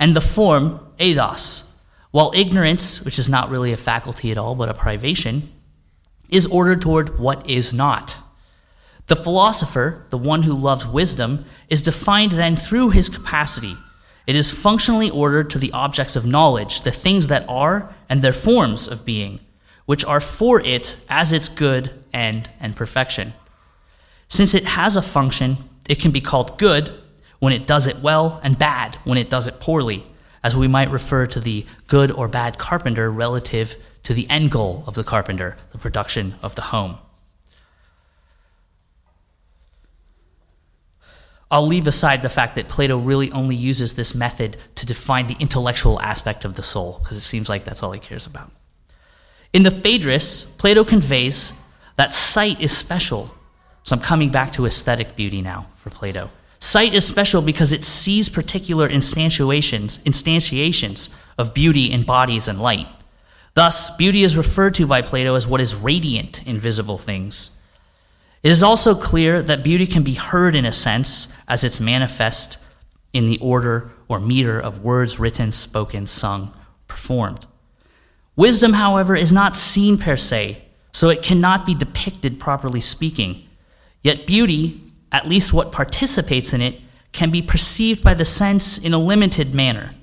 and 0.00 0.16
the 0.16 0.20
form, 0.20 0.80
eidos, 0.98 1.68
while 2.10 2.32
ignorance, 2.34 3.04
which 3.04 3.20
is 3.20 3.28
not 3.28 3.50
really 3.50 3.72
a 3.72 3.76
faculty 3.76 4.32
at 4.32 4.38
all 4.38 4.56
but 4.56 4.68
a 4.68 4.74
privation, 4.74 5.48
is 6.28 6.44
ordered 6.46 6.82
toward 6.82 7.20
what 7.20 7.48
is 7.48 7.72
not. 7.72 8.18
The 9.10 9.16
philosopher, 9.16 10.04
the 10.10 10.16
one 10.16 10.44
who 10.44 10.54
loves 10.54 10.86
wisdom, 10.86 11.44
is 11.68 11.82
defined 11.82 12.30
then 12.30 12.54
through 12.54 12.90
his 12.90 13.08
capacity. 13.08 13.76
It 14.24 14.36
is 14.36 14.52
functionally 14.52 15.10
ordered 15.10 15.50
to 15.50 15.58
the 15.58 15.72
objects 15.72 16.14
of 16.14 16.24
knowledge, 16.24 16.82
the 16.82 16.92
things 16.92 17.26
that 17.26 17.44
are, 17.48 17.92
and 18.08 18.22
their 18.22 18.32
forms 18.32 18.86
of 18.86 19.04
being, 19.04 19.40
which 19.84 20.04
are 20.04 20.20
for 20.20 20.60
it 20.60 20.96
as 21.08 21.32
its 21.32 21.48
good 21.48 21.90
end 22.12 22.50
and 22.60 22.76
perfection. 22.76 23.32
Since 24.28 24.54
it 24.54 24.64
has 24.64 24.96
a 24.96 25.02
function, 25.02 25.56
it 25.88 25.98
can 25.98 26.12
be 26.12 26.20
called 26.20 26.56
good 26.56 26.92
when 27.40 27.52
it 27.52 27.66
does 27.66 27.88
it 27.88 27.98
well 27.98 28.38
and 28.44 28.56
bad 28.56 28.94
when 29.02 29.18
it 29.18 29.28
does 29.28 29.48
it 29.48 29.58
poorly, 29.58 30.06
as 30.44 30.54
we 30.54 30.68
might 30.68 30.92
refer 30.92 31.26
to 31.26 31.40
the 31.40 31.66
good 31.88 32.12
or 32.12 32.28
bad 32.28 32.58
carpenter 32.58 33.10
relative 33.10 33.74
to 34.04 34.14
the 34.14 34.30
end 34.30 34.52
goal 34.52 34.84
of 34.86 34.94
the 34.94 35.02
carpenter, 35.02 35.56
the 35.72 35.78
production 35.78 36.36
of 36.42 36.54
the 36.54 36.62
home. 36.62 36.96
I'll 41.50 41.66
leave 41.66 41.86
aside 41.86 42.22
the 42.22 42.28
fact 42.28 42.54
that 42.54 42.68
Plato 42.68 42.96
really 42.96 43.32
only 43.32 43.56
uses 43.56 43.94
this 43.94 44.14
method 44.14 44.56
to 44.76 44.86
define 44.86 45.26
the 45.26 45.36
intellectual 45.40 46.00
aspect 46.00 46.44
of 46.44 46.54
the 46.54 46.62
soul, 46.62 47.00
because 47.02 47.16
it 47.16 47.22
seems 47.22 47.48
like 47.48 47.64
that's 47.64 47.82
all 47.82 47.92
he 47.92 47.98
cares 47.98 48.26
about. 48.26 48.52
In 49.52 49.64
the 49.64 49.70
Phaedrus, 49.72 50.44
Plato 50.58 50.84
conveys 50.84 51.52
that 51.96 52.14
sight 52.14 52.60
is 52.60 52.76
special. 52.76 53.34
So 53.82 53.96
I'm 53.96 54.02
coming 54.02 54.30
back 54.30 54.52
to 54.52 54.66
aesthetic 54.66 55.16
beauty 55.16 55.42
now 55.42 55.66
for 55.76 55.90
Plato. 55.90 56.30
Sight 56.60 56.94
is 56.94 57.04
special 57.04 57.42
because 57.42 57.72
it 57.72 57.84
sees 57.84 58.28
particular 58.28 58.88
instantiations, 58.88 59.98
instantiations 60.00 61.08
of 61.36 61.54
beauty 61.54 61.90
in 61.90 62.04
bodies 62.04 62.46
and 62.46 62.60
light. 62.60 62.86
Thus, 63.54 63.94
beauty 63.96 64.22
is 64.22 64.36
referred 64.36 64.74
to 64.74 64.86
by 64.86 65.02
Plato 65.02 65.34
as 65.34 65.46
what 65.46 65.60
is 65.60 65.74
radiant 65.74 66.46
in 66.46 66.58
visible 66.58 66.98
things. 66.98 67.50
It 68.42 68.50
is 68.50 68.62
also 68.62 68.94
clear 68.94 69.42
that 69.42 69.62
beauty 69.62 69.86
can 69.86 70.02
be 70.02 70.14
heard 70.14 70.54
in 70.54 70.64
a 70.64 70.72
sense 70.72 71.32
as 71.46 71.62
it's 71.62 71.80
manifest 71.80 72.58
in 73.12 73.26
the 73.26 73.38
order 73.38 73.90
or 74.08 74.18
meter 74.18 74.58
of 74.58 74.82
words 74.82 75.20
written, 75.20 75.52
spoken, 75.52 76.06
sung, 76.06 76.54
performed. 76.88 77.46
Wisdom, 78.36 78.72
however, 78.72 79.14
is 79.14 79.32
not 79.32 79.56
seen 79.56 79.98
per 79.98 80.16
se, 80.16 80.64
so 80.92 81.10
it 81.10 81.22
cannot 81.22 81.66
be 81.66 81.74
depicted 81.74 82.40
properly 82.40 82.80
speaking. 82.80 83.46
Yet 84.02 84.26
beauty, 84.26 84.80
at 85.12 85.28
least 85.28 85.52
what 85.52 85.72
participates 85.72 86.52
in 86.52 86.62
it, 86.62 86.80
can 87.12 87.30
be 87.30 87.42
perceived 87.42 88.02
by 88.02 88.14
the 88.14 88.24
sense 88.24 88.78
in 88.78 88.94
a 88.94 88.98
limited 88.98 89.54
manner. 89.54 89.94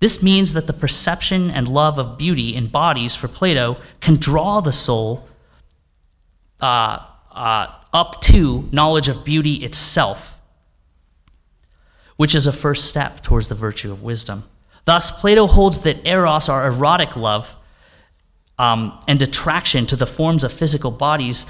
This 0.00 0.22
means 0.22 0.52
that 0.54 0.66
the 0.66 0.72
perception 0.72 1.50
and 1.50 1.68
love 1.68 1.98
of 1.98 2.18
beauty 2.18 2.54
in 2.54 2.66
bodies 2.66 3.14
for 3.14 3.28
Plato 3.28 3.76
can 4.00 4.16
draw 4.16 4.60
the 4.60 4.72
soul 4.72 5.28
uh, 6.60 6.98
uh, 7.36 7.70
up 7.92 8.20
to 8.22 8.68
knowledge 8.72 9.08
of 9.08 9.24
beauty 9.24 9.54
itself, 9.56 10.40
which 12.16 12.34
is 12.34 12.46
a 12.46 12.52
first 12.52 12.86
step 12.86 13.22
towards 13.22 13.48
the 13.48 13.54
virtue 13.54 13.92
of 13.92 14.02
wisdom. 14.02 14.44
Thus, 14.86 15.10
Plato 15.10 15.46
holds 15.46 15.80
that 15.80 16.06
eros, 16.06 16.48
our 16.48 16.66
erotic 16.66 17.14
love, 17.16 17.54
um, 18.58 18.98
and 19.06 19.20
attraction 19.20 19.86
to 19.86 19.96
the 19.96 20.06
forms 20.06 20.42
of 20.42 20.52
physical 20.52 20.90
bodies 20.90 21.44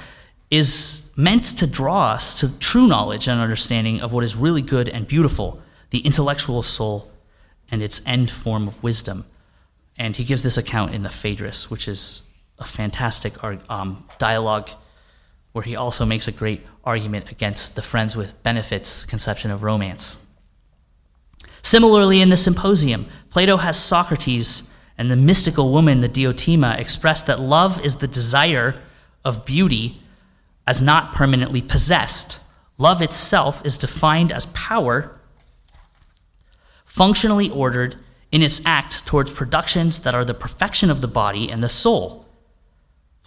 is 0.50 1.08
meant 1.16 1.44
to 1.58 1.66
draw 1.66 2.10
us 2.12 2.40
to 2.40 2.58
true 2.58 2.88
knowledge 2.88 3.28
and 3.28 3.40
understanding 3.40 4.00
of 4.00 4.12
what 4.12 4.24
is 4.24 4.34
really 4.34 4.62
good 4.62 4.88
and 4.88 5.06
beautiful, 5.06 5.60
the 5.90 6.00
intellectual 6.00 6.62
soul 6.62 7.10
and 7.70 7.80
its 7.82 8.02
end 8.06 8.30
form 8.30 8.66
of 8.66 8.82
wisdom. 8.82 9.24
And 9.96 10.16
he 10.16 10.24
gives 10.24 10.42
this 10.42 10.56
account 10.56 10.94
in 10.94 11.02
the 11.02 11.10
Phaedrus, 11.10 11.70
which 11.70 11.86
is 11.86 12.22
a 12.58 12.64
fantastic 12.64 13.32
um, 13.70 14.04
dialogue 14.18 14.70
where 15.56 15.62
he 15.62 15.74
also 15.74 16.04
makes 16.04 16.28
a 16.28 16.32
great 16.32 16.60
argument 16.84 17.30
against 17.30 17.76
the 17.76 17.80
friends 17.80 18.14
with 18.14 18.42
benefits 18.42 19.06
conception 19.06 19.50
of 19.50 19.62
romance. 19.62 20.16
Similarly, 21.62 22.20
in 22.20 22.28
the 22.28 22.36
Symposium, 22.36 23.06
Plato 23.30 23.56
has 23.56 23.82
Socrates 23.82 24.70
and 24.98 25.10
the 25.10 25.16
mystical 25.16 25.72
woman, 25.72 26.00
the 26.00 26.10
Diotima, 26.10 26.78
express 26.78 27.22
that 27.22 27.40
love 27.40 27.82
is 27.82 27.96
the 27.96 28.06
desire 28.06 28.82
of 29.24 29.46
beauty 29.46 30.02
as 30.66 30.82
not 30.82 31.14
permanently 31.14 31.62
possessed. 31.62 32.40
Love 32.76 33.00
itself 33.00 33.64
is 33.64 33.78
defined 33.78 34.32
as 34.32 34.44
power, 34.52 35.18
functionally 36.84 37.48
ordered 37.48 37.96
in 38.30 38.42
its 38.42 38.60
act 38.66 39.06
towards 39.06 39.30
productions 39.30 40.00
that 40.00 40.14
are 40.14 40.26
the 40.26 40.34
perfection 40.34 40.90
of 40.90 41.00
the 41.00 41.08
body 41.08 41.50
and 41.50 41.62
the 41.62 41.70
soul 41.70 42.25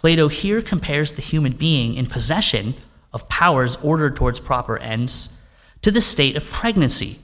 Plato 0.00 0.28
here 0.28 0.62
compares 0.62 1.12
the 1.12 1.20
human 1.20 1.52
being 1.52 1.94
in 1.94 2.06
possession 2.06 2.72
of 3.12 3.28
powers 3.28 3.76
ordered 3.76 4.16
towards 4.16 4.40
proper 4.40 4.78
ends 4.78 5.36
to 5.82 5.90
the 5.90 6.00
state 6.00 6.36
of 6.36 6.50
pregnancy, 6.50 7.18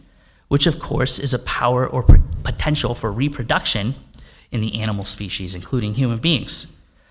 which 0.48 0.66
of 0.66 0.78
course 0.78 1.18
is 1.18 1.32
a 1.32 1.38
power 1.38 1.86
or 1.86 2.02
potential 2.42 2.94
for 2.94 3.10
reproduction 3.10 3.94
in 4.50 4.60
the 4.60 4.78
animal 4.78 5.06
species, 5.06 5.54
including 5.54 5.94
human 5.94 6.18
beings. 6.18 6.66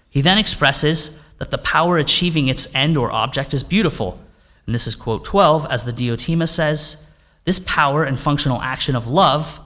He 0.08 0.22
then 0.22 0.38
expresses 0.38 1.20
that 1.40 1.50
the 1.50 1.58
power 1.58 1.98
achieving 1.98 2.48
its 2.48 2.74
end 2.76 2.96
or 2.96 3.12
object 3.12 3.52
is 3.52 3.64
beautiful. 3.64 4.20
And 4.68 4.76
this 4.76 4.86
is 4.86 4.94
quote 4.94 5.26
12, 5.26 5.66
as 5.72 5.84
the 5.84 5.92
Diotima 5.92 6.48
says, 6.48 7.04
this 7.44 7.58
power 7.58 8.04
and 8.04 8.20
functional 8.20 8.62
action 8.62 8.96
of 8.96 9.08
love, 9.08 9.60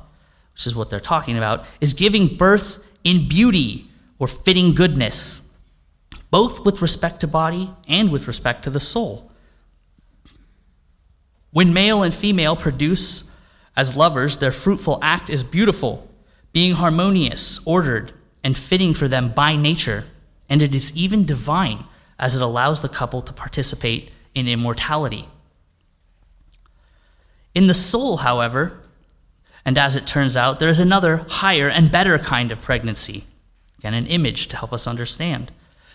which 0.53 0.65
is 0.65 0.75
what 0.77 0.89
they're 0.89 1.01
talking 1.01 1.37
about, 1.37 1.65
is 1.81 1.93
giving 1.93 2.37
birth 2.37 2.79
in 3.03 3.27
beauty 3.27 3.85
or 4.17 4.27
fitting 4.27 4.73
goodness 4.73 5.41
both 6.31 6.63
with 6.65 6.81
respect 6.81 7.19
to 7.21 7.27
body 7.27 7.71
and 7.87 8.11
with 8.11 8.27
respect 8.27 8.63
to 8.63 8.69
the 8.69 8.79
soul. 8.79 9.31
When 11.51 11.73
male 11.73 12.03
and 12.03 12.13
female 12.13 12.55
produce 12.55 13.23
as 13.75 13.95
lovers, 13.95 14.37
their 14.37 14.51
fruitful 14.51 14.99
act 15.01 15.29
is 15.29 15.43
beautiful, 15.43 16.07
being 16.53 16.73
harmonious, 16.73 17.59
ordered, 17.65 18.13
and 18.43 18.57
fitting 18.57 18.93
for 18.93 19.07
them 19.07 19.31
by 19.31 19.55
nature, 19.55 20.05
and 20.47 20.61
it 20.61 20.75
is 20.75 20.95
even 20.95 21.25
divine 21.25 21.85
as 22.19 22.35
it 22.35 22.41
allows 22.41 22.81
the 22.81 22.89
couple 22.89 23.21
to 23.21 23.33
participate 23.33 24.11
in 24.35 24.47
immortality. 24.47 25.27
In 27.55 27.67
the 27.67 27.73
soul, 27.73 28.17
however, 28.17 28.79
and 29.65 29.77
as 29.77 29.95
it 29.95 30.07
turns 30.07 30.37
out, 30.37 30.59
there 30.59 30.69
is 30.69 30.79
another 30.79 31.25
higher 31.27 31.67
and 31.67 31.91
better 31.91 32.17
kind 32.19 32.51
of 32.51 32.61
pregnancy. 32.61 33.25
Again, 33.79 33.93
an 33.93 34.07
image 34.07 34.47
to 34.47 34.57
help 34.57 34.73
us 34.73 34.87
understand. 34.87 35.51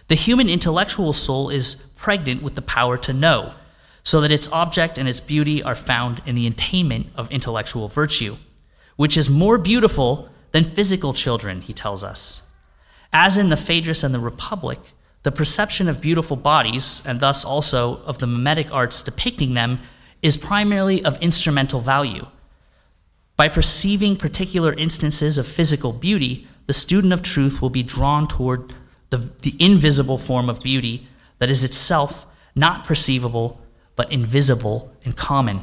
The 0.09 0.15
human 0.15 0.51
intellectual 0.51 1.13
soul 1.13 1.49
is 1.49 1.77
pregnant 1.97 2.43
with 2.43 2.57
the 2.57 2.63
power 2.63 2.99
to 2.99 3.13
know, 3.13 3.55
so 4.03 4.21
that 4.21 4.31
its 4.31 4.49
object 4.53 4.99
and 4.99 5.09
its 5.09 5.21
beauty 5.21 5.63
are 5.63 5.75
found 5.75 6.21
in 6.27 6.35
the 6.35 6.47
attainment 6.47 7.07
of 7.15 7.31
intellectual 7.31 7.89
virtue, 7.89 8.37
which 8.97 9.17
is 9.17 9.31
more 9.31 9.57
beautiful 9.57 10.29
than 10.53 10.65
physical 10.65 11.15
children, 11.15 11.63
he 11.63 11.73
tells 11.73 12.05
us. 12.05 12.43
As 13.13 13.39
in 13.39 13.49
the 13.49 13.57
Phaedrus 13.57 14.03
and 14.03 14.15
the 14.15 14.21
Republic, 14.21 14.79
the 15.23 15.33
perception 15.33 15.89
of 15.89 16.03
beautiful 16.03 16.37
bodies, 16.37 17.03
and 17.07 17.19
thus 17.19 17.45
also 17.45 18.03
of 18.05 18.19
the 18.19 18.27
mimetic 18.27 18.71
arts 18.71 19.03
depicting 19.03 19.55
them, 19.55 19.81
is 20.21 20.37
primarily 20.37 21.03
of 21.03 21.21
instrumental 21.23 21.81
value. 21.81 22.27
By 23.37 23.49
perceiving 23.49 24.17
particular 24.17 24.75
instances 24.75 25.39
of 25.39 25.47
physical 25.47 25.93
beauty, 25.93 26.47
the 26.67 26.75
student 26.75 27.13
of 27.13 27.23
truth 27.23 27.63
will 27.63 27.71
be 27.71 27.83
drawn 27.83 28.29
toward 28.29 28.75
the, 29.17 29.31
the 29.43 29.57
invisible 29.59 30.19
form 30.19 30.49
of 30.49 30.61
beauty 30.61 31.07
that 31.39 31.51
is 31.51 31.63
itself 31.63 32.27
not 32.55 32.85
perceivable 32.85 33.61
but 33.97 34.11
invisible 34.11 34.93
and 35.05 35.17
common. 35.17 35.63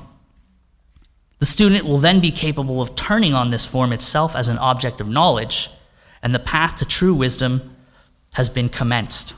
The 1.39 1.45
student 1.45 1.85
will 1.85 1.97
then 1.97 2.21
be 2.21 2.31
capable 2.31 2.81
of 2.81 2.95
turning 2.95 3.33
on 3.33 3.49
this 3.49 3.65
form 3.65 3.91
itself 3.91 4.35
as 4.35 4.47
an 4.47 4.57
object 4.57 5.01
of 5.01 5.07
knowledge, 5.07 5.69
and 6.21 6.33
the 6.33 6.39
path 6.39 6.75
to 6.77 6.85
true 6.85 7.13
wisdom 7.13 7.75
has 8.33 8.47
been 8.47 8.69
commenced. 8.69 9.35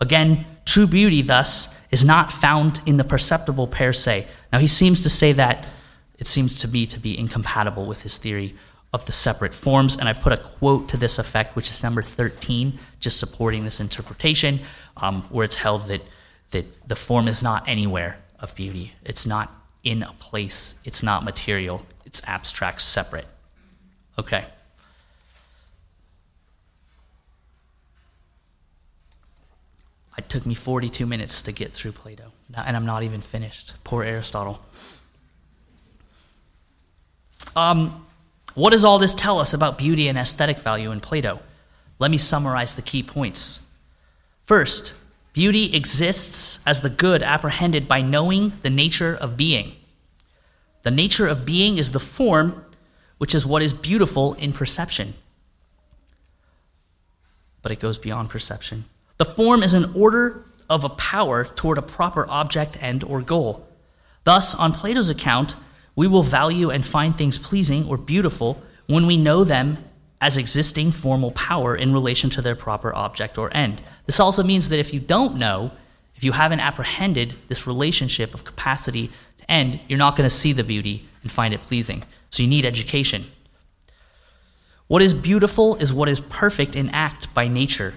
Again, 0.00 0.46
true 0.64 0.86
beauty, 0.86 1.22
thus, 1.22 1.74
is 1.90 2.04
not 2.04 2.30
found 2.30 2.80
in 2.86 2.98
the 2.98 3.04
perceptible 3.04 3.66
per 3.66 3.92
se. 3.92 4.26
Now, 4.52 4.58
he 4.58 4.68
seems 4.68 5.02
to 5.02 5.10
say 5.10 5.32
that 5.32 5.66
it 6.18 6.26
seems 6.26 6.58
to 6.60 6.68
me 6.68 6.86
to 6.86 6.98
be 7.00 7.18
incompatible 7.18 7.86
with 7.86 8.02
his 8.02 8.18
theory 8.18 8.54
of 8.94 9.04
the 9.06 9.12
separate 9.12 9.52
forms. 9.52 9.96
And 9.96 10.08
I've 10.08 10.20
put 10.20 10.32
a 10.32 10.36
quote 10.36 10.88
to 10.90 10.96
this 10.96 11.18
effect, 11.18 11.56
which 11.56 11.68
is 11.68 11.82
number 11.82 12.00
13, 12.00 12.78
just 13.00 13.18
supporting 13.18 13.64
this 13.64 13.80
interpretation, 13.80 14.60
um, 14.96 15.22
where 15.30 15.44
it's 15.44 15.56
held 15.56 15.88
that, 15.88 16.02
that 16.52 16.88
the 16.88 16.94
form 16.94 17.26
is 17.26 17.42
not 17.42 17.68
anywhere 17.68 18.18
of 18.38 18.54
beauty. 18.54 18.94
It's 19.04 19.26
not 19.26 19.50
in 19.82 20.04
a 20.04 20.12
place, 20.20 20.76
it's 20.84 21.02
not 21.02 21.24
material, 21.24 21.84
it's 22.06 22.22
abstract, 22.26 22.80
separate. 22.80 23.26
Okay. 24.16 24.44
It 30.16 30.28
took 30.28 30.46
me 30.46 30.54
42 30.54 31.04
minutes 31.04 31.42
to 31.42 31.50
get 31.50 31.72
through 31.72 31.92
Plato, 31.92 32.30
and 32.54 32.76
I'm 32.76 32.86
not 32.86 33.02
even 33.02 33.20
finished. 33.20 33.72
Poor 33.82 34.04
Aristotle. 34.04 34.60
Um, 37.56 38.03
what 38.54 38.70
does 38.70 38.84
all 38.84 38.98
this 38.98 39.14
tell 39.14 39.38
us 39.38 39.52
about 39.52 39.78
beauty 39.78 40.08
and 40.08 40.18
aesthetic 40.18 40.58
value 40.58 40.90
in 40.90 41.00
Plato? 41.00 41.40
Let 41.98 42.10
me 42.10 42.18
summarize 42.18 42.74
the 42.74 42.82
key 42.82 43.02
points. 43.02 43.60
First, 44.46 44.94
beauty 45.32 45.74
exists 45.74 46.60
as 46.66 46.80
the 46.80 46.90
good 46.90 47.22
apprehended 47.22 47.88
by 47.88 48.00
knowing 48.02 48.52
the 48.62 48.70
nature 48.70 49.14
of 49.14 49.36
being. 49.36 49.72
The 50.82 50.90
nature 50.90 51.26
of 51.26 51.44
being 51.44 51.78
is 51.78 51.92
the 51.92 52.00
form, 52.00 52.64
which 53.18 53.34
is 53.34 53.46
what 53.46 53.62
is 53.62 53.72
beautiful 53.72 54.34
in 54.34 54.52
perception. 54.52 55.14
but 57.62 57.72
it 57.72 57.80
goes 57.80 57.98
beyond 57.98 58.28
perception. 58.28 58.84
The 59.16 59.24
form 59.24 59.62
is 59.62 59.72
an 59.72 59.90
order 59.94 60.44
of 60.68 60.84
a 60.84 60.90
power 60.90 61.46
toward 61.46 61.78
a 61.78 61.82
proper 61.82 62.26
object 62.28 62.76
and 62.78 63.02
or 63.02 63.22
goal. 63.22 63.66
Thus, 64.24 64.54
on 64.54 64.74
Plato's 64.74 65.08
account, 65.08 65.56
we 65.96 66.06
will 66.06 66.22
value 66.22 66.70
and 66.70 66.84
find 66.84 67.14
things 67.14 67.38
pleasing 67.38 67.86
or 67.88 67.96
beautiful 67.96 68.62
when 68.86 69.06
we 69.06 69.16
know 69.16 69.44
them 69.44 69.78
as 70.20 70.36
existing 70.36 70.92
formal 70.92 71.30
power 71.32 71.76
in 71.76 71.92
relation 71.92 72.30
to 72.30 72.42
their 72.42 72.56
proper 72.56 72.94
object 72.94 73.38
or 73.38 73.54
end. 73.54 73.82
This 74.06 74.20
also 74.20 74.42
means 74.42 74.68
that 74.68 74.78
if 74.78 74.92
you 74.92 75.00
don't 75.00 75.36
know, 75.36 75.70
if 76.16 76.24
you 76.24 76.32
haven't 76.32 76.60
apprehended 76.60 77.34
this 77.48 77.66
relationship 77.66 78.34
of 78.34 78.44
capacity 78.44 79.10
to 79.38 79.50
end, 79.50 79.80
you're 79.88 79.98
not 79.98 80.16
going 80.16 80.28
to 80.28 80.34
see 80.34 80.52
the 80.52 80.64
beauty 80.64 81.06
and 81.22 81.30
find 81.30 81.52
it 81.52 81.66
pleasing. 81.66 82.04
So 82.30 82.42
you 82.42 82.48
need 82.48 82.64
education. 82.64 83.26
What 84.86 85.02
is 85.02 85.14
beautiful 85.14 85.76
is 85.76 85.92
what 85.92 86.08
is 86.08 86.20
perfect 86.20 86.76
in 86.76 86.90
act 86.90 87.32
by 87.34 87.48
nature. 87.48 87.94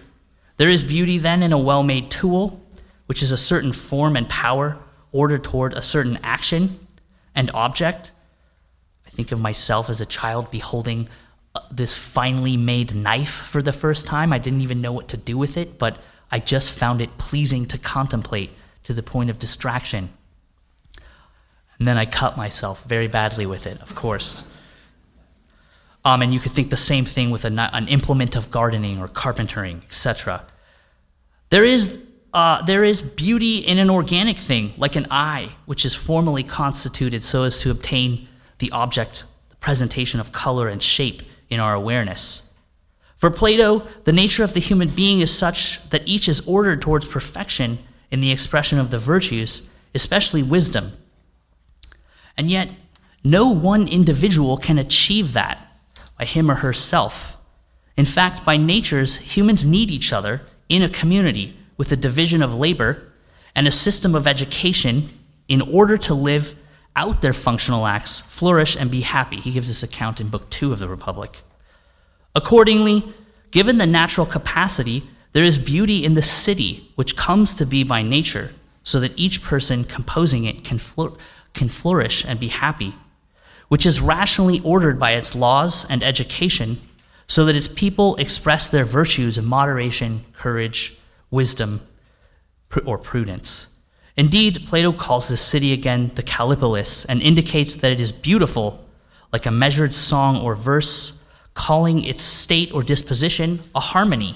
There 0.57 0.69
is 0.69 0.83
beauty 0.83 1.17
then 1.17 1.43
in 1.43 1.53
a 1.53 1.57
well 1.57 1.83
made 1.83 2.09
tool, 2.09 2.61
which 3.05 3.21
is 3.21 3.31
a 3.31 3.37
certain 3.37 3.71
form 3.71 4.15
and 4.15 4.27
power 4.27 4.77
ordered 5.11 5.43
toward 5.43 5.73
a 5.73 5.81
certain 5.81 6.19
action 6.23 6.86
and 7.37 7.51
object. 7.53 8.11
I 9.05 9.09
think 9.11 9.31
of 9.31 9.39
myself 9.39 9.89
as 9.89 10.01
a 10.01 10.05
child 10.05 10.51
beholding 10.51 11.07
uh, 11.55 11.61
this 11.71 11.93
finely 11.93 12.57
made 12.57 12.93
knife 12.93 13.29
for 13.29 13.61
the 13.61 13.71
first 13.71 14.05
time. 14.07 14.33
I 14.33 14.39
didn't 14.39 14.61
even 14.61 14.81
know 14.81 14.91
what 14.91 15.07
to 15.09 15.17
do 15.17 15.37
with 15.37 15.55
it, 15.55 15.77
but 15.77 15.97
I 16.31 16.39
just 16.39 16.71
found 16.71 16.99
it 16.99 17.17
pleasing 17.17 17.65
to 17.67 17.77
contemplate 17.77 18.49
to 18.83 18.93
the 18.93 19.03
point 19.03 19.29
of 19.29 19.39
distraction. 19.39 20.09
And 21.77 21.87
then 21.87 21.97
I 21.97 22.05
cut 22.05 22.35
myself 22.35 22.83
very 22.83 23.07
badly 23.07 23.45
with 23.45 23.67
it, 23.67 23.79
of 23.81 23.93
course. 23.93 24.43
Um, 26.03 26.21
and 26.23 26.33
you 26.33 26.39
could 26.39 26.53
think 26.53 26.71
the 26.71 26.77
same 26.77 27.05
thing 27.05 27.29
with 27.29 27.45
a, 27.45 27.69
an 27.73 27.87
implement 27.87 28.35
of 28.35 28.49
gardening 28.49 28.99
or 28.99 29.07
carpentering, 29.07 29.83
etc. 29.85 30.43
There 31.49 31.63
is 31.63 32.03
uh, 32.33 32.61
there 32.63 32.83
is 32.83 33.01
beauty 33.01 33.59
in 33.59 33.77
an 33.77 33.89
organic 33.89 34.37
thing, 34.37 34.73
like 34.77 34.95
an 34.95 35.07
eye, 35.09 35.49
which 35.65 35.85
is 35.85 35.95
formally 35.95 36.43
constituted 36.43 37.23
so 37.23 37.43
as 37.43 37.59
to 37.59 37.71
obtain 37.71 38.27
the 38.59 38.71
object, 38.71 39.23
the 39.49 39.55
presentation 39.57 40.19
of 40.19 40.31
color 40.31 40.67
and 40.67 40.81
shape 40.83 41.21
in 41.49 41.59
our 41.59 41.73
awareness. 41.73 42.51
For 43.15 43.31
Plato, 43.31 43.87
the 44.03 44.11
nature 44.11 44.43
of 44.43 44.53
the 44.53 44.59
human 44.59 44.89
being 44.89 45.21
is 45.21 45.35
such 45.35 45.79
that 45.89 46.07
each 46.07 46.29
is 46.29 46.45
ordered 46.47 46.81
towards 46.81 47.07
perfection 47.07 47.79
in 48.11 48.21
the 48.21 48.31
expression 48.31 48.77
of 48.77 48.91
the 48.91 48.99
virtues, 48.99 49.69
especially 49.95 50.43
wisdom. 50.43 50.93
And 52.37 52.49
yet, 52.49 52.69
no 53.23 53.49
one 53.49 53.87
individual 53.87 54.57
can 54.57 54.77
achieve 54.77 55.33
that 55.33 55.59
by 56.19 56.25
him 56.25 56.51
or 56.51 56.55
herself. 56.55 57.37
In 57.95 58.05
fact, 58.05 58.45
by 58.45 58.57
natures, 58.57 59.17
humans 59.17 59.65
need 59.65 59.89
each 59.89 60.13
other 60.13 60.41
in 60.69 60.83
a 60.83 60.89
community 60.89 61.55
with 61.77 61.91
a 61.91 61.95
division 61.95 62.41
of 62.41 62.53
labor 62.53 63.01
and 63.55 63.67
a 63.67 63.71
system 63.71 64.15
of 64.15 64.27
education 64.27 65.09
in 65.47 65.61
order 65.61 65.97
to 65.97 66.13
live 66.13 66.55
out 66.95 67.21
their 67.21 67.33
functional 67.33 67.85
acts, 67.85 68.21
flourish, 68.21 68.75
and 68.75 68.89
be 68.89 69.01
happy. 69.01 69.39
He 69.39 69.51
gives 69.51 69.67
this 69.67 69.83
account 69.83 70.19
in 70.19 70.29
Book 70.29 70.49
2 70.49 70.73
of 70.73 70.79
the 70.79 70.87
Republic. 70.87 71.41
Accordingly, 72.35 73.03
given 73.51 73.77
the 73.77 73.85
natural 73.85 74.25
capacity, 74.25 75.03
there 75.33 75.43
is 75.43 75.59
beauty 75.59 76.03
in 76.03 76.15
the 76.15 76.21
city, 76.21 76.91
which 76.95 77.15
comes 77.15 77.53
to 77.55 77.65
be 77.65 77.83
by 77.83 78.01
nature, 78.01 78.51
so 78.83 78.99
that 78.99 79.17
each 79.17 79.43
person 79.43 79.83
composing 79.83 80.45
it 80.45 80.63
can, 80.63 80.79
can 81.53 81.69
flourish 81.69 82.25
and 82.25 82.39
be 82.39 82.47
happy, 82.47 82.95
which 83.67 83.85
is 83.85 84.01
rationally 84.01 84.59
ordered 84.61 84.99
by 84.99 85.11
its 85.11 85.35
laws 85.35 85.85
and 85.89 86.01
education, 86.01 86.79
so 87.27 87.45
that 87.45 87.55
its 87.55 87.67
people 87.67 88.15
express 88.15 88.67
their 88.67 88.85
virtues 88.85 89.37
of 89.37 89.45
moderation, 89.45 90.25
courage, 90.33 90.97
wisdom, 91.29 91.81
or 92.85 92.97
prudence. 92.97 93.69
Indeed, 94.15 94.65
Plato 94.67 94.91
calls 94.91 95.29
this 95.29 95.41
city 95.41 95.73
again 95.73 96.11
the 96.15 96.23
Kallipolis 96.23 97.05
and 97.07 97.21
indicates 97.21 97.75
that 97.75 97.91
it 97.91 98.01
is 98.01 98.11
beautiful, 98.11 98.85
like 99.31 99.45
a 99.45 99.51
measured 99.51 99.93
song 99.93 100.37
or 100.37 100.55
verse, 100.55 101.23
calling 101.53 102.03
its 102.03 102.23
state 102.23 102.73
or 102.73 102.83
disposition 102.83 103.61
a 103.75 103.79
harmony. 103.79 104.35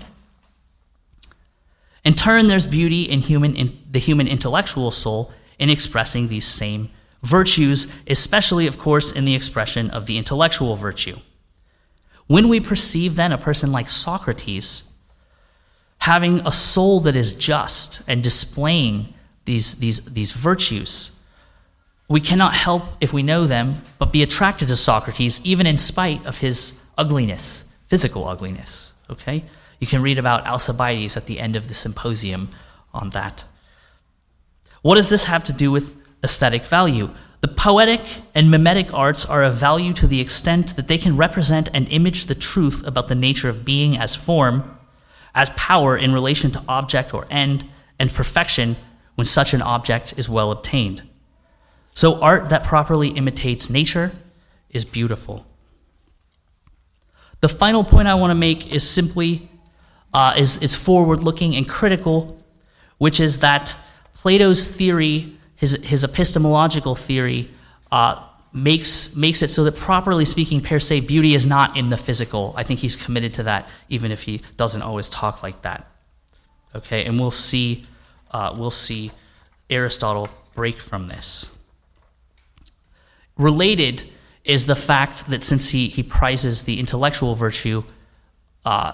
In 2.04 2.14
turn, 2.14 2.48
there's 2.48 2.66
beauty 2.66 3.04
in, 3.04 3.22
human, 3.22 3.56
in 3.56 3.78
the 3.90 4.00
human 4.00 4.28
intellectual 4.28 4.92
soul 4.92 5.32
in 5.60 5.70
expressing 5.70 6.28
these 6.28 6.46
same 6.46 6.90
virtues, 7.22 7.94
especially, 8.08 8.66
of 8.66 8.80
course, 8.80 9.12
in 9.12 9.26
the 9.26 9.36
expression 9.36 9.90
of 9.92 10.08
the 10.08 10.18
intellectual 10.18 10.76
virtue. 10.76 11.18
When 12.28 12.50
we 12.50 12.60
perceive 12.60 13.16
then 13.16 13.32
a 13.32 13.38
person 13.38 13.72
like 13.72 13.90
Socrates, 13.90 14.91
having 16.02 16.40
a 16.48 16.52
soul 16.52 17.00
that 17.00 17.16
is 17.16 17.36
just 17.36 18.02
and 18.08 18.24
displaying 18.24 19.14
these, 19.46 19.76
these, 19.76 20.04
these 20.06 20.32
virtues. 20.32 21.24
We 22.10 22.20
cannot 22.20 22.56
help, 22.56 22.86
if 23.00 23.14
we 23.14 23.22
know 23.22 23.46
them, 23.46 23.84
but 24.00 24.12
be 24.12 24.24
attracted 24.24 24.68
to 24.70 24.76
Socrates, 24.76 25.40
even 25.44 25.68
in 25.68 25.78
spite 25.78 26.26
of 26.26 26.40
his 26.40 26.74
ugliness, 26.98 27.66
physical 27.86 28.28
ugliness. 28.28 28.94
Okay? 29.12 29.44
You 29.80 29.86
can 29.86 30.02
read 30.02 30.18
about 30.18 30.48
Alcibiades 30.48 31.18
at 31.18 31.28
the 31.28 31.40
end 31.40 31.56
of 31.56 31.68
the 31.68 31.76
symposium 31.76 32.50
on 32.96 33.12
that. 33.12 33.44
What 34.82 34.96
does 34.96 35.10
this 35.10 35.26
have 35.26 35.44
to 35.46 35.54
do 35.54 35.72
with 35.72 35.96
aesthetic 36.24 36.66
value? 36.66 37.12
The 37.42 37.48
poetic 37.48 38.02
and 38.34 38.50
mimetic 38.50 38.92
arts 38.92 39.24
are 39.24 39.44
of 39.44 39.54
value 39.54 39.94
to 39.94 40.08
the 40.08 40.20
extent 40.20 40.76
that 40.78 40.88
they 40.88 40.98
can 40.98 41.16
represent 41.16 41.70
and 41.76 41.88
image 41.90 42.26
the 42.26 42.34
truth 42.34 42.86
about 42.88 43.08
the 43.08 43.14
nature 43.14 43.50
of 43.50 43.64
being 43.64 44.00
as 44.00 44.16
form 44.16 44.80
as 45.34 45.50
power 45.52 45.98
in 45.98 46.14
relation 46.14 46.52
to 46.52 46.64
object 46.68 47.14
or 47.14 47.26
end, 47.30 47.66
and 48.00 48.12
perfection 48.12 48.76
when 49.16 49.26
such 49.26 49.54
an 49.54 49.62
object 49.62 50.14
is 50.18 50.28
well 50.28 50.52
obtained. 50.52 51.04
So, 51.94 52.22
art 52.22 52.50
that 52.50 52.64
properly 52.64 53.10
imitates 53.10 53.70
nature 53.70 54.12
is 54.70 54.86
beautiful. 54.86 55.46
The 57.42 57.50
final 57.50 57.84
point 57.84 58.08
I 58.08 58.16
want 58.16 58.32
to 58.32 58.36
make 58.36 58.72
is 58.72 58.88
simply 58.88 59.50
uh, 60.14 60.34
is, 60.38 60.58
is 60.60 60.76
forward 60.76 61.24
looking 61.24 61.56
and 61.56 61.68
critical, 61.68 62.38
which 62.98 63.20
is 63.20 63.40
that 63.40 63.76
Plato's 64.14 64.66
theory, 64.66 65.38
his, 65.56 65.82
his 65.84 66.04
epistemological 66.04 66.96
theory, 66.96 67.50
uh, 67.92 68.24
makes 68.54 69.16
makes 69.16 69.42
it 69.42 69.50
so 69.50 69.64
that 69.64 69.76
properly 69.76 70.26
speaking 70.26 70.62
per 70.62 70.80
se 70.80 71.02
beauty 71.02 71.34
is 71.34 71.46
not 71.46 71.78
in 71.78 71.90
the 71.90 71.98
physical. 71.98 72.54
I 72.58 72.64
think 72.64 72.80
he's 72.80 72.96
committed 72.96 73.34
to 73.36 73.44
that 73.44 73.68
even 73.90 74.12
if 74.12 74.24
he 74.24 74.42
doesn't 74.58 74.82
always 74.82 75.08
talk 75.10 75.42
like 75.44 75.62
that. 75.62 75.90
Okay 76.76 77.06
and 77.06 77.20
we'll 77.20 77.32
see 77.32 77.86
uh, 78.32 78.54
we'll 78.58 78.72
see 78.72 79.12
aristotle 79.70 80.30
break 80.54 80.82
from 80.82 81.08
this. 81.08 81.50
Related 83.38 84.10
is 84.44 84.66
the 84.66 84.76
fact 84.76 85.28
that 85.30 85.44
since 85.44 85.70
he, 85.70 85.88
he 85.88 86.04
prizes 86.04 86.64
the 86.64 86.80
intellectual 86.80 87.36
virtue 87.36 87.84
uh, 88.66 88.94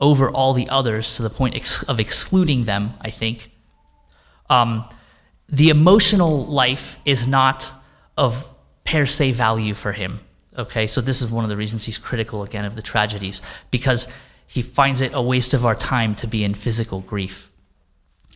over 0.00 0.30
all 0.30 0.54
the 0.54 0.68
others 0.68 1.16
to 1.16 1.22
the 1.22 1.30
point 1.30 1.54
ex- 1.54 1.82
of 1.84 2.00
excluding 2.00 2.64
them 2.64 2.94
i 3.00 3.10
think 3.10 3.50
um, 4.48 4.84
the 5.48 5.68
emotional 5.68 6.46
life 6.46 6.98
is 7.04 7.28
not 7.28 7.72
of 8.16 8.49
per 8.90 9.06
se 9.06 9.32
value 9.32 9.74
for 9.74 9.92
him. 9.92 10.20
Okay, 10.58 10.86
so 10.86 11.00
this 11.00 11.22
is 11.22 11.30
one 11.30 11.44
of 11.44 11.50
the 11.50 11.56
reasons 11.56 11.84
he's 11.84 11.98
critical 11.98 12.42
again 12.42 12.64
of 12.64 12.74
the 12.74 12.82
tragedies, 12.82 13.40
because 13.70 14.12
he 14.46 14.62
finds 14.62 15.00
it 15.00 15.12
a 15.14 15.22
waste 15.22 15.54
of 15.54 15.64
our 15.64 15.76
time 15.76 16.14
to 16.16 16.26
be 16.26 16.42
in 16.42 16.54
physical 16.54 17.00
grief. 17.00 17.52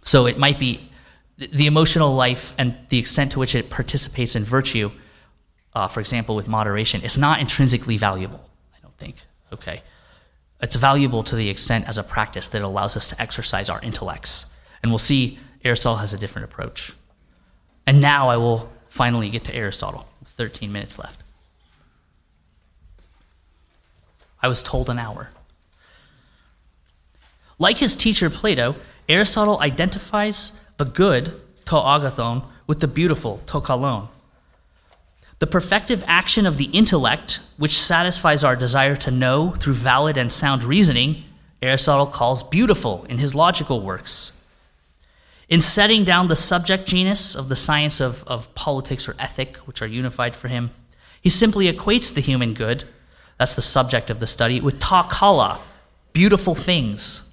So 0.05 0.27
it 0.27 0.39
might 0.39 0.61
be 0.61 0.89
the 1.37 1.67
emotional 1.67 2.15
life 2.15 2.55
and 2.57 2.77
the 2.89 2.99
extent 2.99 3.33
to 3.33 3.41
which 3.41 3.57
it 3.57 3.69
participates 3.69 4.37
in 4.37 4.45
virtue, 4.45 4.93
uh, 5.75 5.89
for 5.89 5.99
example, 5.99 6.37
with 6.37 6.47
moderation, 6.47 7.03
is 7.03 7.19
not 7.19 7.41
intrinsically 7.41 7.97
valuable, 7.97 8.49
I 8.77 8.81
don't 8.81 8.97
think. 8.97 9.17
Okay. 9.53 9.83
It's 10.61 10.77
valuable 10.77 11.25
to 11.25 11.35
the 11.35 11.49
extent 11.49 11.89
as 11.89 11.99
a 11.99 12.05
practice 12.05 12.47
that 12.49 12.63
allows 12.63 12.97
us 12.97 13.09
to 13.09 13.21
exercise 13.21 13.69
our 13.69 13.81
intellects. 13.83 14.47
And 14.83 14.93
we'll 14.93 14.99
see 14.99 15.39
Aristotle 15.65 15.97
has 15.97 16.15
a 16.15 16.19
different 16.19 16.45
approach. 16.45 16.93
And 17.87 18.01
now 18.01 18.29
I 18.29 18.37
will 18.37 18.71
finally 18.89 19.31
get 19.31 19.43
to 19.45 19.55
Aristotle. 19.55 20.07
13 20.37 20.73
minutes 20.73 20.99
left. 20.99 21.23
I 24.43 24.49
was 24.49 24.63
told 24.63 24.91
an 24.91 24.99
hour. 24.99 25.31
Like 27.59 27.79
his 27.79 27.97
teacher 27.97 28.29
Plato, 28.29 28.77
Aristotle 29.09 29.61
identifies 29.61 30.61
the 30.77 30.85
good, 30.85 31.41
to 31.67 31.73
agathon, 31.73 32.45
with 32.67 32.81
the 32.81 32.89
beautiful, 32.89 33.39
to 33.47 33.61
kalon. 33.61 34.09
The 35.39 35.47
perfective 35.47 36.03
action 36.07 36.47
of 36.47 36.59
the 36.59 36.67
intellect, 36.67 37.41
which 37.57 37.79
satisfies 37.79 38.45
our 38.45 38.57
desire 38.57 38.97
to 38.97 39.11
know 39.11 39.53
through 39.53 39.75
valid 39.75 40.17
and 40.17 40.33
sound 40.33 40.63
reasoning, 40.63 41.25
Aristotle 41.63 42.07
calls 42.07 42.43
beautiful 42.43 43.05
in 43.09 43.19
his 43.19 43.35
logical 43.35 43.81
works. 43.81 44.34
In 45.49 45.61
setting 45.61 46.05
down 46.05 46.29
the 46.29 46.37
subject 46.37 46.87
genus 46.87 47.35
of 47.35 47.49
the 47.49 47.57
science 47.57 48.01
of, 48.01 48.25
of 48.25 48.55
politics 48.55 49.09
or 49.09 49.15
ethic, 49.19 49.57
which 49.59 49.83
are 49.83 49.87
unified 49.87 50.35
for 50.35 50.49
him, 50.49 50.71
he 51.21 51.29
simply 51.29 51.73
equates 51.73 52.13
the 52.13 52.21
human 52.21 52.55
good, 52.55 52.85
that's 53.39 53.55
the 53.55 53.63
subject 53.63 54.11
of 54.11 54.21
the 54.21 54.27
study, 54.27 54.61
with 54.61 54.81
ta 54.81 55.03
kala, 55.09 55.61
beautiful 56.13 56.55
things. 56.55 57.31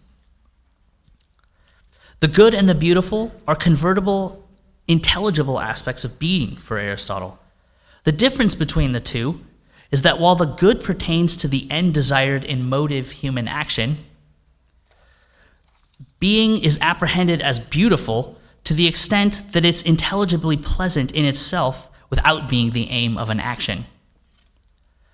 The 2.19 2.27
good 2.27 2.53
and 2.53 2.67
the 2.67 2.75
beautiful 2.75 3.31
are 3.47 3.55
convertible, 3.55 4.47
intelligible 4.87 5.59
aspects 5.59 6.03
of 6.03 6.19
being 6.19 6.55
for 6.57 6.77
Aristotle. 6.77 7.39
The 8.03 8.11
difference 8.11 8.55
between 8.55 8.91
the 8.91 8.99
two 8.99 9.41
is 9.91 10.01
that 10.03 10.19
while 10.19 10.35
the 10.35 10.45
good 10.45 10.81
pertains 10.81 11.35
to 11.37 11.47
the 11.47 11.69
end 11.69 11.93
desired 11.93 12.45
in 12.45 12.69
motive 12.69 13.11
human 13.11 13.47
action, 13.47 13.97
being 16.21 16.63
is 16.63 16.79
apprehended 16.81 17.41
as 17.41 17.59
beautiful 17.59 18.37
to 18.63 18.73
the 18.73 18.87
extent 18.87 19.43
that 19.51 19.65
it's 19.65 19.81
intelligibly 19.81 20.55
pleasant 20.55 21.11
in 21.11 21.25
itself 21.25 21.89
without 22.09 22.47
being 22.47 22.69
the 22.69 22.89
aim 22.91 23.17
of 23.17 23.29
an 23.29 23.39
action. 23.39 23.85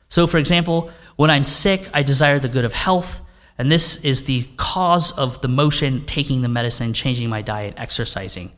So, 0.10 0.28
for 0.28 0.38
example, 0.38 0.92
when 1.16 1.32
I'm 1.32 1.46
sick, 1.46 1.90
I 1.94 2.04
desire 2.04 2.40
the 2.40 2.50
good 2.50 2.66
of 2.66 2.74
health, 2.74 3.22
and 3.58 3.72
this 3.72 4.04
is 4.04 4.26
the 4.26 4.48
cause 4.58 5.18
of 5.18 5.42
the 5.42 5.48
motion, 5.48 6.06
taking 6.06 6.42
the 6.42 6.50
medicine, 6.50 6.94
changing 6.94 7.30
my 7.30 7.42
diet, 7.42 7.76
exercising. 7.78 8.52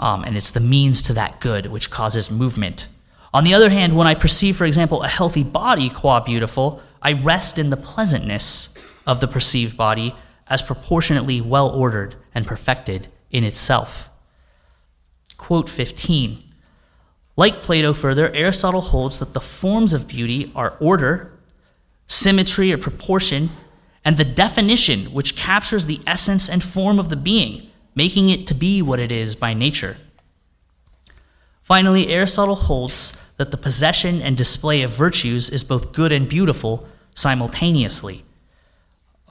Um, 0.00 0.24
and 0.24 0.36
it's 0.36 0.50
the 0.50 0.60
means 0.60 1.00
to 1.02 1.14
that 1.14 1.40
good 1.40 1.66
which 1.66 1.90
causes 1.90 2.28
movement. 2.28 2.88
On 3.32 3.44
the 3.44 3.54
other 3.54 3.70
hand, 3.70 3.96
when 3.96 4.08
I 4.08 4.14
perceive, 4.14 4.56
for 4.56 4.64
example, 4.64 5.02
a 5.02 5.08
healthy 5.08 5.44
body 5.44 5.88
qua 5.88 6.20
beautiful, 6.20 6.82
I 7.00 7.12
rest 7.12 7.56
in 7.58 7.70
the 7.70 7.76
pleasantness 7.76 8.74
of 9.06 9.20
the 9.20 9.28
perceived 9.28 9.76
body 9.76 10.14
as 10.52 10.60
proportionately 10.60 11.40
well 11.40 11.70
ordered 11.70 12.14
and 12.34 12.46
perfected 12.46 13.10
in 13.30 13.42
itself. 13.42 14.10
Quote 15.38 15.70
15. 15.70 16.44
Like 17.36 17.62
Plato, 17.62 17.94
further, 17.94 18.30
Aristotle 18.34 18.82
holds 18.82 19.18
that 19.18 19.32
the 19.32 19.40
forms 19.40 19.94
of 19.94 20.06
beauty 20.06 20.52
are 20.54 20.76
order, 20.78 21.32
symmetry 22.06 22.70
or 22.70 22.76
proportion, 22.76 23.48
and 24.04 24.18
the 24.18 24.26
definition 24.26 25.06
which 25.06 25.36
captures 25.36 25.86
the 25.86 26.00
essence 26.06 26.50
and 26.50 26.62
form 26.62 26.98
of 26.98 27.08
the 27.08 27.16
being, 27.16 27.70
making 27.94 28.28
it 28.28 28.46
to 28.48 28.54
be 28.54 28.82
what 28.82 29.00
it 29.00 29.10
is 29.10 29.34
by 29.34 29.54
nature. 29.54 29.96
Finally, 31.62 32.08
Aristotle 32.08 32.56
holds 32.56 33.18
that 33.38 33.52
the 33.52 33.56
possession 33.56 34.20
and 34.20 34.36
display 34.36 34.82
of 34.82 34.90
virtues 34.90 35.48
is 35.48 35.64
both 35.64 35.92
good 35.94 36.12
and 36.12 36.28
beautiful 36.28 36.86
simultaneously, 37.14 38.22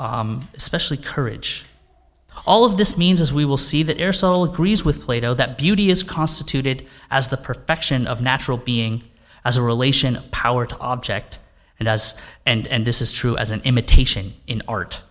um, 0.02 0.47
especially 0.56 0.97
courage. 0.97 1.64
All 2.47 2.66
of 2.66 2.76
this 2.76 2.97
means, 2.97 3.22
as 3.22 3.32
we 3.32 3.45
will 3.45 3.56
see, 3.56 3.84
that 3.84 3.99
Aristotle 3.99 4.43
agrees 4.43 4.84
with 4.84 5.02
Plato 5.02 5.36
that 5.36 5.60
beauty 5.60 5.91
is 5.91 6.02
constituted 6.02 6.88
as 7.12 7.28
the 7.28 7.38
perfection 7.38 8.08
of 8.08 8.20
natural 8.20 8.58
being, 8.58 9.04
as 9.45 9.58
a 9.58 9.62
relation 9.62 10.16
of 10.16 10.32
power 10.32 10.66
to 10.66 10.80
object, 10.80 11.38
and, 11.78 11.88
as, 11.88 12.20
and, 12.47 12.68
and 12.68 12.86
this 12.86 12.99
is 12.99 13.12
true 13.12 13.38
as 13.38 13.52
an 13.52 13.62
imitation 13.64 14.32
in 14.47 14.64
art. 14.68 15.02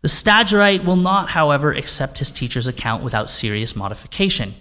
The 0.00 0.08
Stagirite 0.08 0.84
will 0.84 0.96
not, 0.96 1.30
however, 1.30 1.72
accept 1.72 2.20
his 2.20 2.30
teacher's 2.30 2.66
account 2.66 3.04
without 3.04 3.30
serious 3.30 3.76
modification. 3.76 4.54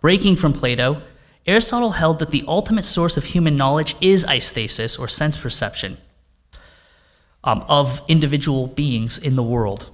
Breaking 0.00 0.34
from 0.34 0.52
Plato, 0.52 1.02
Aristotle 1.46 1.92
held 1.92 2.18
that 2.18 2.32
the 2.32 2.44
ultimate 2.48 2.84
source 2.84 3.16
of 3.16 3.26
human 3.26 3.54
knowledge 3.54 3.94
is 4.00 4.24
aesthesis, 4.24 4.96
or 4.98 5.06
sense 5.06 5.38
perception, 5.38 5.98
um, 7.44 7.64
of 7.68 8.02
individual 8.08 8.66
beings 8.66 9.18
in 9.18 9.36
the 9.36 9.42
world. 9.42 9.90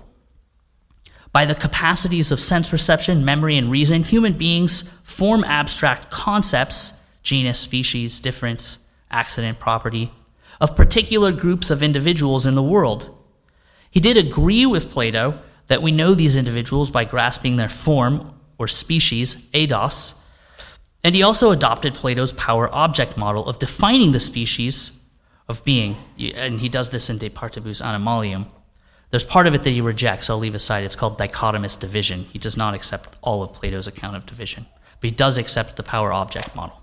By 1.33 1.45
the 1.45 1.55
capacities 1.55 2.31
of 2.31 2.41
sense 2.41 2.69
perception, 2.69 3.25
memory, 3.25 3.57
and 3.57 3.71
reason, 3.71 4.03
human 4.05 4.35
beings 4.35 4.83
form 5.03 5.45
abstract 5.45 6.11
concepts 6.11 6.95
genus, 7.23 7.59
species, 7.59 8.21
difference, 8.21 8.79
accident, 9.11 9.59
property 9.59 10.13
of 10.61 10.77
particular 10.77 11.33
groups 11.33 11.71
of 11.71 11.83
individuals 11.83 12.47
in 12.47 12.55
the 12.55 12.63
world. 12.63 13.11
He 13.91 14.01
did 14.01 14.17
agree 14.17 14.67
with 14.67 14.91
Plato 14.91 15.39
that 15.67 15.83
we 15.83 15.91
know 15.91 16.15
these 16.15 16.37
individuals 16.37 16.91
by 16.91 17.05
grasping 17.05 17.57
their 17.57 17.69
form 17.69 18.33
or 18.59 18.69
species, 18.69 19.37
eidos, 19.53 20.15
and 21.03 21.15
he 21.15 21.23
also 21.23 21.51
adopted 21.51 21.95
Plato's 21.95 22.33
power 22.33 22.73
object 22.75 23.17
model 23.17 23.47
of 23.47 23.59
defining 23.59 24.13
the 24.13 24.21
species 24.21 25.01
of 25.49 25.65
being, 25.65 25.97
and 26.19 26.61
he 26.61 26.69
does 26.69 26.91
this 26.91 27.11
in 27.11 27.19
De 27.19 27.29
Partibus 27.29 27.83
Animalium. 27.83 28.47
There's 29.11 29.25
part 29.25 29.47
of 29.47 29.55
it 29.55 29.63
that 29.63 29.71
he 29.71 29.81
rejects, 29.81 30.29
I'll 30.29 30.39
leave 30.39 30.55
aside. 30.55 30.85
It's 30.85 30.97
called 30.97 31.19
dichotomous 31.19 31.79
division. 31.79 32.27
He 32.33 32.39
does 32.39 32.57
not 32.57 32.75
accept 32.75 33.17
all 33.23 33.43
of 33.43 33.53
Plato's 33.53 33.87
account 33.87 34.17
of 34.17 34.27
division, 34.27 34.67
but 35.01 35.09
he 35.09 35.15
does 35.15 35.39
accept 35.39 35.77
the 35.77 35.83
power 35.83 36.13
object 36.13 36.55
model. 36.57 36.81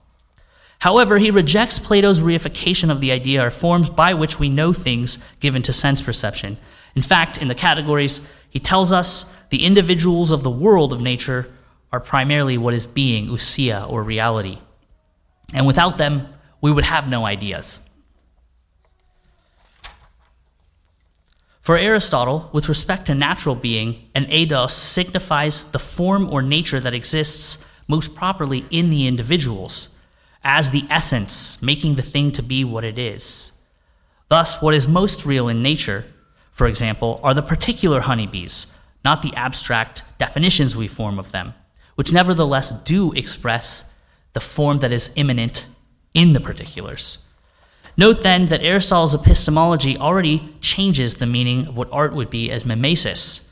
However, 0.79 1.17
he 1.19 1.29
rejects 1.29 1.77
Plato's 1.77 2.21
reification 2.21 2.89
of 2.89 3.01
the 3.01 3.11
idea 3.11 3.45
or 3.45 3.51
forms 3.51 3.89
by 3.89 4.13
which 4.13 4.39
we 4.39 4.49
know 4.49 4.73
things 4.73 5.19
given 5.39 5.61
to 5.63 5.73
sense 5.73 6.01
perception. 6.01 6.57
In 6.95 7.01
fact, 7.01 7.37
in 7.37 7.49
the 7.49 7.55
categories, 7.55 8.21
he 8.49 8.59
tells 8.59 8.91
us 8.91 9.33
the 9.49 9.63
individuals 9.63 10.31
of 10.31 10.43
the 10.43 10.49
world 10.49 10.91
of 10.91 11.01
nature 11.01 11.47
are 11.91 11.99
primarily 11.99 12.57
what 12.57 12.73
is 12.73 12.87
being, 12.87 13.27
ousia, 13.27 13.87
or 13.89 14.01
reality. 14.01 14.57
And 15.53 15.67
without 15.67 15.97
them, 15.97 16.27
we 16.61 16.71
would 16.71 16.85
have 16.85 17.09
no 17.09 17.25
ideas. 17.25 17.81
For 21.61 21.77
Aristotle, 21.77 22.49
with 22.51 22.67
respect 22.67 23.05
to 23.05 23.15
natural 23.15 23.53
being, 23.53 24.09
an 24.15 24.25
eidos 24.25 24.71
signifies 24.71 25.65
the 25.65 25.77
form 25.77 26.27
or 26.33 26.41
nature 26.41 26.79
that 26.79 26.95
exists 26.95 27.63
most 27.87 28.15
properly 28.15 28.65
in 28.71 28.89
the 28.89 29.05
individuals, 29.05 29.95
as 30.43 30.71
the 30.71 30.85
essence, 30.89 31.61
making 31.61 31.95
the 31.95 32.01
thing 32.01 32.31
to 32.31 32.41
be 32.41 32.63
what 32.63 32.83
it 32.83 32.97
is. 32.97 33.51
Thus, 34.27 34.59
what 34.59 34.73
is 34.73 34.87
most 34.87 35.23
real 35.23 35.49
in 35.49 35.61
nature, 35.61 36.05
for 36.51 36.65
example, 36.65 37.19
are 37.23 37.35
the 37.35 37.43
particular 37.43 37.99
honeybees, 37.99 38.73
not 39.05 39.21
the 39.21 39.35
abstract 39.35 40.03
definitions 40.17 40.75
we 40.75 40.87
form 40.87 41.19
of 41.19 41.31
them, 41.31 41.53
which 41.93 42.11
nevertheless 42.11 42.71
do 42.71 43.11
express 43.13 43.85
the 44.33 44.39
form 44.39 44.79
that 44.79 44.91
is 44.91 45.11
immanent 45.15 45.67
in 46.15 46.33
the 46.33 46.39
particulars. 46.39 47.19
Note 47.97 48.23
then 48.23 48.47
that 48.47 48.63
Aristotle's 48.63 49.13
epistemology 49.13 49.97
already 49.97 50.55
changes 50.61 51.15
the 51.15 51.25
meaning 51.25 51.67
of 51.67 51.77
what 51.77 51.89
art 51.91 52.13
would 52.13 52.29
be 52.29 52.49
as 52.49 52.65
mimesis. 52.65 53.49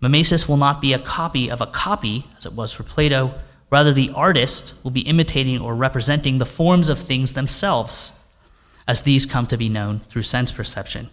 Mimesis 0.00 0.48
will 0.48 0.56
not 0.56 0.80
be 0.80 0.92
a 0.92 0.98
copy 0.98 1.50
of 1.50 1.60
a 1.60 1.66
copy, 1.66 2.26
as 2.36 2.46
it 2.46 2.52
was 2.52 2.72
for 2.72 2.82
Plato. 2.82 3.34
Rather, 3.70 3.92
the 3.92 4.10
artist 4.14 4.74
will 4.82 4.90
be 4.90 5.00
imitating 5.00 5.60
or 5.60 5.74
representing 5.74 6.38
the 6.38 6.46
forms 6.46 6.88
of 6.88 6.98
things 6.98 7.32
themselves, 7.32 8.12
as 8.86 9.02
these 9.02 9.26
come 9.26 9.46
to 9.46 9.56
be 9.56 9.68
known 9.68 10.00
through 10.08 10.22
sense 10.22 10.52
perception. 10.52 11.10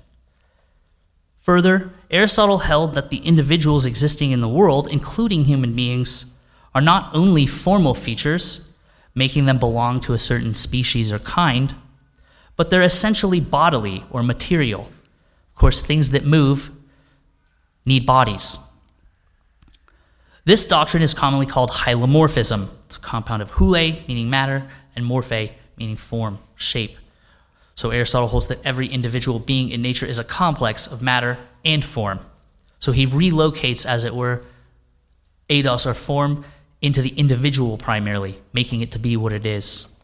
Further, 1.41 1.91
Aristotle 2.11 2.59
held 2.59 2.93
that 2.93 3.09
the 3.09 3.17
individuals 3.17 3.85
existing 3.85 4.31
in 4.31 4.41
the 4.41 4.47
world, 4.47 4.87
including 4.91 5.45
human 5.45 5.75
beings, 5.75 6.25
are 6.75 6.81
not 6.81 7.09
only 7.15 7.47
formal 7.47 7.95
features, 7.95 8.71
making 9.15 9.45
them 9.45 9.57
belong 9.57 9.99
to 10.01 10.13
a 10.13 10.19
certain 10.19 10.53
species 10.53 11.11
or 11.11 11.19
kind 11.19 11.73
but 12.59 12.69
they're 12.69 12.81
essentially 12.81 13.39
bodily 13.39 14.03
or 14.11 14.21
material. 14.21 14.81
Of 14.81 15.55
course, 15.55 15.81
things 15.81 16.09
that 16.09 16.25
move 16.25 16.69
need 17.85 18.05
bodies. 18.05 18.57
This 20.43 20.65
doctrine 20.65 21.01
is 21.01 21.13
commonly 21.13 21.45
called 21.45 21.71
hylomorphism. 21.71 22.67
It's 22.85 22.97
a 22.97 22.99
compound 22.99 23.41
of 23.41 23.53
hule, 23.53 24.05
meaning 24.09 24.29
matter, 24.29 24.67
and 24.93 25.05
morphe, 25.05 25.53
meaning 25.77 25.95
form, 25.95 26.39
shape. 26.55 26.97
So 27.75 27.91
Aristotle 27.91 28.27
holds 28.27 28.47
that 28.47 28.59
every 28.65 28.89
individual 28.89 29.39
being 29.39 29.69
in 29.69 29.81
nature 29.81 30.05
is 30.05 30.19
a 30.19 30.25
complex 30.25 30.85
of 30.85 31.01
matter 31.01 31.37
and 31.63 31.83
form. 31.85 32.19
So 32.79 32.91
he 32.91 33.07
relocates, 33.07 33.85
as 33.85 34.03
it 34.03 34.13
were, 34.13 34.43
eidos 35.49 35.85
or 35.85 35.93
form 35.93 36.43
into 36.81 37.01
the 37.01 37.11
individual 37.11 37.77
primarily, 37.77 38.37
making 38.51 38.81
it 38.81 38.91
to 38.91 38.99
be 38.99 39.15
what 39.15 39.31
it 39.31 39.45
is 39.45 39.95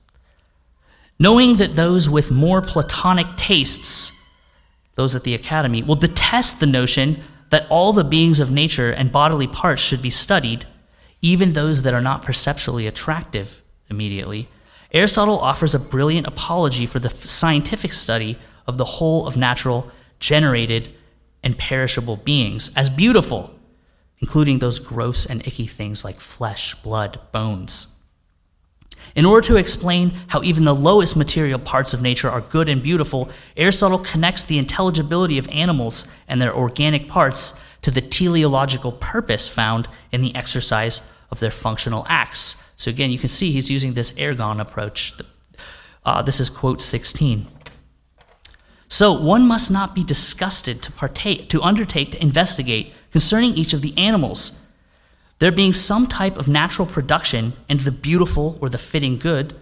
knowing 1.20 1.56
that 1.56 1.76
those 1.76 2.10
with 2.10 2.32
more 2.32 2.62
Platonic 2.62 3.28
tastes, 3.38 4.12
those 4.96 5.16
at 5.16 5.24
the 5.24 5.34
academy, 5.34 5.84
will 5.84 5.96
detest 5.96 6.60
the 6.60 6.66
notion 6.66 7.22
that 7.50 7.68
all 7.70 7.94
the 7.94 8.04
beings 8.04 8.40
of 8.40 8.52
nature 8.52 8.92
and 8.92 9.12
bodily 9.12 9.48
parts 9.48 9.82
should 9.82 10.02
be 10.02 10.10
studied, 10.10 10.66
even 11.22 11.54
those 11.54 11.84
that 11.84 11.94
are 11.94 12.02
not 12.02 12.24
perceptually 12.24 12.88
attractive 12.88 13.62
immediately, 13.90 14.48
Aristotle 14.92 15.40
offers 15.40 15.76
a 15.76 15.80
brilliant 15.80 16.28
apology 16.28 16.86
for 16.86 17.00
the 17.00 17.10
scientific 17.10 17.94
study 17.94 18.38
of 18.68 18.78
the 18.78 18.86
whole 18.86 19.28
of 19.28 19.38
natural, 19.38 19.92
generated, 20.20 20.90
and 21.44 21.58
perishable 21.58 22.16
beings 22.16 22.72
as 22.76 22.90
beautiful, 22.90 23.54
including 24.20 24.60
those 24.60 24.80
gross 24.80 25.26
and 25.26 25.46
icky 25.46 25.68
things 25.68 26.04
like 26.04 26.20
flesh, 26.20 26.76
blood, 26.76 27.20
bones. 27.32 27.95
In 29.16 29.26
order 29.26 29.48
to 29.48 29.56
explain 29.56 30.12
how 30.28 30.44
even 30.44 30.66
the 30.66 30.76
lowest 30.76 31.16
material 31.16 31.58
parts 31.58 31.94
of 31.94 32.02
nature 32.02 32.30
are 32.30 32.42
good 32.42 32.68
and 32.68 32.84
beautiful, 32.84 33.30
Aristotle 33.56 33.98
connects 33.98 34.44
the 34.44 34.58
intelligibility 34.58 35.38
of 35.38 35.48
animals 35.50 36.06
and 36.28 36.42
their 36.42 36.54
organic 36.54 37.08
parts 37.08 37.58
to 37.82 37.92
the 37.92 38.02
teleological 38.02 38.92
purpose 38.92 39.48
found 39.48 39.88
in 40.12 40.22
the 40.22 40.36
exercise 40.36 41.10
of 41.32 41.40
their 41.40 41.52
functional 41.52 42.06
acts. 42.10 42.62
So 42.76 42.90
again, 42.90 43.10
you 43.10 43.18
can 43.18 43.30
see 43.30 43.52
he's 43.52 43.72
using 43.72 43.94
this 43.94 44.12
ergon 44.12 44.60
approach. 44.60 45.14
Uh, 46.04 46.22
this 46.22 46.42
is 46.42 46.50
quote 46.50 46.82
16. 46.82 47.48
So 48.90 49.14
one 49.14 49.48
must 49.48 49.72
not 49.72 49.96
be 49.96 50.04
disgusted 50.04 50.82
to 50.84 50.92
partake, 50.92 51.50
to 51.50 51.62
undertake 51.62 52.12
to 52.12 52.22
investigate 52.22 52.94
concerning 53.12 53.54
each 53.56 53.74
of 53.74 53.82
the 53.82 53.98
animals, 53.98 54.62
there 55.40 55.52
being 55.52 55.74
some 55.74 56.08
type 56.08 56.38
of 56.38 56.48
natural 56.48 56.88
production 56.88 57.54
and 57.68 57.80
the 57.82 57.92
beautiful 57.92 58.58
or 58.62 58.70
the 58.70 58.78
fitting 58.78 59.18
good, 59.18 59.54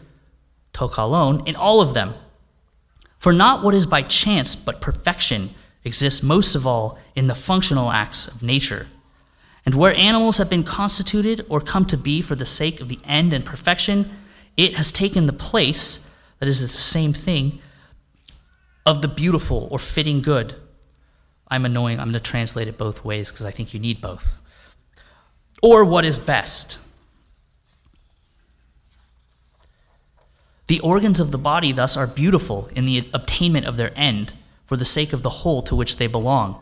to 0.74 0.88
kalon, 0.88 1.46
in 1.48 1.56
all 1.56 1.82
of 1.82 1.94
them. 1.94 2.14
For 3.18 3.34
not 3.34 3.64
what 3.64 3.74
is 3.74 3.86
by 3.86 4.04
chance, 4.04 4.56
but 4.56 4.82
perfection 4.82 5.52
exists 5.84 6.24
most 6.24 6.56
of 6.56 6.68
all 6.68 6.98
in 7.16 7.28
the 7.28 7.36
functional 7.36 7.92
acts 7.92 8.28
of 8.28 8.44
nature. 8.44 8.88
And 9.66 9.76
where 9.76 9.96
animals 9.96 10.38
have 10.38 10.50
been 10.50 10.64
constituted 10.64 11.46
or 11.50 11.62
come 11.62 11.86
to 11.86 11.98
be 11.98 12.22
for 12.22 12.36
the 12.36 12.46
sake 12.46 12.82
of 12.82 12.90
the 12.90 13.00
end 13.06 13.34
and 13.34 13.46
perfection, 13.46 14.12
it 14.58 14.76
has 14.76 14.92
taken 14.92 15.26
the 15.26 15.34
place, 15.34 16.10
that 16.40 16.50
is 16.50 16.62
the 16.62 16.68
same 16.68 17.14
thing, 17.14 17.60
of 18.86 19.02
the 19.02 19.08
beautiful 19.08 19.68
or 19.72 19.80
fitting 19.80 20.22
good. 20.22 20.56
I'm 21.48 21.66
annoying. 21.66 22.00
I'm 22.00 22.08
going 22.08 22.14
to 22.14 22.20
translate 22.20 22.68
it 22.68 22.78
both 22.78 23.06
ways 23.06 23.32
because 23.32 23.46
I 23.46 23.52
think 23.52 23.74
you 23.74 23.80
need 23.80 24.02
both. 24.02 24.38
Or 25.64 25.84
what 25.86 26.04
is 26.04 26.18
best. 26.20 26.78
The 30.68 30.82
organs 30.82 31.20
of 31.20 31.32
the 31.32 31.38
body, 31.38 31.72
thus, 31.72 31.96
are 31.96 32.06
beautiful 32.06 32.70
in 32.76 32.84
the 32.86 33.10
obtainment 33.14 33.66
of 33.66 33.78
their 33.78 33.98
end 33.98 34.34
for 34.66 34.76
the 34.76 34.86
sake 34.86 35.14
of 35.14 35.24
the 35.24 35.30
whole 35.30 35.62
to 35.64 35.76
which 35.76 35.98
they 35.98 36.08
belong. 36.08 36.62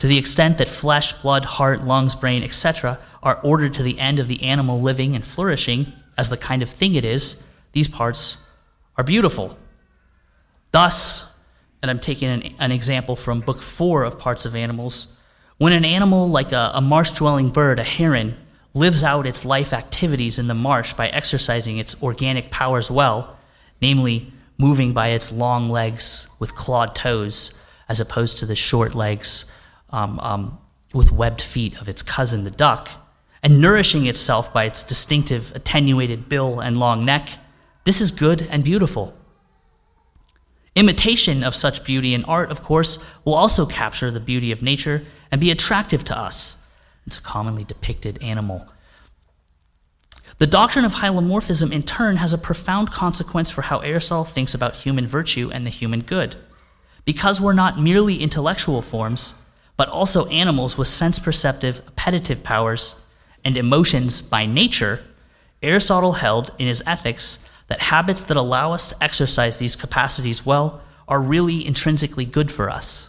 To 0.00 0.06
the 0.06 0.18
extent 0.18 0.58
that 0.58 0.68
flesh, 0.68 1.12
blood, 1.14 1.44
heart, 1.44 1.82
lungs, 1.82 2.14
brain, 2.14 2.42
etc., 2.42 2.98
are 3.22 3.40
ordered 3.42 3.74
to 3.74 3.82
the 3.82 3.98
end 3.98 4.18
of 4.18 4.28
the 4.28 4.42
animal 4.42 4.80
living 4.80 5.14
and 5.14 5.26
flourishing 5.26 5.92
as 6.16 6.28
the 6.28 6.36
kind 6.36 6.62
of 6.62 6.68
thing 6.68 6.94
it 6.94 7.04
is, 7.04 7.42
these 7.72 7.88
parts 7.88 8.38
are 8.96 9.04
beautiful. 9.04 9.56
Thus, 10.72 11.24
and 11.82 11.90
I'm 11.90 12.00
taking 12.00 12.28
an, 12.28 12.54
an, 12.58 12.72
example 12.72 13.16
from 13.16 13.40
book 13.40 13.62
four 13.62 14.04
of 14.04 14.18
Parts 14.18 14.44
of 14.44 14.54
Animals. 14.54 15.16
When 15.58 15.72
an 15.72 15.84
animal 15.84 16.28
like 16.30 16.52
a, 16.52 16.70
a 16.74 16.80
marsh 16.80 17.10
dwelling 17.10 17.50
bird, 17.50 17.80
a 17.80 17.84
heron, 17.84 18.36
lives 18.74 19.02
out 19.02 19.26
its 19.26 19.44
life 19.44 19.72
activities 19.72 20.38
in 20.38 20.46
the 20.46 20.54
marsh 20.54 20.92
by 20.92 21.08
exercising 21.08 21.78
its 21.78 22.00
organic 22.00 22.52
powers 22.52 22.92
well, 22.92 23.36
namely 23.80 24.32
moving 24.56 24.92
by 24.92 25.08
its 25.08 25.32
long 25.32 25.68
legs 25.68 26.28
with 26.38 26.54
clawed 26.54 26.94
toes, 26.94 27.58
as 27.88 27.98
opposed 27.98 28.38
to 28.38 28.46
the 28.46 28.54
short 28.54 28.94
legs 28.94 29.50
um, 29.90 30.20
um, 30.20 30.58
with 30.94 31.10
webbed 31.10 31.42
feet 31.42 31.76
of 31.80 31.88
its 31.88 32.04
cousin, 32.04 32.44
the 32.44 32.50
duck, 32.52 32.88
and 33.42 33.60
nourishing 33.60 34.06
itself 34.06 34.52
by 34.52 34.64
its 34.64 34.84
distinctive 34.84 35.52
attenuated 35.56 36.28
bill 36.28 36.60
and 36.60 36.78
long 36.78 37.04
neck, 37.04 37.30
this 37.82 38.00
is 38.00 38.12
good 38.12 38.42
and 38.42 38.62
beautiful. 38.62 39.12
Imitation 40.76 41.42
of 41.42 41.56
such 41.56 41.82
beauty 41.82 42.14
in 42.14 42.24
art, 42.26 42.52
of 42.52 42.62
course, 42.62 43.02
will 43.24 43.34
also 43.34 43.66
capture 43.66 44.12
the 44.12 44.20
beauty 44.20 44.52
of 44.52 44.62
nature 44.62 45.04
and 45.30 45.40
be 45.40 45.50
attractive 45.50 46.04
to 46.04 46.18
us. 46.18 46.56
It's 47.06 47.18
a 47.18 47.22
commonly 47.22 47.64
depicted 47.64 48.22
animal. 48.22 48.68
The 50.38 50.46
doctrine 50.46 50.84
of 50.84 50.94
hylomorphism, 50.94 51.72
in 51.72 51.82
turn, 51.82 52.16
has 52.18 52.32
a 52.32 52.38
profound 52.38 52.92
consequence 52.92 53.50
for 53.50 53.62
how 53.62 53.78
Aristotle 53.78 54.24
thinks 54.24 54.54
about 54.54 54.76
human 54.76 55.06
virtue 55.06 55.50
and 55.52 55.66
the 55.66 55.70
human 55.70 56.02
good. 56.02 56.36
Because 57.04 57.40
we're 57.40 57.54
not 57.54 57.80
merely 57.80 58.22
intellectual 58.22 58.82
forms, 58.82 59.34
but 59.76 59.88
also 59.88 60.26
animals 60.26 60.76
with 60.76 60.86
sense 60.86 61.18
perceptive, 61.18 61.80
appetitive 61.88 62.42
powers 62.42 63.06
and 63.44 63.56
emotions 63.56 64.20
by 64.20 64.46
nature, 64.46 65.00
Aristotle 65.62 66.12
held 66.12 66.52
in 66.58 66.66
his 66.66 66.82
Ethics 66.86 67.44
that 67.68 67.80
habits 67.80 68.22
that 68.24 68.36
allow 68.36 68.72
us 68.72 68.88
to 68.88 69.02
exercise 69.02 69.56
these 69.56 69.76
capacities 69.76 70.44
well 70.44 70.82
are 71.08 71.20
really 71.20 71.66
intrinsically 71.66 72.24
good 72.24 72.52
for 72.52 72.68
us 72.68 73.07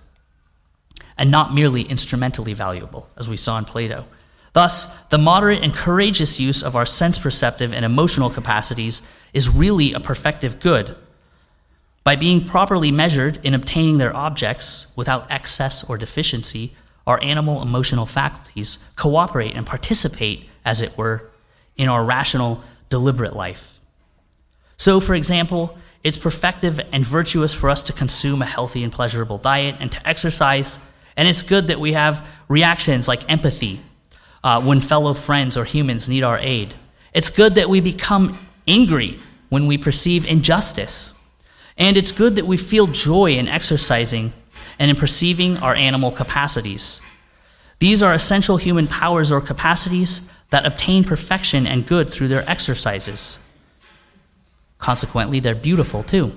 and 1.19 1.29
not 1.29 1.53
merely 1.53 1.83
instrumentally 1.83 2.53
valuable, 2.53 3.07
as 3.15 3.29
we 3.29 3.37
saw 3.37 3.59
in 3.59 3.65
Plato. 3.65 4.05
Thus, 4.53 4.87
the 5.09 5.19
moderate 5.19 5.61
and 5.61 5.73
courageous 5.73 6.39
use 6.39 6.63
of 6.63 6.75
our 6.75 6.85
sense 6.85 7.19
perceptive 7.19 7.73
and 7.73 7.85
emotional 7.85 8.31
capacities 8.31 9.03
is 9.33 9.47
really 9.47 9.93
a 9.93 9.99
perfective 9.99 10.59
good. 10.59 10.95
By 12.03 12.15
being 12.15 12.43
properly 12.43 12.89
measured 12.89 13.39
in 13.43 13.53
obtaining 13.53 13.99
their 13.99 14.15
objects 14.15 14.87
without 14.95 15.29
excess 15.29 15.87
or 15.87 15.97
deficiency, 15.97 16.75
our 17.05 17.21
animal 17.21 17.61
emotional 17.61 18.05
faculties 18.05 18.79
cooperate 18.95 19.55
and 19.55 19.65
participate, 19.65 20.49
as 20.65 20.81
it 20.81 20.97
were, 20.97 21.29
in 21.75 21.89
our 21.89 22.03
rational, 22.03 22.63
deliberate 22.89 23.35
life. 23.35 23.79
So, 24.77 24.99
for 24.99 25.13
example, 25.13 25.77
it's 26.03 26.17
perfective 26.17 26.85
and 26.91 27.05
virtuous 27.05 27.53
for 27.53 27.69
us 27.69 27.83
to 27.83 27.93
consume 27.93 28.41
a 28.41 28.45
healthy 28.45 28.83
and 28.83 28.91
pleasurable 28.91 29.37
diet 29.37 29.75
and 29.79 29.91
to 29.91 30.07
exercise. 30.07 30.79
And 31.17 31.27
it's 31.27 31.43
good 31.43 31.67
that 31.67 31.79
we 31.79 31.93
have 31.93 32.25
reactions 32.47 33.07
like 33.07 33.29
empathy 33.29 33.81
uh, 34.43 34.61
when 34.61 34.81
fellow 34.81 35.13
friends 35.13 35.57
or 35.57 35.65
humans 35.65 36.07
need 36.07 36.23
our 36.23 36.37
aid. 36.39 36.73
It's 37.13 37.29
good 37.29 37.55
that 37.55 37.69
we 37.69 37.81
become 37.81 38.37
angry 38.67 39.19
when 39.49 39.67
we 39.67 39.77
perceive 39.77 40.25
injustice. 40.25 41.13
And 41.77 41.97
it's 41.97 42.11
good 42.11 42.35
that 42.35 42.45
we 42.45 42.57
feel 42.57 42.87
joy 42.87 43.33
in 43.33 43.47
exercising 43.47 44.33
and 44.77 44.89
in 44.91 44.97
perceiving 44.97 45.57
our 45.57 45.75
animal 45.75 46.11
capacities. 46.11 47.01
These 47.79 48.03
are 48.03 48.13
essential 48.13 48.57
human 48.57 48.87
powers 48.87 49.31
or 49.31 49.41
capacities 49.41 50.29
that 50.49 50.65
obtain 50.65 51.03
perfection 51.03 51.65
and 51.65 51.87
good 51.87 52.09
through 52.09 52.27
their 52.27 52.49
exercises. 52.49 53.39
Consequently, 54.77 55.39
they're 55.39 55.55
beautiful 55.55 56.03
too. 56.03 56.33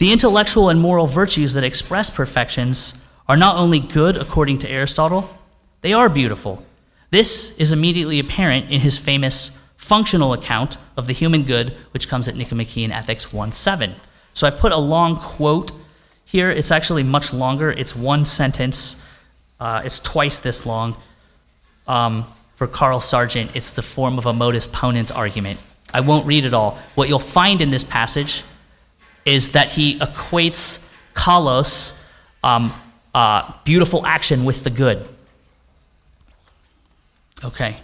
The 0.00 0.12
intellectual 0.12 0.70
and 0.70 0.80
moral 0.80 1.06
virtues 1.06 1.52
that 1.52 1.62
express 1.62 2.08
perfections 2.08 2.94
are 3.28 3.36
not 3.36 3.56
only 3.56 3.80
good 3.80 4.16
according 4.16 4.60
to 4.60 4.70
Aristotle, 4.70 5.28
they 5.82 5.92
are 5.92 6.08
beautiful. 6.08 6.64
This 7.10 7.54
is 7.58 7.70
immediately 7.70 8.18
apparent 8.18 8.70
in 8.70 8.80
his 8.80 8.96
famous 8.96 9.58
functional 9.76 10.32
account 10.32 10.78
of 10.96 11.06
the 11.06 11.12
human 11.12 11.42
good, 11.42 11.76
which 11.90 12.08
comes 12.08 12.28
at 12.28 12.34
Nicomachean 12.34 12.92
Ethics 12.92 13.30
1 13.30 13.52
7. 13.52 13.94
So 14.32 14.46
I've 14.46 14.56
put 14.56 14.72
a 14.72 14.78
long 14.78 15.16
quote 15.16 15.70
here. 16.24 16.50
It's 16.50 16.70
actually 16.70 17.02
much 17.02 17.34
longer, 17.34 17.70
it's 17.70 17.94
one 17.94 18.24
sentence, 18.24 19.02
uh, 19.60 19.82
it's 19.84 20.00
twice 20.00 20.40
this 20.40 20.64
long. 20.64 20.96
Um, 21.86 22.24
for 22.56 22.66
Carl 22.66 23.00
Sargent, 23.00 23.54
it's 23.54 23.74
the 23.74 23.82
form 23.82 24.16
of 24.16 24.24
a 24.24 24.32
modus 24.32 24.66
ponens 24.66 25.14
argument. 25.14 25.60
I 25.92 26.00
won't 26.00 26.24
read 26.24 26.46
it 26.46 26.54
all. 26.54 26.78
What 26.94 27.10
you'll 27.10 27.18
find 27.18 27.60
in 27.60 27.68
this 27.68 27.84
passage 27.84 28.44
is 29.24 29.52
that 29.52 29.70
he 29.70 29.98
equates 29.98 30.82
kalos, 31.14 31.94
um, 32.42 32.72
uh, 33.14 33.52
beautiful 33.64 34.06
action, 34.06 34.44
with 34.44 34.64
the 34.64 34.70
good. 34.70 35.08
Okay. 37.42 37.76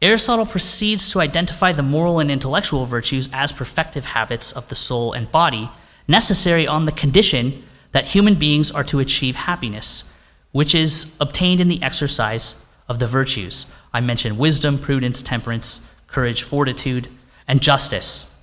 Aristotle 0.00 0.46
proceeds 0.46 1.10
to 1.10 1.20
identify 1.20 1.72
the 1.72 1.82
moral 1.82 2.20
and 2.20 2.30
intellectual 2.30 2.86
virtues 2.86 3.28
as 3.32 3.52
perfective 3.52 4.04
habits 4.04 4.52
of 4.52 4.68
the 4.68 4.76
soul 4.76 5.12
and 5.12 5.30
body, 5.32 5.68
necessary 6.06 6.66
on 6.66 6.84
the 6.84 6.92
condition 6.92 7.64
that 7.90 8.06
human 8.06 8.34
beings 8.36 8.70
are 8.70 8.84
to 8.84 9.00
achieve 9.00 9.34
happiness, 9.34 10.04
which 10.52 10.74
is 10.74 11.16
obtained 11.20 11.60
in 11.60 11.68
the 11.68 11.82
exercise 11.82 12.64
of 12.88 13.00
the 13.00 13.06
virtues. 13.08 13.72
I 13.92 14.00
mentioned 14.00 14.38
wisdom, 14.38 14.78
prudence, 14.78 15.20
temperance, 15.20 15.87
courage, 16.08 16.42
fortitude, 16.42 17.08
and 17.46 17.62
justice. 17.62 18.34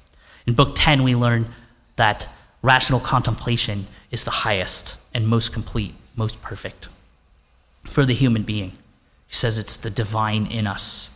In 0.47 0.53
Book 0.53 0.73
10, 0.75 1.03
we 1.03 1.15
learn 1.15 1.47
that 1.95 2.29
rational 2.61 2.99
contemplation 2.99 3.87
is 4.11 4.23
the 4.23 4.31
highest 4.31 4.97
and 5.13 5.27
most 5.27 5.53
complete, 5.53 5.93
most 6.15 6.41
perfect 6.41 6.87
for 7.85 8.05
the 8.05 8.13
human 8.13 8.43
being. 8.43 8.71
He 9.27 9.35
says 9.35 9.59
it's 9.59 9.77
the 9.77 9.89
divine 9.89 10.47
in 10.47 10.67
us. 10.67 11.11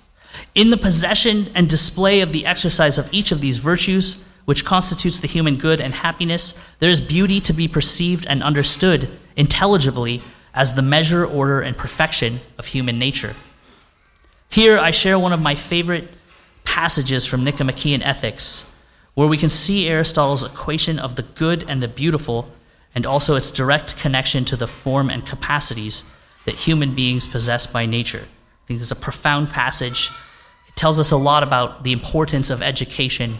In 0.55 0.69
the 0.69 0.77
possession 0.77 1.49
and 1.55 1.69
display 1.69 2.21
of 2.21 2.31
the 2.31 2.45
exercise 2.45 2.97
of 2.97 3.11
each 3.13 3.31
of 3.31 3.41
these 3.41 3.57
virtues, 3.57 4.27
which 4.45 4.65
constitutes 4.65 5.19
the 5.19 5.27
human 5.27 5.57
good 5.57 5.81
and 5.81 5.93
happiness, 5.93 6.57
there 6.79 6.89
is 6.89 7.01
beauty 7.01 7.39
to 7.41 7.53
be 7.53 7.67
perceived 7.67 8.25
and 8.27 8.41
understood 8.43 9.09
intelligibly 9.35 10.21
as 10.53 10.73
the 10.73 10.81
measure, 10.81 11.25
order, 11.25 11.61
and 11.61 11.77
perfection 11.77 12.39
of 12.57 12.65
human 12.65 12.97
nature. 12.97 13.35
Here, 14.49 14.79
I 14.79 14.91
share 14.91 15.19
one 15.19 15.33
of 15.33 15.41
my 15.41 15.55
favorite 15.55 16.09
passages 16.69 17.25
from 17.25 17.43
Nicomachean 17.43 18.03
Ethics, 18.03 18.71
where 19.15 19.27
we 19.27 19.37
can 19.37 19.49
see 19.49 19.87
Aristotle's 19.87 20.43
equation 20.43 20.99
of 20.99 21.15
the 21.15 21.23
good 21.23 21.65
and 21.67 21.81
the 21.81 21.87
beautiful, 21.87 22.51
and 22.93 23.07
also 23.07 23.35
its 23.35 23.49
direct 23.49 23.97
connection 23.97 24.45
to 24.45 24.55
the 24.55 24.67
form 24.67 25.09
and 25.09 25.25
capacities 25.25 26.03
that 26.45 26.53
human 26.53 26.93
beings 26.93 27.25
possess 27.25 27.65
by 27.65 27.87
nature. 27.87 28.21
I 28.21 28.67
think 28.67 28.79
this 28.79 28.91
is 28.91 28.91
a 28.91 28.95
profound 29.07 29.49
passage. 29.49 30.11
It 30.67 30.75
tells 30.75 30.99
us 30.99 31.09
a 31.09 31.17
lot 31.17 31.41
about 31.41 31.83
the 31.83 31.91
importance 31.91 32.51
of 32.51 32.61
education 32.61 33.37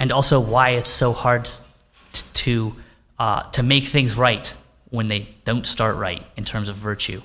and 0.00 0.10
also 0.10 0.40
why 0.40 0.70
it's 0.70 0.90
so 0.90 1.12
hard 1.12 1.48
to, 2.12 2.32
to, 2.32 2.74
uh, 3.20 3.42
to 3.50 3.62
make 3.62 3.84
things 3.84 4.16
right 4.16 4.52
when 4.88 5.06
they 5.06 5.28
don't 5.44 5.68
start 5.68 5.96
right 5.96 6.26
in 6.36 6.44
terms 6.44 6.68
of 6.68 6.74
virtue. 6.74 7.22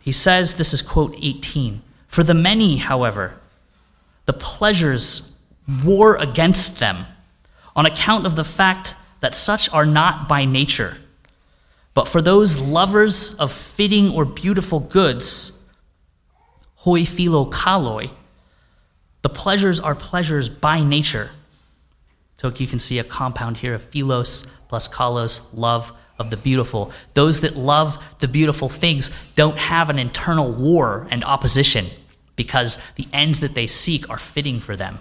He 0.00 0.12
says, 0.12 0.54
this 0.54 0.72
is 0.72 0.82
quote 0.82 1.16
18 1.20 1.82
For 2.14 2.22
the 2.22 2.32
many, 2.32 2.76
however, 2.76 3.34
the 4.26 4.32
pleasures 4.32 5.32
war 5.84 6.14
against 6.14 6.78
them 6.78 7.06
on 7.74 7.86
account 7.86 8.24
of 8.24 8.36
the 8.36 8.44
fact 8.44 8.94
that 9.18 9.34
such 9.34 9.68
are 9.72 9.84
not 9.84 10.28
by 10.28 10.44
nature. 10.44 10.96
But 11.92 12.06
for 12.06 12.22
those 12.22 12.60
lovers 12.60 13.34
of 13.34 13.50
fitting 13.50 14.12
or 14.12 14.24
beautiful 14.24 14.78
goods, 14.78 15.60
hoi 16.76 17.04
philo 17.04 17.46
kaloi, 17.46 18.12
the 19.22 19.28
pleasures 19.28 19.80
are 19.80 19.96
pleasures 19.96 20.48
by 20.48 20.84
nature. 20.84 21.30
So 22.40 22.52
you 22.56 22.68
can 22.68 22.78
see 22.78 23.00
a 23.00 23.04
compound 23.04 23.56
here 23.56 23.74
of 23.74 23.82
philos 23.82 24.46
plus 24.68 24.86
kalos, 24.86 25.48
love 25.52 25.92
of 26.20 26.30
the 26.30 26.36
beautiful. 26.36 26.92
Those 27.14 27.40
that 27.40 27.56
love 27.56 28.00
the 28.20 28.28
beautiful 28.28 28.68
things 28.68 29.10
don't 29.34 29.58
have 29.58 29.90
an 29.90 29.98
internal 29.98 30.52
war 30.52 31.08
and 31.10 31.24
opposition 31.24 31.86
because 32.36 32.82
the 32.96 33.06
ends 33.12 33.40
that 33.40 33.54
they 33.54 33.66
seek 33.66 34.08
are 34.10 34.18
fitting 34.18 34.60
for 34.60 34.76
them. 34.76 34.98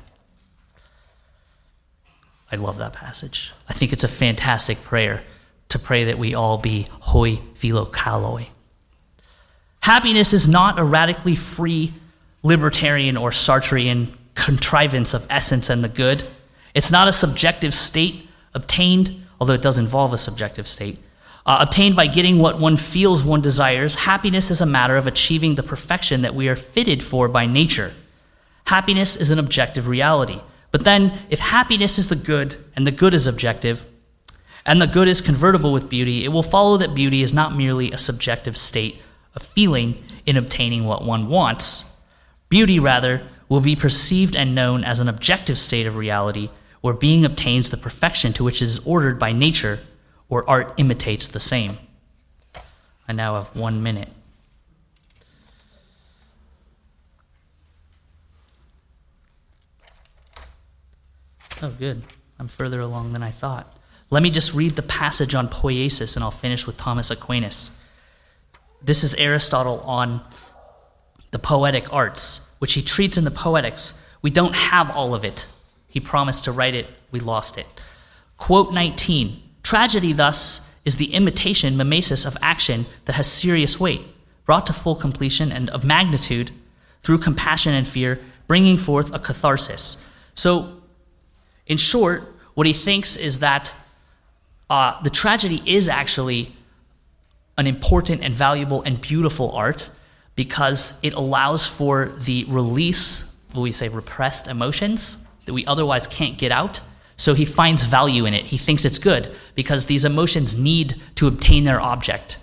I 2.51 2.55
love 2.55 2.77
that 2.77 2.93
passage. 2.93 3.51
I 3.67 3.73
think 3.73 3.93
it's 3.93 4.03
a 4.03 4.07
fantastic 4.07 4.81
prayer 4.83 5.23
to 5.69 5.79
pray 5.79 6.03
that 6.05 6.19
we 6.19 6.35
all 6.35 6.59
be 6.59 6.85
hoi 6.99 7.37
philo 7.55 7.85
kaloi. 7.85 8.47
Happiness 9.79 10.33
is 10.33 10.47
not 10.47 10.77
a 10.77 10.83
radically 10.83 11.35
free 11.35 11.93
libertarian 12.43 13.17
or 13.17 13.31
Sartrean 13.31 14.13
contrivance 14.35 15.13
of 15.13 15.25
essence 15.29 15.69
and 15.69 15.83
the 15.83 15.89
good. 15.89 16.23
It's 16.73 16.91
not 16.91 17.07
a 17.07 17.11
subjective 17.11 17.73
state 17.73 18.27
obtained, 18.53 19.23
although 19.39 19.53
it 19.53 19.61
does 19.61 19.79
involve 19.79 20.13
a 20.13 20.17
subjective 20.17 20.67
state, 20.67 20.99
uh, 21.45 21.57
obtained 21.61 21.95
by 21.95 22.07
getting 22.07 22.39
what 22.39 22.59
one 22.59 22.77
feels 22.77 23.23
one 23.23 23.41
desires. 23.41 23.95
Happiness 23.95 24.49
is 24.49 24.61
a 24.61 24.65
matter 24.65 24.97
of 24.97 25.07
achieving 25.07 25.55
the 25.55 25.63
perfection 25.63 26.21
that 26.21 26.35
we 26.35 26.47
are 26.47 26.55
fitted 26.55 27.03
for 27.03 27.27
by 27.27 27.45
nature. 27.45 27.93
Happiness 28.65 29.15
is 29.17 29.29
an 29.29 29.39
objective 29.39 29.87
reality. 29.87 30.39
But 30.71 30.85
then, 30.85 31.19
if 31.29 31.39
happiness 31.39 31.99
is 31.99 32.07
the 32.07 32.15
good 32.15 32.55
and 32.75 32.87
the 32.87 32.91
good 32.91 33.13
is 33.13 33.27
objective, 33.27 33.87
and 34.65 34.81
the 34.81 34.87
good 34.87 35.07
is 35.07 35.21
convertible 35.21 35.73
with 35.73 35.89
beauty, 35.89 36.23
it 36.23 36.29
will 36.29 36.43
follow 36.43 36.77
that 36.77 36.95
beauty 36.95 37.21
is 37.21 37.33
not 37.33 37.55
merely 37.55 37.91
a 37.91 37.97
subjective 37.97 38.55
state 38.55 39.01
of 39.35 39.43
feeling 39.43 40.01
in 40.25 40.37
obtaining 40.37 40.85
what 40.85 41.03
one 41.03 41.27
wants. 41.27 41.97
Beauty, 42.49 42.79
rather, 42.79 43.27
will 43.49 43.59
be 43.59 43.75
perceived 43.75 44.35
and 44.35 44.55
known 44.55 44.83
as 44.83 44.99
an 44.99 45.09
objective 45.09 45.57
state 45.57 45.85
of 45.85 45.95
reality 45.95 46.49
where 46.81 46.93
being 46.93 47.25
obtains 47.25 47.69
the 47.69 47.77
perfection 47.77 48.33
to 48.33 48.43
which 48.43 48.61
it 48.61 48.65
is 48.65 48.79
ordered 48.79 49.19
by 49.19 49.31
nature, 49.31 49.79
or 50.33 50.49
art 50.49 50.73
imitates 50.77 51.27
the 51.27 51.39
same. 51.39 51.77
I 53.07 53.13
now 53.13 53.35
have 53.35 53.55
one 53.55 53.83
minute. 53.83 54.09
Oh, 61.61 61.69
good. 61.77 62.01
I'm 62.39 62.47
further 62.47 62.79
along 62.79 63.13
than 63.13 63.21
I 63.21 63.29
thought. 63.29 63.67
Let 64.09 64.23
me 64.23 64.31
just 64.31 64.55
read 64.55 64.75
the 64.75 64.81
passage 64.81 65.35
on 65.35 65.49
poiesis 65.49 66.15
and 66.15 66.23
I'll 66.23 66.31
finish 66.31 66.65
with 66.65 66.77
Thomas 66.77 67.11
Aquinas. 67.11 67.69
This 68.81 69.03
is 69.03 69.13
Aristotle 69.13 69.81
on 69.81 70.19
the 71.29 71.37
poetic 71.37 71.93
arts, 71.93 72.51
which 72.57 72.73
he 72.73 72.81
treats 72.81 73.17
in 73.19 73.23
the 73.23 73.29
Poetics. 73.29 74.01
We 74.23 74.31
don't 74.31 74.55
have 74.55 74.89
all 74.89 75.13
of 75.13 75.23
it. 75.23 75.45
He 75.87 75.99
promised 75.99 76.45
to 76.45 76.51
write 76.51 76.73
it, 76.73 76.87
we 77.11 77.19
lost 77.19 77.59
it. 77.59 77.67
Quote 78.37 78.73
19 78.73 79.42
Tragedy, 79.63 80.13
thus, 80.13 80.69
is 80.85 80.97
the 80.97 81.13
imitation, 81.13 81.77
mimesis 81.77 82.25
of 82.25 82.37
action 82.41 82.85
that 83.05 83.13
has 83.13 83.31
serious 83.31 83.79
weight, 83.79 84.01
brought 84.45 84.67
to 84.67 84.73
full 84.73 84.95
completion 84.95 85.51
and 85.51 85.69
of 85.69 85.83
magnitude 85.83 86.51
through 87.01 87.17
compassion 87.17 87.73
and 87.73 87.87
fear, 87.87 88.19
bringing 88.47 88.77
forth 88.77 89.13
a 89.13 89.19
catharsis. 89.19 90.05
So, 90.35 90.81
in 91.65 91.77
short, 91.77 92.33
what 92.53 92.67
he 92.67 92.73
thinks 92.73 93.15
is 93.15 93.39
that 93.39 93.73
uh, 94.69 95.01
the 95.01 95.09
tragedy 95.09 95.61
is 95.65 95.87
actually 95.87 96.53
an 97.57 97.67
important 97.67 98.21
and 98.21 98.35
valuable 98.35 98.81
and 98.81 98.99
beautiful 98.99 99.51
art 99.51 99.89
because 100.35 100.93
it 101.03 101.13
allows 101.13 101.65
for 101.65 102.11
the 102.21 102.45
release, 102.45 103.31
what 103.53 103.61
we 103.61 103.71
say, 103.71 103.87
repressed 103.87 104.47
emotions 104.47 105.25
that 105.45 105.53
we 105.53 105.65
otherwise 105.65 106.07
can't 106.07 106.37
get 106.37 106.51
out. 106.51 106.81
So 107.23 107.33
he 107.33 107.45
finds 107.45 107.85
value 107.85 108.25
in 108.25 108.33
it. 108.33 108.43
He 108.43 108.57
thinks 108.57 108.83
it's 108.83 108.97
good 108.97 109.33
because 109.55 109.85
these 109.85 110.03
emotions 110.03 110.57
need 110.57 111.01
to 111.15 111.25
obtain 111.25 111.63
their 111.63 111.79
object. 111.79 112.37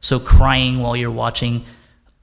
So 0.00 0.18
crying 0.18 0.80
while 0.80 0.96
you're 0.96 1.10
watching 1.10 1.66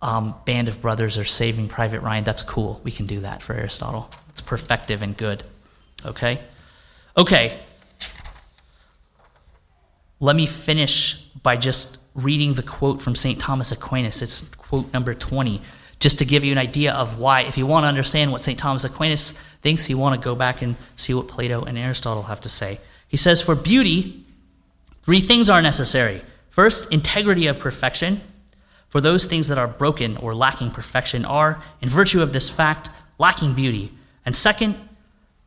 um, 0.01 0.33
Band 0.43 0.69
of 0.69 0.81
Brothers 0.81 1.19
or 1.19 1.23
Saving 1.23 1.67
Private 1.67 1.99
Ryan, 1.99 2.23
that's 2.23 2.41
cool. 2.41 2.81
We 2.83 2.89
can 2.89 3.05
do 3.05 3.19
that 3.19 3.43
for 3.43 3.53
Aristotle. 3.53 4.09
It's 4.29 4.41
perfective 4.41 5.03
and 5.03 5.15
good. 5.15 5.43
Okay? 6.03 6.41
Okay. 7.15 7.59
Let 10.19 10.35
me 10.35 10.47
finish 10.47 11.23
by 11.43 11.57
just 11.57 11.99
reading 12.15 12.55
the 12.55 12.63
quote 12.63 13.03
from 13.03 13.13
St. 13.13 13.39
Thomas 13.39 13.71
Aquinas. 13.71 14.23
It's 14.23 14.41
quote 14.57 14.91
number 14.93 15.13
20, 15.13 15.61
just 15.99 16.17
to 16.17 16.25
give 16.25 16.43
you 16.43 16.53
an 16.53 16.57
idea 16.57 16.91
of 16.91 17.19
why, 17.19 17.41
if 17.41 17.55
you 17.55 17.67
want 17.67 17.83
to 17.83 17.87
understand 17.87 18.31
what 18.31 18.43
St. 18.43 18.57
Thomas 18.57 18.83
Aquinas 18.83 19.35
thinks, 19.61 19.85
he 19.85 19.93
want 19.93 20.19
to 20.19 20.23
go 20.23 20.35
back 20.35 20.61
and 20.61 20.75
see 20.95 21.13
what 21.13 21.27
Plato 21.27 21.63
and 21.63 21.77
Aristotle 21.77 22.23
have 22.23 22.41
to 22.41 22.49
say. 22.49 22.79
He 23.07 23.17
says, 23.17 23.41
For 23.41 23.55
beauty, 23.55 24.25
three 25.03 25.21
things 25.21 25.49
are 25.49 25.61
necessary. 25.61 26.21
First, 26.49 26.91
integrity 26.91 27.47
of 27.47 27.59
perfection. 27.59 28.21
For 28.89 29.01
those 29.01 29.25
things 29.25 29.47
that 29.47 29.57
are 29.57 29.67
broken 29.67 30.17
or 30.17 30.33
lacking 30.33 30.71
perfection 30.71 31.25
are, 31.25 31.61
in 31.81 31.89
virtue 31.89 32.21
of 32.21 32.33
this 32.33 32.49
fact, 32.49 32.89
lacking 33.17 33.53
beauty. 33.53 33.91
And 34.25 34.35
second, 34.35 34.75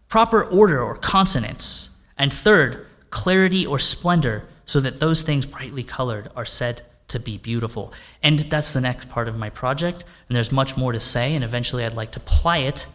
proper 0.09 0.45
order 0.45 0.83
or 0.83 0.95
consonance. 0.97 1.91
And 2.19 2.33
third, 2.33 2.87
clarity 3.11 3.67
or 3.67 3.79
splendor, 3.79 4.45
so 4.65 4.81
that 4.81 5.01
those 5.01 5.23
things 5.23 5.45
brightly 5.45 5.83
colored 5.83 6.31
are 6.37 6.45
said 6.45 6.83
to 7.09 7.19
be 7.19 7.39
beautiful. 7.39 7.93
And 8.23 8.39
that's 8.39 8.73
the 8.73 8.81
next 8.81 9.09
part 9.09 9.29
of 9.29 9.37
my 9.37 9.51
project, 9.51 10.05
and 10.29 10.37
there's 10.37 10.53
much 10.53 10.77
more 10.77 10.93
to 10.93 11.01
say, 11.01 11.35
and 11.35 11.45
eventually 11.45 11.85
I'd 11.85 11.95
like 11.95 12.13
to 12.13 12.21
ply 12.21 12.59
it 12.59 12.87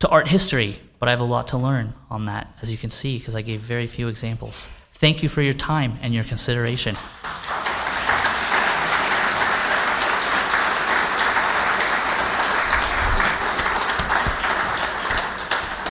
to 0.00 0.08
art 0.08 0.28
history, 0.28 0.78
but 0.98 1.08
I 1.08 1.12
have 1.12 1.20
a 1.20 1.24
lot 1.24 1.48
to 1.48 1.58
learn 1.58 1.94
on 2.10 2.26
that, 2.26 2.52
as 2.60 2.70
you 2.72 2.78
can 2.78 2.90
see, 2.90 3.18
because 3.18 3.36
I 3.36 3.42
gave 3.42 3.60
very 3.60 3.86
few 3.86 4.08
examples. 4.08 4.68
Thank 4.94 5.22
you 5.22 5.28
for 5.28 5.42
your 5.42 5.54
time 5.54 5.98
and 6.02 6.12
your 6.12 6.24
consideration. 6.24 6.96